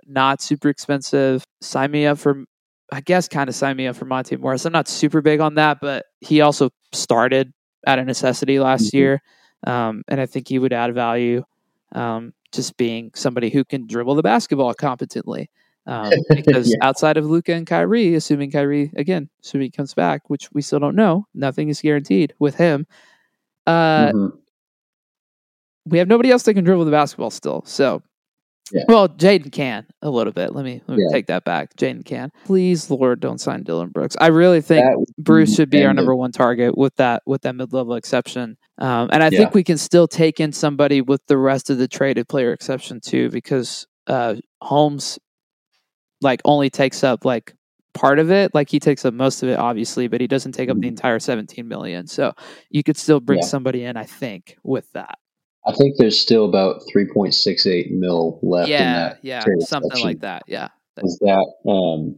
[0.07, 1.43] not super expensive.
[1.61, 2.43] Sign me up for,
[2.91, 4.65] I guess, kind of sign me up for Monte Morris.
[4.65, 7.53] I'm not super big on that, but he also started
[7.87, 8.93] out of necessity last Mhm.
[8.93, 9.21] year,
[9.67, 11.43] um, and I think he would add value.
[11.93, 15.49] Um, just being somebody who can dribble the basketball competently.
[15.87, 16.77] Um, because Yeah.
[16.81, 20.79] outside of Luka and Kyrie, assuming Kyrie again, assuming he comes back, which we still
[20.79, 22.85] don't know, nothing is guaranteed with him.
[23.67, 24.31] Uh, Mhm.
[25.87, 27.63] we have nobody else that can dribble the basketball still.
[27.65, 28.01] So,
[28.71, 28.83] Yeah.
[28.87, 30.53] well, Jaden can a little bit.
[30.55, 31.13] Let me let me Yeah.
[31.13, 31.75] take that back.
[31.75, 32.31] Jaden can.
[32.45, 34.15] Please, Lord, don't sign Dillon Brooks.
[34.21, 34.85] I really think
[35.17, 38.57] Bruce should be our number one target with that with that mid level exception.
[38.77, 41.87] Um, and I think we can still take in somebody with the rest of the
[41.87, 45.19] traded player exception too, because uh, Holmes
[46.21, 47.53] like only takes up like
[47.93, 48.53] part of it.
[48.55, 50.91] Like he takes up most of it, obviously, but he doesn't take up the Mhm.
[50.91, 52.07] entire 17 million.
[52.07, 52.33] So
[52.69, 53.45] you could still bring Yeah.
[53.45, 55.17] somebody in, I think, with that.
[55.67, 59.19] I think there's still about 3.68 mil left in yeah, that.
[59.21, 60.07] yeah, something exception.
[60.07, 60.43] like that.
[60.47, 60.69] Yeah,
[61.03, 62.15] Is that um,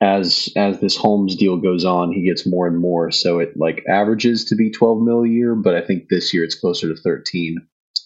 [0.00, 3.10] as as this Holmes deal goes on, he gets more and more.
[3.10, 6.44] So it like averages to be 12 mil a year, but I think this year
[6.44, 7.56] it's closer to 13.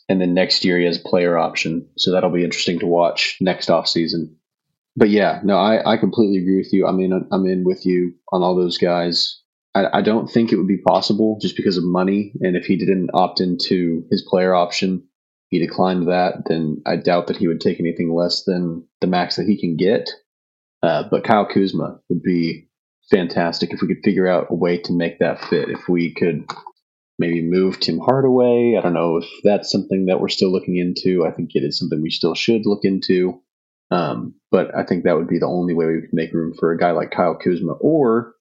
[0.09, 3.70] And then next year he has player option, so that'll be interesting to watch next
[3.70, 4.36] off season.
[5.01, 6.86] But yeah, no, I, I completely agree with you.
[6.86, 9.40] I mean, I'm in with you on all those guys.
[9.74, 12.35] I, I don't think it would be possible just because of money.
[12.43, 15.09] And if he didn't opt into his player option,
[15.48, 19.36] he declined that, then I doubt that he would take anything less than the max
[19.36, 20.10] that he can get.
[20.82, 22.68] Uh, but Kyle Kuzma would be
[23.10, 25.70] fantastic if we could figure out a way to make that fit.
[25.70, 26.44] If we could
[27.18, 31.24] maybe move Tim Hardaway, I don't know if that's something that we're still looking into.
[31.27, 33.40] I think it is something we still should look into.
[33.91, 36.73] Um, but I think that would be the only way we could make room for
[36.73, 37.73] a guy like Kyle Kuzma.
[37.73, 38.35] Or,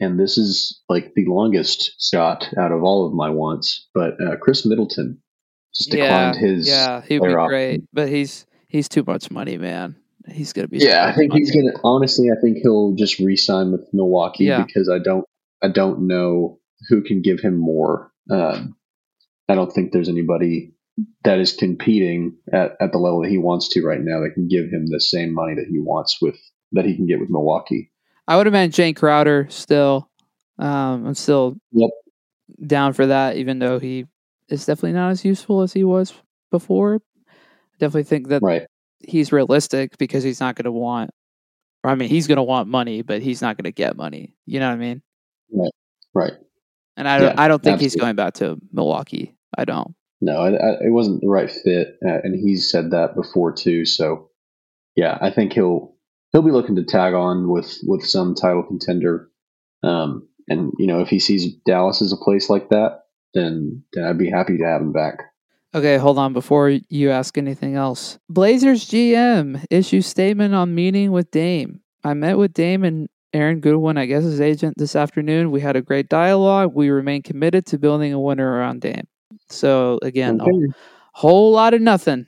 [0.00, 4.36] and this is like the longest shot out of all of my wants, but uh,
[4.36, 5.20] Khris Middleton
[5.74, 6.68] just yeah, declined his.
[6.68, 7.00] yeah.
[7.02, 9.96] He'd be great, but he's he's too much money, man.
[10.28, 10.78] He's gonna be.
[10.78, 11.72] Yeah, I think much he's gonna.
[11.84, 14.64] Honestly, I think he'll just re-sign with Milwaukee Yeah.
[14.64, 15.24] because I don't.
[15.62, 18.10] I don't know who can give him more.
[18.30, 18.76] Um,
[19.48, 20.72] I don't think there's anybody
[21.24, 24.48] that is competing at, at the level that he wants to right now that can
[24.48, 26.36] give him the same money that he wants with
[26.72, 27.90] that he can get with Milwaukee.
[28.28, 30.08] I would have meant Jae Crowder still.
[30.58, 31.90] Um, I'm still Yep.
[32.66, 34.06] down for that, even though he
[34.48, 36.12] is definitely not as useful as he was
[36.50, 36.96] before.
[36.96, 38.66] I definitely think that Right.
[39.00, 41.10] he's realistic because he's not going to want.
[41.84, 44.36] Or I mean, he's going to want money, but he's not going to get money.
[44.46, 45.02] You know what I mean?
[45.50, 45.72] Right.
[46.14, 46.32] Right.
[46.96, 47.34] And I don't.
[47.34, 49.34] Yeah, I don't think he's going back to Milwaukee.
[49.56, 49.94] I don't.
[50.22, 53.84] No, I, I, it wasn't the right fit, uh, and he's said that before too.
[53.84, 54.30] So,
[54.94, 55.96] yeah, I think he'll
[56.30, 59.28] he'll be looking to tag on with with some title contender.
[59.82, 63.00] Um, and you know, if he sees Dallas as a place like that,
[63.34, 65.18] then then I'd be happy to have him back.
[65.74, 68.20] Okay, hold on before you ask anything else.
[68.28, 71.80] Blazers GM issues statement on meeting with Dame.
[72.04, 75.50] I met with Dame and Aaron Goodwin, I guess his agent, this afternoon.
[75.50, 76.72] We had a great dialogue.
[76.74, 79.08] We remain committed to building a winner around Dame.
[79.48, 80.46] So again, a
[81.12, 82.26] whole lot of nothing.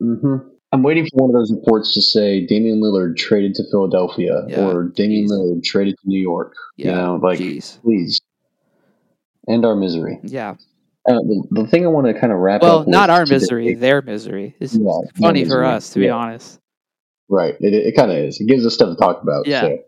[0.00, 0.36] hmm
[0.72, 4.66] I'm waiting for one of those reports to say Damian Lillard traded to Philadelphia Yeah,
[4.68, 5.26] or Damian.
[5.28, 6.54] Lillard traded to New York.
[6.76, 7.80] Yeah, you know, like jeez.
[7.82, 8.20] please
[9.48, 10.20] end our misery.
[10.22, 10.50] Yeah.
[11.08, 12.86] Uh, the, the thing I want to kind of wrap Well, up.
[12.86, 14.54] Well, not our today- misery, their misery.
[14.60, 16.12] It's Yeah, funny for us, to be Yeah.
[16.12, 16.60] honest.
[17.28, 17.54] Right.
[17.58, 18.40] It, it kind of is.
[18.40, 19.48] It gives us stuff to talk about.
[19.48, 19.62] Yeah.
[19.62, 19.78] So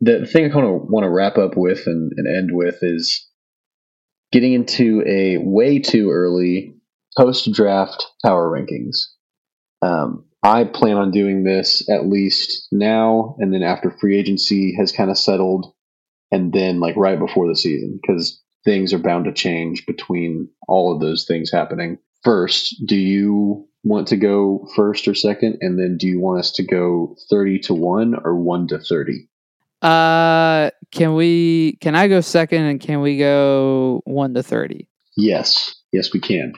[0.00, 3.26] the thing I kind of want to wrap up with and, and end with is
[4.32, 6.74] getting into a way too early
[7.16, 9.06] post draft power rankings.
[9.82, 14.92] Um, I plan on doing this at least now and then after free agency has
[14.92, 15.72] kind of settled
[16.30, 20.94] and then like right before the season because things are bound to change between all
[20.94, 21.98] of those things happening.
[22.22, 25.58] First, do you want to go first or second?
[25.60, 29.28] And then do you want us to go 30 to 1 or 1 to 30?
[29.82, 31.78] Uh, can we?
[31.80, 34.88] Can I go second, and can we go one to thirty?
[35.16, 35.74] Yes.
[35.92, 36.54] Yes, we can.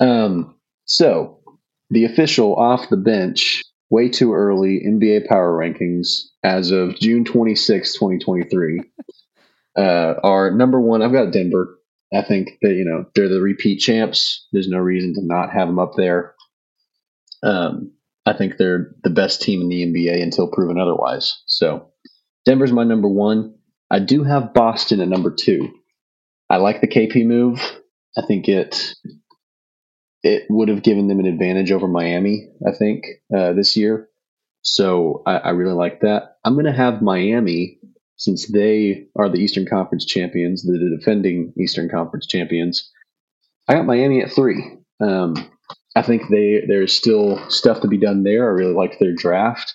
[0.00, 0.54] Um,
[0.84, 1.38] so,
[1.90, 7.92] the official off the bench, way too early NBA power rankings as of June 26,
[7.94, 8.80] 2023,
[9.76, 11.02] uh, are number one.
[11.02, 11.78] I've got Denver.
[12.14, 14.46] I think that, you know, they're the repeat champs.
[14.52, 16.34] There's no reason to not have them up there.
[17.42, 17.92] Um,
[18.26, 21.42] I think they're the best team in the NBA until proven otherwise.
[21.46, 21.91] So,
[22.44, 23.54] Denver's my number one.
[23.90, 25.68] I do have Boston at number two.
[26.48, 27.60] I like the KP move.
[28.16, 28.94] I think it
[30.22, 32.48] it would have given them an advantage over Miami.
[32.66, 33.04] I think
[33.34, 34.08] uh, this year,
[34.62, 36.36] so I, I really like that.
[36.44, 37.78] I'm going to have Miami
[38.16, 42.88] since they are the Eastern Conference champions, the defending Eastern Conference champions.
[43.68, 44.78] I got Miami at three.
[45.00, 45.34] Um,
[45.96, 48.44] I think they there's still stuff to be done there.
[48.44, 49.74] I really like their draft.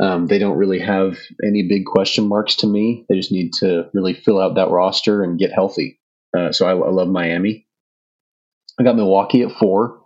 [0.00, 3.04] Um, they don't really have any big question marks to me.
[3.08, 6.00] They just need to really fill out that roster and get healthy.
[6.36, 7.66] Uh, so I, I love Miami.
[8.78, 10.00] I got Milwaukee at four.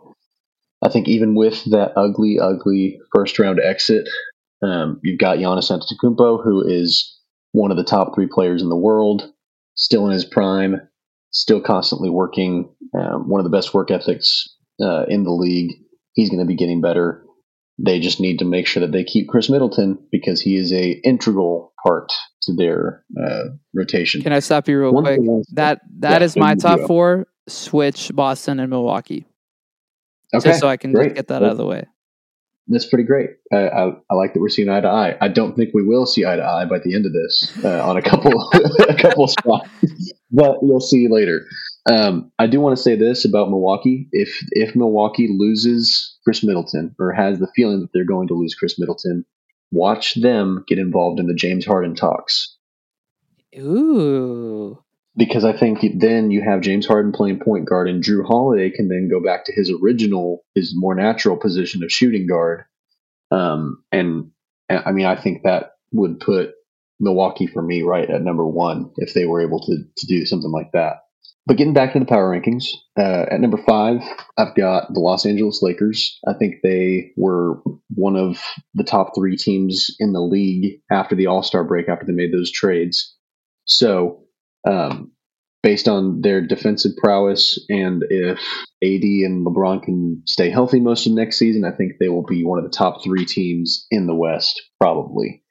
[0.83, 4.09] I think even with that ugly, ugly first round exit,
[4.63, 7.19] um, you've got Giannis Antetokounmpo, who is
[7.53, 9.31] one of the top three players in the world,
[9.75, 10.81] still in his prime,
[11.33, 12.75] still constantly working.
[12.95, 14.49] Um, one of the best work ethics
[14.81, 15.73] uh, in the league.
[16.15, 17.22] He's going to be getting better.
[17.85, 20.93] They just need to make sure that they keep Khris Middleton because he is a
[21.05, 23.45] integral part to their uh,
[23.75, 24.23] rotation.
[24.23, 25.21] Can I stop you real One quick?
[25.55, 26.87] That that Yeah, is my top go.
[26.87, 27.27] four.
[27.49, 29.27] Switch Boston and Milwaukee,
[30.33, 31.87] Okay, just so I can get that out of the way.
[32.69, 33.31] That's pretty great.
[33.53, 35.17] I, I, I like that we're seeing eye to eye.
[35.21, 37.85] I don't think we will see eye to eye by the end of this uh,
[37.85, 38.31] on a couple
[38.89, 39.69] a couple spots,
[40.31, 41.45] but we'll see later.
[41.91, 46.95] Um, I do want to say this about Milwaukee: if if Milwaukee loses Khris Middleton
[46.99, 49.25] or has the feeling that they're going to lose Khris Middleton,
[49.73, 52.57] watch them get involved in the James Harden talks
[53.59, 54.83] Ooh,
[55.17, 58.89] because I think then you have James Harden playing point guard, and Jrue Holiday can
[58.89, 62.65] then go back to his original, his more natural position of shooting guard.
[63.31, 64.31] Um, and,
[64.69, 66.53] and I mean, I think that would put
[67.01, 70.51] Milwaukee for me right at number one if they were able to to do something
[70.51, 71.01] like that.
[71.45, 72.67] But getting back to the power rankings,
[72.97, 74.01] uh, at number five,
[74.39, 76.21] I've got the Los Angeles Lakers.
[76.27, 77.61] I think they were
[77.95, 78.41] one of
[78.75, 82.33] the top three teams in the league after the All Star break, after they made
[82.33, 83.17] those trades.
[83.65, 84.25] So,
[84.65, 85.13] um,
[85.65, 88.39] based on their defensive prowess, and if
[88.83, 92.45] AD and LeBron can stay healthy most of next season, I think they will be
[92.45, 95.43] one of the top three teams in the West, probably.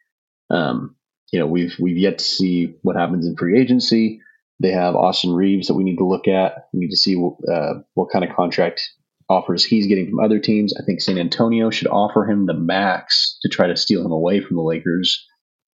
[0.49, 0.95] Um,
[1.34, 4.22] you know, we've we've yet to see what happens in free agency.
[4.61, 6.67] They have Austin Reaves that we need to look at.
[6.73, 7.15] We need to see
[7.51, 8.89] uh, what kind of contract
[9.29, 10.73] offers he's getting from other teams.
[10.77, 14.41] I think San Antonio should offer him the max to try to steal him away
[14.41, 15.25] from the Lakers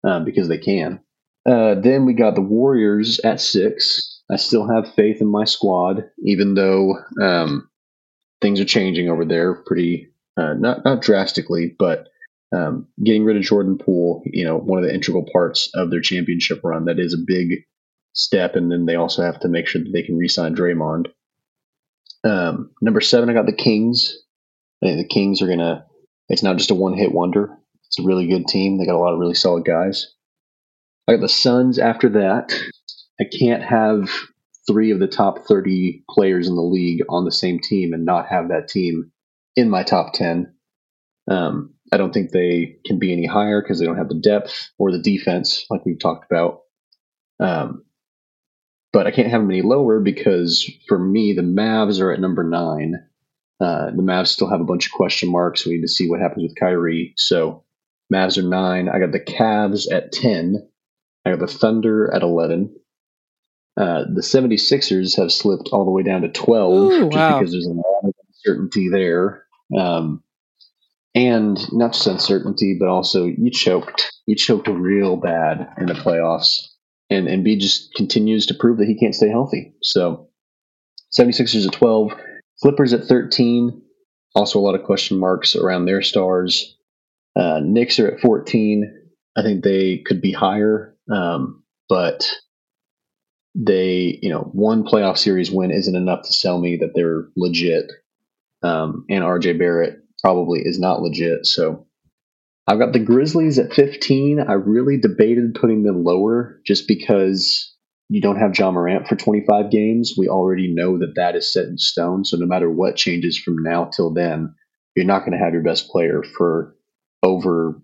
[0.06, 1.00] uh, because they can.
[1.48, 4.22] Uh, then we got the Warriors at six.
[4.32, 7.70] I still have faith in my squad, even though um,
[8.42, 12.10] things are changing over there pretty uh, not not drastically, but
[12.56, 16.02] um, getting rid of Jordan Poole, you know, one of the integral parts of their
[16.02, 16.86] championship run.
[16.86, 17.64] That is a big
[18.16, 21.08] step, and then they also have to make sure that they can re-sign Draymond.
[22.24, 24.18] Um, number seven, I got the Kings.
[24.84, 25.86] I think the Kings are gonna.
[26.28, 27.56] It's not just a one-hit wonder.
[27.86, 28.78] It's a really good team.
[28.78, 30.14] They got a lot of really solid guys.
[31.08, 32.52] I got the Suns after that.
[33.22, 34.10] I can't have
[34.68, 38.28] three of the top 30 players in the league on the same team and not
[38.28, 39.12] have that team
[39.56, 40.52] in my top 10.
[41.30, 44.72] Um, I don't think they can be any higher because they don't have the depth
[44.80, 46.62] or the defense, like we've talked about.
[47.40, 47.85] Um,
[48.96, 52.46] but I can't have them any lower because for me, the Mavs are at number
[52.46, 52.96] nine.
[53.60, 55.66] Uh, the Mavs still have a bunch of question marks.
[55.66, 57.12] We need to see what happens with Kyrie.
[57.18, 57.66] So
[58.12, 58.88] Mavs are nine.
[58.88, 60.66] I got the Cavs at 10.
[61.26, 62.74] I got the Thunder at 11.
[63.76, 67.40] Uh, the 76ers have slipped all the way down to 12 Ooh, just wow.
[67.40, 69.44] because there's a lot of uncertainty there.
[69.78, 70.24] Um,
[71.14, 74.14] and not just uncertainty, but also you choked.
[74.26, 76.70] You choked real bad in the playoffs.
[77.10, 79.74] And Embiid just continues to prove that he can't stay healthy.
[79.82, 80.30] So
[81.18, 82.14] 76ers at 12,
[82.62, 83.82] Clippers at 13.
[84.34, 86.78] Also a lot of question marks around their stars.
[87.36, 89.02] Uh, Knicks are at 14.
[89.38, 92.30] I think they could be higher, um, but
[93.54, 97.92] they, you know, one playoff series win isn't enough to sell me that they're legit.
[98.64, 101.46] Um, and RJ Barrett probably is not legit.
[101.46, 101.88] So
[102.68, 104.40] I've got the Grizzlies at 15.
[104.40, 107.74] I really debated putting them lower just because
[108.10, 110.16] you don't have Ja Morant for 25 games.
[110.18, 112.26] We already know that that is set in stone.
[112.26, 114.56] So no matter what changes from now till then,
[114.96, 116.76] you're not going to have your best player for
[117.22, 117.82] over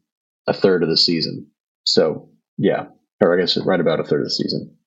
[0.48, 1.48] a third of the season.
[1.84, 2.86] So yeah,
[3.22, 4.78] or I guess right about a third of the season.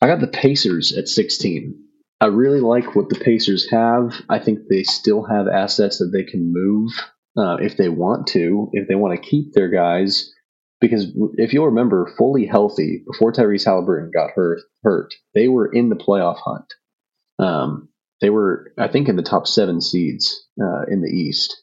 [0.00, 1.74] I got the Pacers at 16.
[2.20, 4.20] I really like what the Pacers have.
[4.28, 6.92] I think they still have assets that they can move
[7.38, 10.32] uh, if they want to, if they want to keep their guys.
[10.80, 11.06] Because
[11.36, 15.96] if you'll remember, fully healthy before Tyrese Haliburton got hurt, hurt they were in the
[15.96, 16.72] playoff hunt.
[17.40, 17.88] Um,
[18.20, 21.62] they were, I think, in the top seven seeds uh, in the East.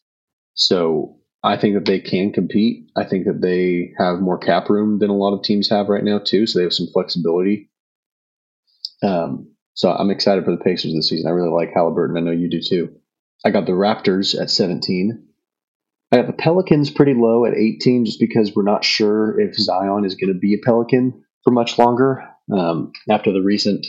[0.53, 2.89] So I think that they can compete.
[2.95, 6.03] I think that they have more cap room than a lot of teams have right
[6.03, 6.47] now too.
[6.47, 7.69] So they have some flexibility.
[9.03, 11.27] Um, so I'm excited for the Pacers this season.
[11.27, 12.17] I really like Haliburton.
[12.17, 12.95] I know you do too.
[13.45, 15.24] I got the Raptors at 17.
[16.11, 20.05] I got the Pelicans pretty low at 18 just because we're not sure if Zion
[20.05, 22.23] is going to be a Pelican for much longer
[22.55, 23.85] um, after the recent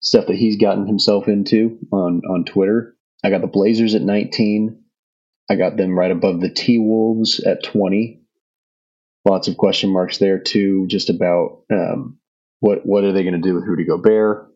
[0.00, 2.96] stuff that he's gotten himself into on, on Twitter.
[3.24, 4.82] I got the Blazers at 19.
[5.50, 8.22] I got them right above the T Wolves at 20.
[9.24, 12.18] Lots of question marks there too, just about um,
[12.60, 14.48] what what are they going to do with Rudy Gobert.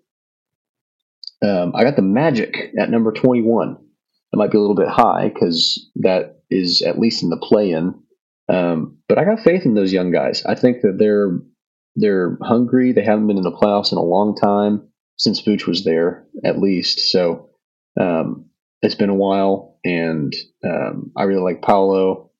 [1.43, 3.76] Um, I got the Magic at number 21.
[4.32, 7.94] That might be a little bit high because that is at least in the play-in.
[8.48, 10.44] Um, but I got faith in those young guys.
[10.44, 11.38] I think that they're
[11.96, 12.92] they're hungry.
[12.92, 14.88] They haven't been in the playoffs in a long time
[15.18, 17.00] since Vooch was there, at least.
[17.00, 17.50] So
[18.00, 18.46] um,
[18.80, 20.34] it's been a while, and
[20.64, 22.30] um, I really like Paolo.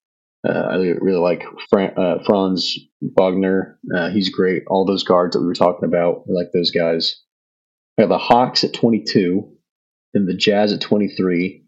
[0.47, 3.78] Uh, I really, like uh, Franz Wagner.
[3.94, 4.64] Uh, he's great.
[4.66, 7.23] All those guards that we were talking about, I like those guys.
[7.97, 9.52] I got the Hawks at 22,
[10.14, 11.62] and the Jazz at 23,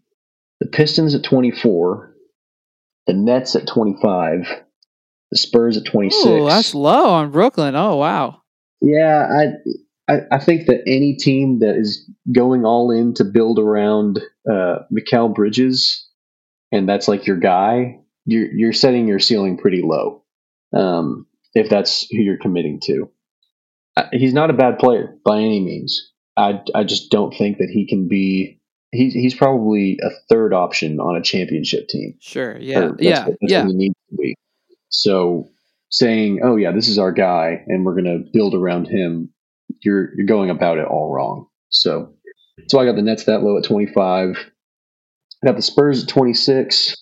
[0.59, 2.15] the Pistons at 24,
[3.07, 4.47] the Nets at 25,
[5.31, 6.25] the Spurs at 26.
[6.25, 7.75] Oh, that's low on Brooklyn.
[7.75, 8.41] Oh, wow.
[8.81, 13.59] Yeah, I, I, I think that any team that is going all in to build
[13.59, 14.19] around
[14.49, 16.07] uh, Mikal Bridges,
[16.71, 20.23] and that's like your guy, you're you're setting your ceiling pretty low.
[20.75, 23.09] Um, if that's who you're committing to,
[23.97, 26.11] uh, he's not a bad player by any means.
[26.37, 28.59] I I just don't think that he can be.
[28.95, 32.15] He's he's probably a third option on a championship team.
[32.19, 32.57] Sure.
[32.59, 32.79] Yeah.
[32.79, 33.25] Or that's Yeah.
[33.27, 33.61] what- that's Yeah.
[33.63, 34.35] what he needs to be.
[34.89, 35.49] So
[35.89, 39.29] saying, "Oh yeah, this is our guy, and we're going to build around him,"
[39.83, 41.47] you're you're going about it all wrong.
[41.69, 42.13] So,
[42.67, 44.37] so I got the Nets that low at 25.
[45.43, 46.95] I got the Spurs at 26.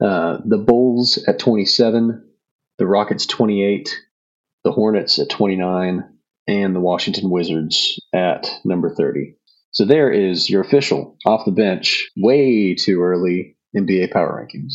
[0.00, 2.24] Uh, the Bulls at 27.
[2.78, 3.90] The Rockets 28.
[4.64, 6.04] The Hornets at 29,
[6.46, 9.34] and the Washington Wizards at number 30.
[9.72, 14.72] So there is your official off the bench, way too early NBA power rankings.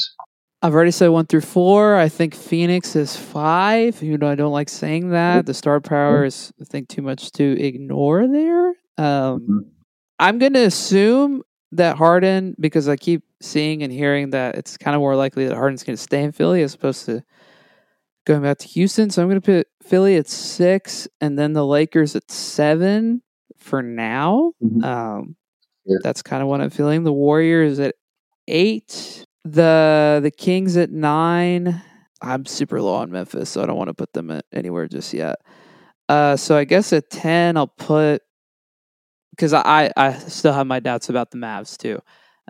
[0.61, 1.95] I've already said one through four.
[1.95, 4.01] I think Phoenix is five.
[4.01, 5.45] You know, I don't like saying that.
[5.45, 8.69] The star power is, I think, too much to ignore there.
[8.97, 9.65] Um, Mhm.
[10.17, 11.43] I'm going to assume
[11.73, 15.55] that Harden, because I keep seeing and hearing that it's kind of more likely that
[15.55, 17.22] Harden's going to stay in Philly as opposed to
[18.26, 19.09] going back to Houston.
[19.09, 23.22] So I'm going to put Philly at six and then the Lakers at seven
[23.65, 24.53] for now.
[24.63, 24.83] Mhm.
[24.85, 25.35] Um,
[25.87, 25.99] Sure.
[26.03, 27.03] That's kind of what I'm feeling.
[27.03, 27.95] The Warriors at
[28.47, 29.25] eight.
[29.45, 31.81] The the Kings at nine.
[32.21, 35.13] I'm super low on Memphis, so I don't want to put them at anywhere just
[35.13, 35.37] yet.
[36.09, 38.21] Uh, so I guess at ten, I'll put
[39.31, 41.99] because I I still have my doubts about the Mavs too.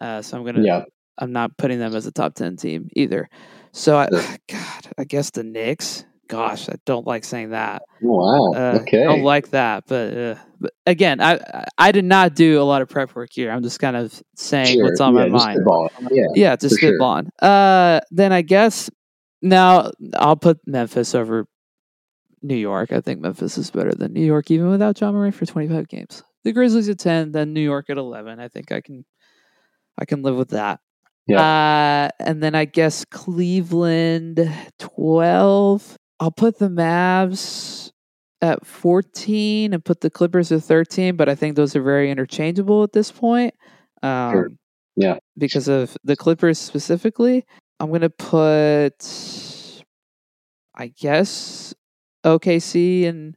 [0.01, 0.83] Uh, so I'm gonna Yeah,
[1.19, 3.29] I'm not putting them as a top ten team either.
[3.71, 4.07] So I.
[4.49, 6.05] God, I guess the Knicks.
[6.27, 7.83] Gosh, I don't like saying that.
[8.01, 8.51] wow.
[8.55, 9.01] Uh, okay.
[9.03, 12.81] I don't like that, but, uh, but again, I I- did not do a lot
[12.81, 13.51] of prep work here.
[13.51, 14.85] I'm just kind of saying Sure.
[14.85, 15.59] what's on yeah, my mind.
[16.11, 16.23] Yeah.
[16.33, 16.99] Yeah, just sure.
[16.99, 17.29] spitballing.
[17.41, 18.89] Uh, then I guess
[19.41, 21.45] now I'll put Memphis over
[22.41, 22.91] New York.
[22.91, 26.23] I think Memphis is better than New York, even without Ja Morant for 25 games.
[26.43, 28.39] The Grizzlies at 10, then New York at 11.
[28.39, 29.05] I think I can
[29.97, 30.79] I can live with that.
[31.27, 34.47] Uh, and then I guess Cleveland
[34.77, 35.97] 12.
[36.19, 37.91] I'll put the Mavs
[38.41, 42.83] at 14 and put the Clippers at 13, but I think those are very interchangeable
[42.83, 43.53] at this point.
[44.03, 44.49] Um, Sure.
[44.97, 45.19] Yeah.
[45.37, 47.45] Because of the Clippers specifically.
[47.81, 49.03] I'm going to put,
[50.73, 51.73] I guess,
[52.23, 53.35] OKC and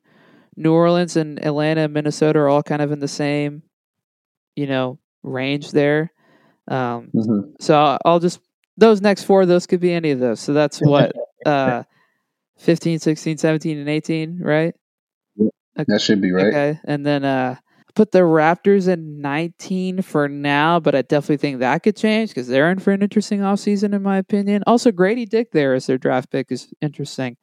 [0.57, 3.63] New Orleans and Atlanta and Minnesota are all kind of in the same,
[4.55, 6.13] you know, range there.
[6.69, 7.55] Um, Mhm.
[7.61, 8.41] so I'll, I'll just
[8.77, 10.39] those next four, those could be any of those.
[10.39, 11.13] So that's what
[11.47, 11.83] uh
[12.59, 14.75] 15, 16, 17 and 18, right?
[15.87, 16.47] That should be right.
[16.47, 16.81] Okay.
[16.85, 17.57] And then uh
[17.95, 22.47] put the Raptors in 19 for now, but I definitely think that could change because
[22.47, 24.63] they're in for an interesting offseason in my opinion.
[24.67, 27.37] Also Gradey Dick there as their draft pick is interesting.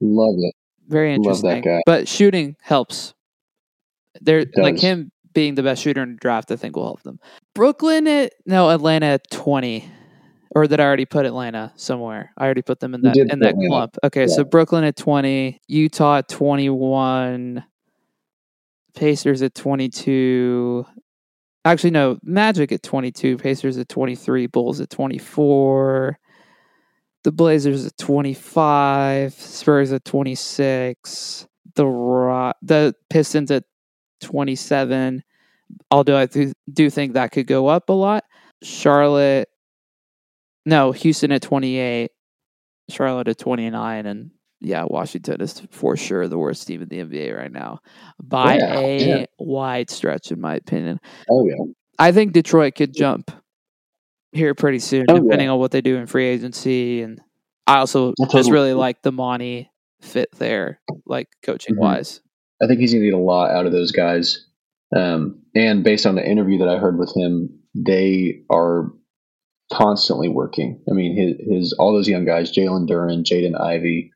[0.00, 0.54] Love it.
[0.88, 1.60] Very Love that interesting.
[1.62, 1.82] guy.
[1.86, 3.14] But shooting helps.
[4.20, 7.20] They're like him being the best shooter in the draft, I think will help them.
[7.54, 9.90] Brooklyn at no Atlanta at twenty.
[10.54, 12.30] Or that I already put Atlanta somewhere.
[12.38, 13.68] I already put them in that in that Atlanta.
[13.68, 13.96] clump.
[14.04, 17.64] Okay, so Brooklyn at twenty, Utah at twenty one,
[18.94, 20.86] Pacers at twenty two.
[21.64, 26.18] Actually, no, Magic at twenty two, Pacers at twenty three, Bulls at twenty four.
[27.24, 33.64] The Blazers at 25, Spurs at 26, the Ro- the Pistons at
[34.20, 35.24] 27.
[35.90, 38.22] Although I do, do think that could go up a lot.
[38.62, 39.48] Charlotte,
[40.66, 42.10] no, Houston at 28,
[42.90, 44.30] Charlotte at 29, and
[44.60, 47.80] yeah, Washington is for sure the worst team in the NBA right now
[48.22, 49.26] by Yeah, a yeah.
[49.38, 51.00] wide stretch, in my opinion.
[51.30, 51.56] Oh yeah.
[51.98, 53.30] I think Detroit could jump
[54.32, 55.20] here pretty soon, Oh, yeah.
[55.22, 57.00] depending on what they do in free agency.
[57.02, 57.20] And
[57.66, 58.80] I also just totally really agree.
[58.80, 59.70] like the Monty
[60.02, 61.80] fit there, like coaching Mhm.
[61.80, 62.20] wise.
[62.62, 64.46] I think he's going to get a lot out of those guys.
[64.94, 68.90] Um, and based on the interview that I heard with him, they are
[69.72, 70.80] constantly working.
[70.88, 74.12] I mean, his, his all those young guys, Jalen Duren, Jaden Ivey,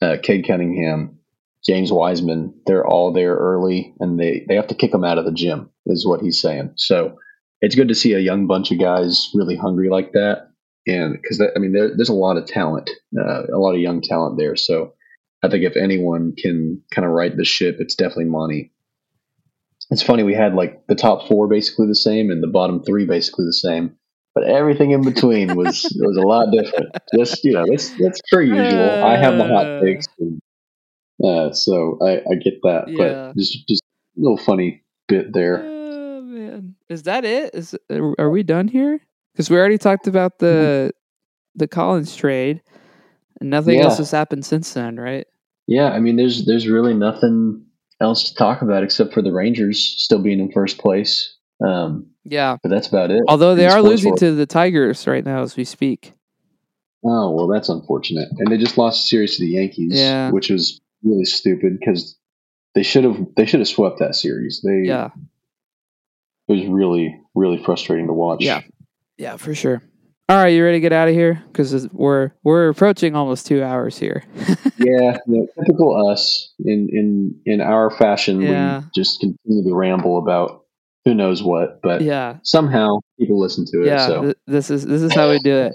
[0.00, 1.18] uh, Cade Cunningham,
[1.64, 5.24] James Wiseman, they're all there early, and they, they have to kick them out of
[5.24, 6.72] the gym, is what he's saying.
[6.76, 7.16] So
[7.60, 10.50] it's good to see a young bunch of guys really hungry like that.
[10.86, 14.02] And because, I mean, there, there's a lot of talent, uh, a lot of young
[14.02, 14.54] talent there.
[14.54, 14.92] So
[15.42, 18.72] I think if anyone can kind of right the ship, it's definitely Monty.
[19.90, 23.06] it's funny we had like the top four basically the same and the bottom three
[23.06, 23.96] basically the same,
[24.34, 26.90] but everything in between was was a lot different.
[27.14, 29.02] Just you know, that's that's per usual.
[29.02, 30.40] I have the hot takes, and,
[31.22, 32.84] uh, so I, I get that.
[32.88, 32.96] Yeah.
[33.32, 33.82] But just just
[34.16, 35.62] a little funny bit there.
[35.64, 37.54] Oh man, is that it?
[37.54, 39.00] Is are we done here?
[39.32, 40.92] Because we already talked about the
[41.54, 42.62] the Collins trade,
[43.40, 43.84] and nothing Yeah.
[43.84, 45.26] else has happened since then, right?
[45.66, 47.64] Yeah, I mean, there's there's really nothing
[48.00, 51.33] else to talk about except for the Rangers still being in first place.
[51.64, 52.56] Um, Yeah.
[52.62, 53.22] but that's about it.
[53.28, 54.18] Although they in are losing world.
[54.20, 56.12] to the Tigers right now as we speak.
[57.04, 58.28] Oh well, that's unfortunate.
[58.38, 60.30] And they just lost a series to the Yankees, Yeah.
[60.30, 62.16] which was really stupid because
[62.74, 64.62] they should have they should have swept that series.
[64.64, 65.10] They Yeah.
[66.48, 68.42] it was really really frustrating to watch.
[68.42, 68.62] Yeah.
[69.18, 69.82] Yeah, for sure.
[70.28, 71.42] All right, you ready to get out of here?
[71.52, 74.24] Because we're we're approaching almost two hours here.
[74.78, 78.40] yeah, yeah, typical us in in in our fashion.
[78.40, 78.78] Yeah.
[78.80, 80.63] We just continue to ramble about
[81.04, 82.38] who knows what, but yeah.
[82.42, 83.86] somehow people listen to it.
[83.86, 85.72] yeah so th- this is this is how we do it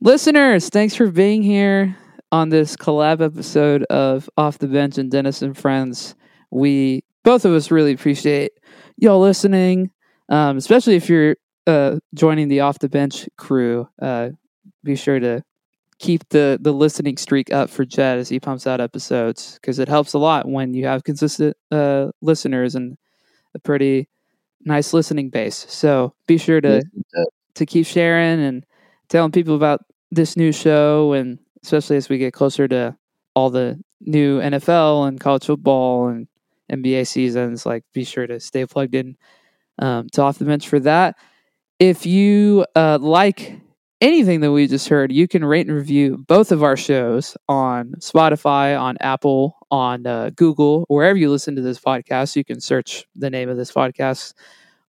[0.00, 1.96] listeners thanks for being here
[2.30, 6.14] on this collab episode of off the bench and dennis and friends
[6.50, 8.52] we both of us really appreciate
[8.96, 9.90] y'all listening
[10.28, 11.36] um, especially if you're
[11.66, 14.28] uh, joining the off the bench crew uh,
[14.84, 15.42] be sure to
[15.98, 19.88] keep the the listening streak up for Jet as he pumps out episodes because it
[19.88, 22.96] helps a lot when you have consistent uh, listeners and
[23.54, 24.08] a pretty
[24.64, 25.66] nice listening base.
[25.68, 26.82] So be sure to
[27.54, 28.64] to keep sharing and
[29.08, 29.80] telling people about
[30.10, 32.96] this new show and especially as we get closer to
[33.34, 36.28] all the new NFL and college football and
[36.70, 39.16] NBA seasons like be sure to stay plugged in
[39.78, 41.16] um, to off the bench for that.
[41.78, 43.60] If you uh, like
[44.00, 47.94] anything that we just heard you can rate and review both of our shows on
[47.98, 53.06] Spotify on Apple on uh, Google wherever you listen to this podcast you can search
[53.16, 54.34] the name of this podcast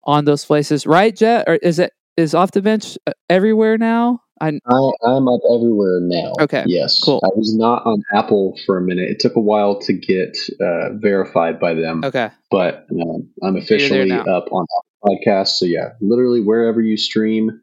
[0.03, 4.22] on those places right Jet or is it is off the bench uh, everywhere now
[4.41, 6.31] I I, I'm up everywhere now.
[6.40, 6.98] Okay, Yes.
[7.03, 7.19] cool.
[7.26, 9.10] I was not on Apple for a minute.
[9.10, 14.11] It took a while to get uh, verified by them, okay but um, I'm officially
[14.11, 15.57] up on Apple Podcasts.
[15.57, 17.61] So yeah, literally wherever you stream,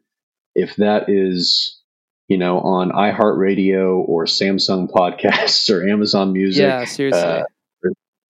[0.57, 1.79] if that is
[2.27, 7.43] you know on iHeartRadio or Samsung Podcasts or Amazon Music, yeah seriously uh,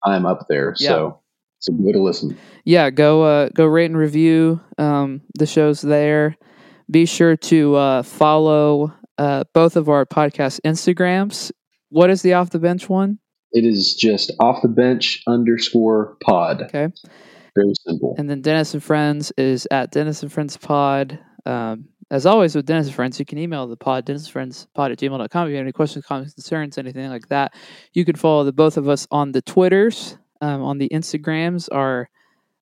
[0.05, 0.75] I'm up there.
[0.77, 0.89] Yeah.
[0.89, 1.19] So
[1.59, 2.37] so it a listen.
[2.63, 6.37] yeah go uh go rate and review um the shows there
[6.89, 11.51] be sure to uh follow uh both of our podcast instagrams
[11.89, 13.19] what is the off the bench one
[13.51, 16.61] It is just off the bench underscore pod.
[16.61, 16.87] Okay.
[17.55, 18.15] Very simple.
[18.17, 22.65] and then dennis and friends is at dennis and friends pod um as always with
[22.65, 25.64] dennis friends you can email the pod dennis friends pod at gmail.com if you have
[25.64, 27.53] any questions comments concerns anything like that
[27.94, 32.10] you can follow the both of us on the twitters um, on the instagrams our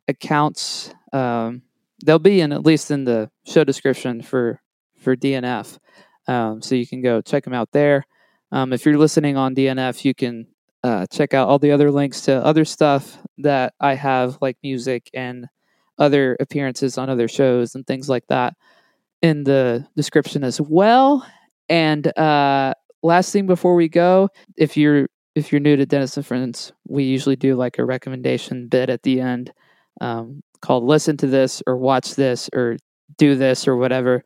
[0.08, 1.62] accounts um,
[2.06, 4.62] they'll be in at least in the show description for
[5.00, 5.78] for DNF.
[6.28, 8.06] Um, so you can go check them out there.
[8.52, 10.48] Um, if you're listening on DNF, you can
[10.84, 15.10] uh, check out all the other links to other stuff that I have, like music
[15.14, 15.48] and
[16.00, 18.56] other appearances on other shows and things like that,
[19.22, 21.26] in the description as well.
[21.70, 22.74] And uh,
[23.04, 27.04] last thing before we go, if you're if you're new to Dennis and Friends, we
[27.04, 29.52] usually do like a recommendation bit at the end
[30.02, 32.78] um, called "Listen to this" or "Watch this" or
[33.18, 34.24] "Do this" or whatever.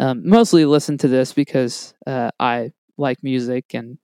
[0.00, 3.98] Um, mostly listen to this because uh, I like music and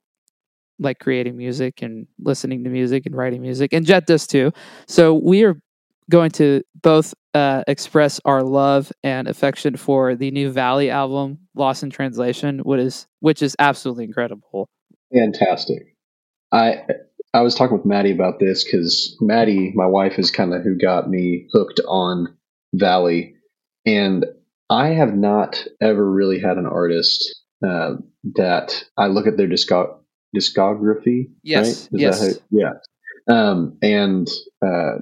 [0.78, 4.52] like creating music and listening to music and writing music, and Jet does too.
[4.86, 5.56] So we are
[6.10, 11.82] going to both uh, express our love and affection for the new Valley album, "Lost
[11.82, 14.68] in Translation," which is which is absolutely incredible.
[15.14, 15.96] Fantastic.
[16.52, 16.82] I
[17.32, 20.76] I was talking with Maddie about this because Maddie, my wife, is kind of who
[20.76, 22.36] got me hooked on
[22.74, 23.36] Valley,
[23.86, 24.26] and
[24.68, 27.94] I have not ever really had an artist uh,
[28.36, 29.98] that I look at their discog-
[30.36, 31.30] discography.
[31.42, 32.00] Yes, right?
[32.00, 32.20] yes.
[32.20, 32.72] how- yeah.
[33.28, 34.28] Um, and
[34.64, 35.00] uh,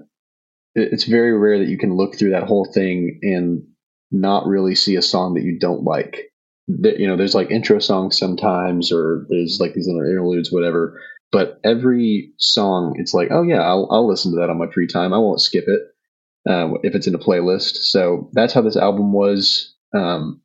[0.79, 3.63] it's very rare that you can look through that whole thing and
[4.11, 6.31] not really see a song that you don't like.
[6.69, 11.01] That you know, there's like intro songs sometimes, or there's like these little interludes, whatever.
[11.31, 14.87] But every song, it's like, oh yeah, I'll, I'll listen to that on my free
[14.87, 15.13] time.
[15.13, 15.83] I won't skip it
[16.49, 17.77] uh, if it's in a playlist.
[17.83, 19.75] So that's how this album was.
[19.95, 20.41] Um,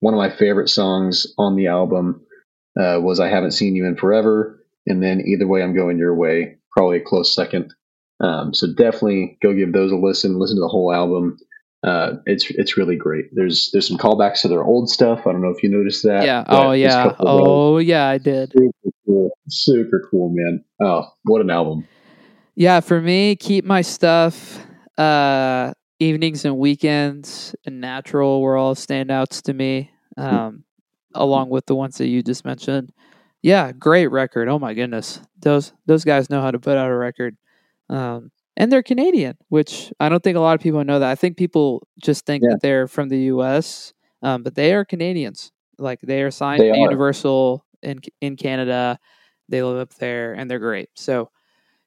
[0.00, 2.24] one of my favorite songs on the album
[2.78, 6.14] uh, was "I Haven't Seen You in Forever," and then "Either Way I'm Going Your
[6.14, 7.72] Way," probably a close second.
[8.20, 10.38] Um, so definitely go give those a listen.
[10.38, 11.38] Listen to the whole album.
[11.82, 13.26] Uh, it's it's really great.
[13.32, 15.26] There's there's some callbacks to their old stuff.
[15.26, 16.24] I don't know if you noticed that.
[16.24, 16.44] yeah.
[16.48, 17.04] Oh yeah.
[17.04, 17.46] couple of those.
[17.48, 18.08] Oh yeah.
[18.08, 18.52] I did.
[18.52, 20.64] super cool, super cool, man.
[20.80, 21.86] Oh, what an album!
[22.54, 24.64] Yeah, for me, keep my stuff
[24.96, 30.64] uh, evenings and weekends and natural were all standouts to me, um,
[31.14, 32.92] along with the ones that you just mentioned.
[33.42, 34.48] Yeah, great record.
[34.48, 37.36] Oh my goodness, those those guys know how to put out a record,
[37.90, 41.10] um, and they're Canadian, which I don't think a lot of people know that.
[41.10, 42.50] I think people just think Yeah.
[42.54, 43.92] that they're from the U.S.,
[44.22, 45.50] um, but they are Canadians.
[45.78, 46.76] Like they are signed They to are.
[46.76, 48.98] Universal in in Canada.
[49.48, 50.88] They live up there, and they're great.
[50.94, 51.30] So,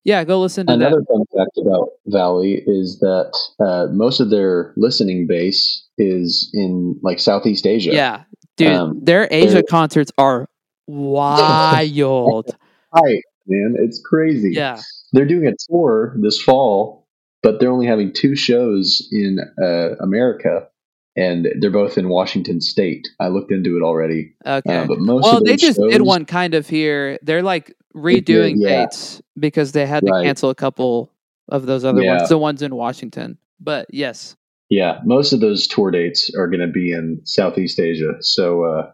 [0.03, 0.81] yeah, go listen to them.
[0.81, 1.07] Another that.
[1.07, 7.19] fun fact about Valley is that uh, most of their listening base is in like
[7.19, 7.93] Southeast Asia.
[7.93, 8.23] Yeah,
[8.57, 10.47] dude, Um, their Asia they're- concerts are
[10.87, 12.55] wild.
[12.93, 14.51] Right, man, it's crazy.
[14.53, 14.79] yeah,
[15.17, 17.07] they're doing a tour this fall,
[17.41, 20.67] but they're only having two shows in uh, America,
[21.15, 23.07] and they're both in Washington State.
[23.19, 24.77] I looked into it already, okay.
[24.77, 27.17] uh, but most well, they just did one kind of here.
[27.23, 28.85] They're like did, redoing yeah.
[28.85, 30.25] dates because they had to Right.
[30.25, 31.11] cancel a couple
[31.49, 32.17] of those other Yeah.
[32.17, 33.37] ones, the ones in Washington.
[33.59, 34.35] But yes,
[34.69, 38.15] Yeah, most of those tour dates are going to be in Southeast Asia.
[38.19, 38.91] So uh,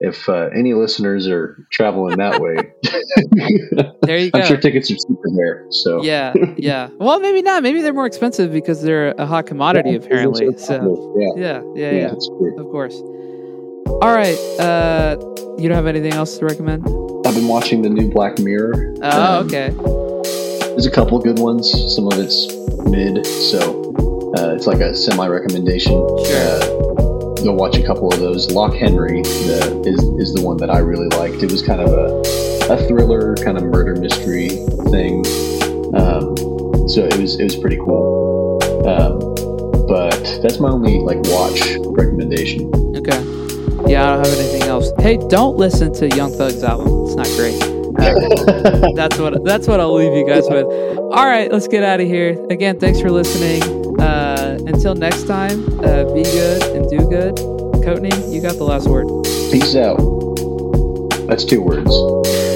[0.00, 2.56] if uh, any listeners are traveling that way,
[4.02, 4.40] there you go.
[4.40, 5.66] I'm sure tickets are cheaper there.
[5.70, 6.88] So yeah, yeah.
[6.98, 7.62] Well, maybe not.
[7.62, 10.56] Maybe they're more expensive because they're a hot commodity, Yeah, apparently.
[10.58, 11.98] So, yeah, yeah, yeah, yeah,
[12.40, 12.60] yeah.
[12.60, 12.94] Of course.
[13.86, 14.36] All right.
[14.58, 15.16] Uh,
[15.58, 16.82] you don't have anything else to recommend?
[17.26, 18.94] I've been watching the new Black Mirror.
[19.02, 19.70] Oh, Um, okay.
[20.70, 21.70] There's a couple good ones.
[21.94, 22.52] Some of it's
[22.90, 23.94] mid, so
[24.36, 25.92] uh, it's like a semi recommendation.
[26.26, 27.03] Sure.
[27.44, 28.50] Go watch a couple of those.
[28.52, 31.42] Loch Henry the, is is the one that I really liked.
[31.42, 32.20] It was kind of a,
[32.72, 34.48] a thriller, kind of murder mystery
[34.88, 35.26] thing.
[35.94, 38.62] Um, so it was it was pretty cool.
[38.88, 39.18] Um,
[39.86, 42.72] but that's my only like watch recommendation.
[42.96, 43.20] Okay.
[43.92, 44.90] Yeah, I don't have anything else.
[44.98, 46.88] Hey, don't listen to Young Thug's album.
[47.04, 47.62] It's not great.
[48.00, 50.64] Uh, that's what that's what I'll leave you guys with.
[50.64, 52.42] All right, let's get out of here.
[52.48, 53.62] Again, thanks for listening.
[54.00, 54.23] Uh,
[54.66, 57.34] until next time, uh, be good and do good.
[57.84, 59.06] Coatney, you got the last word.
[59.50, 59.98] Peace out.
[61.28, 62.53] That's two words.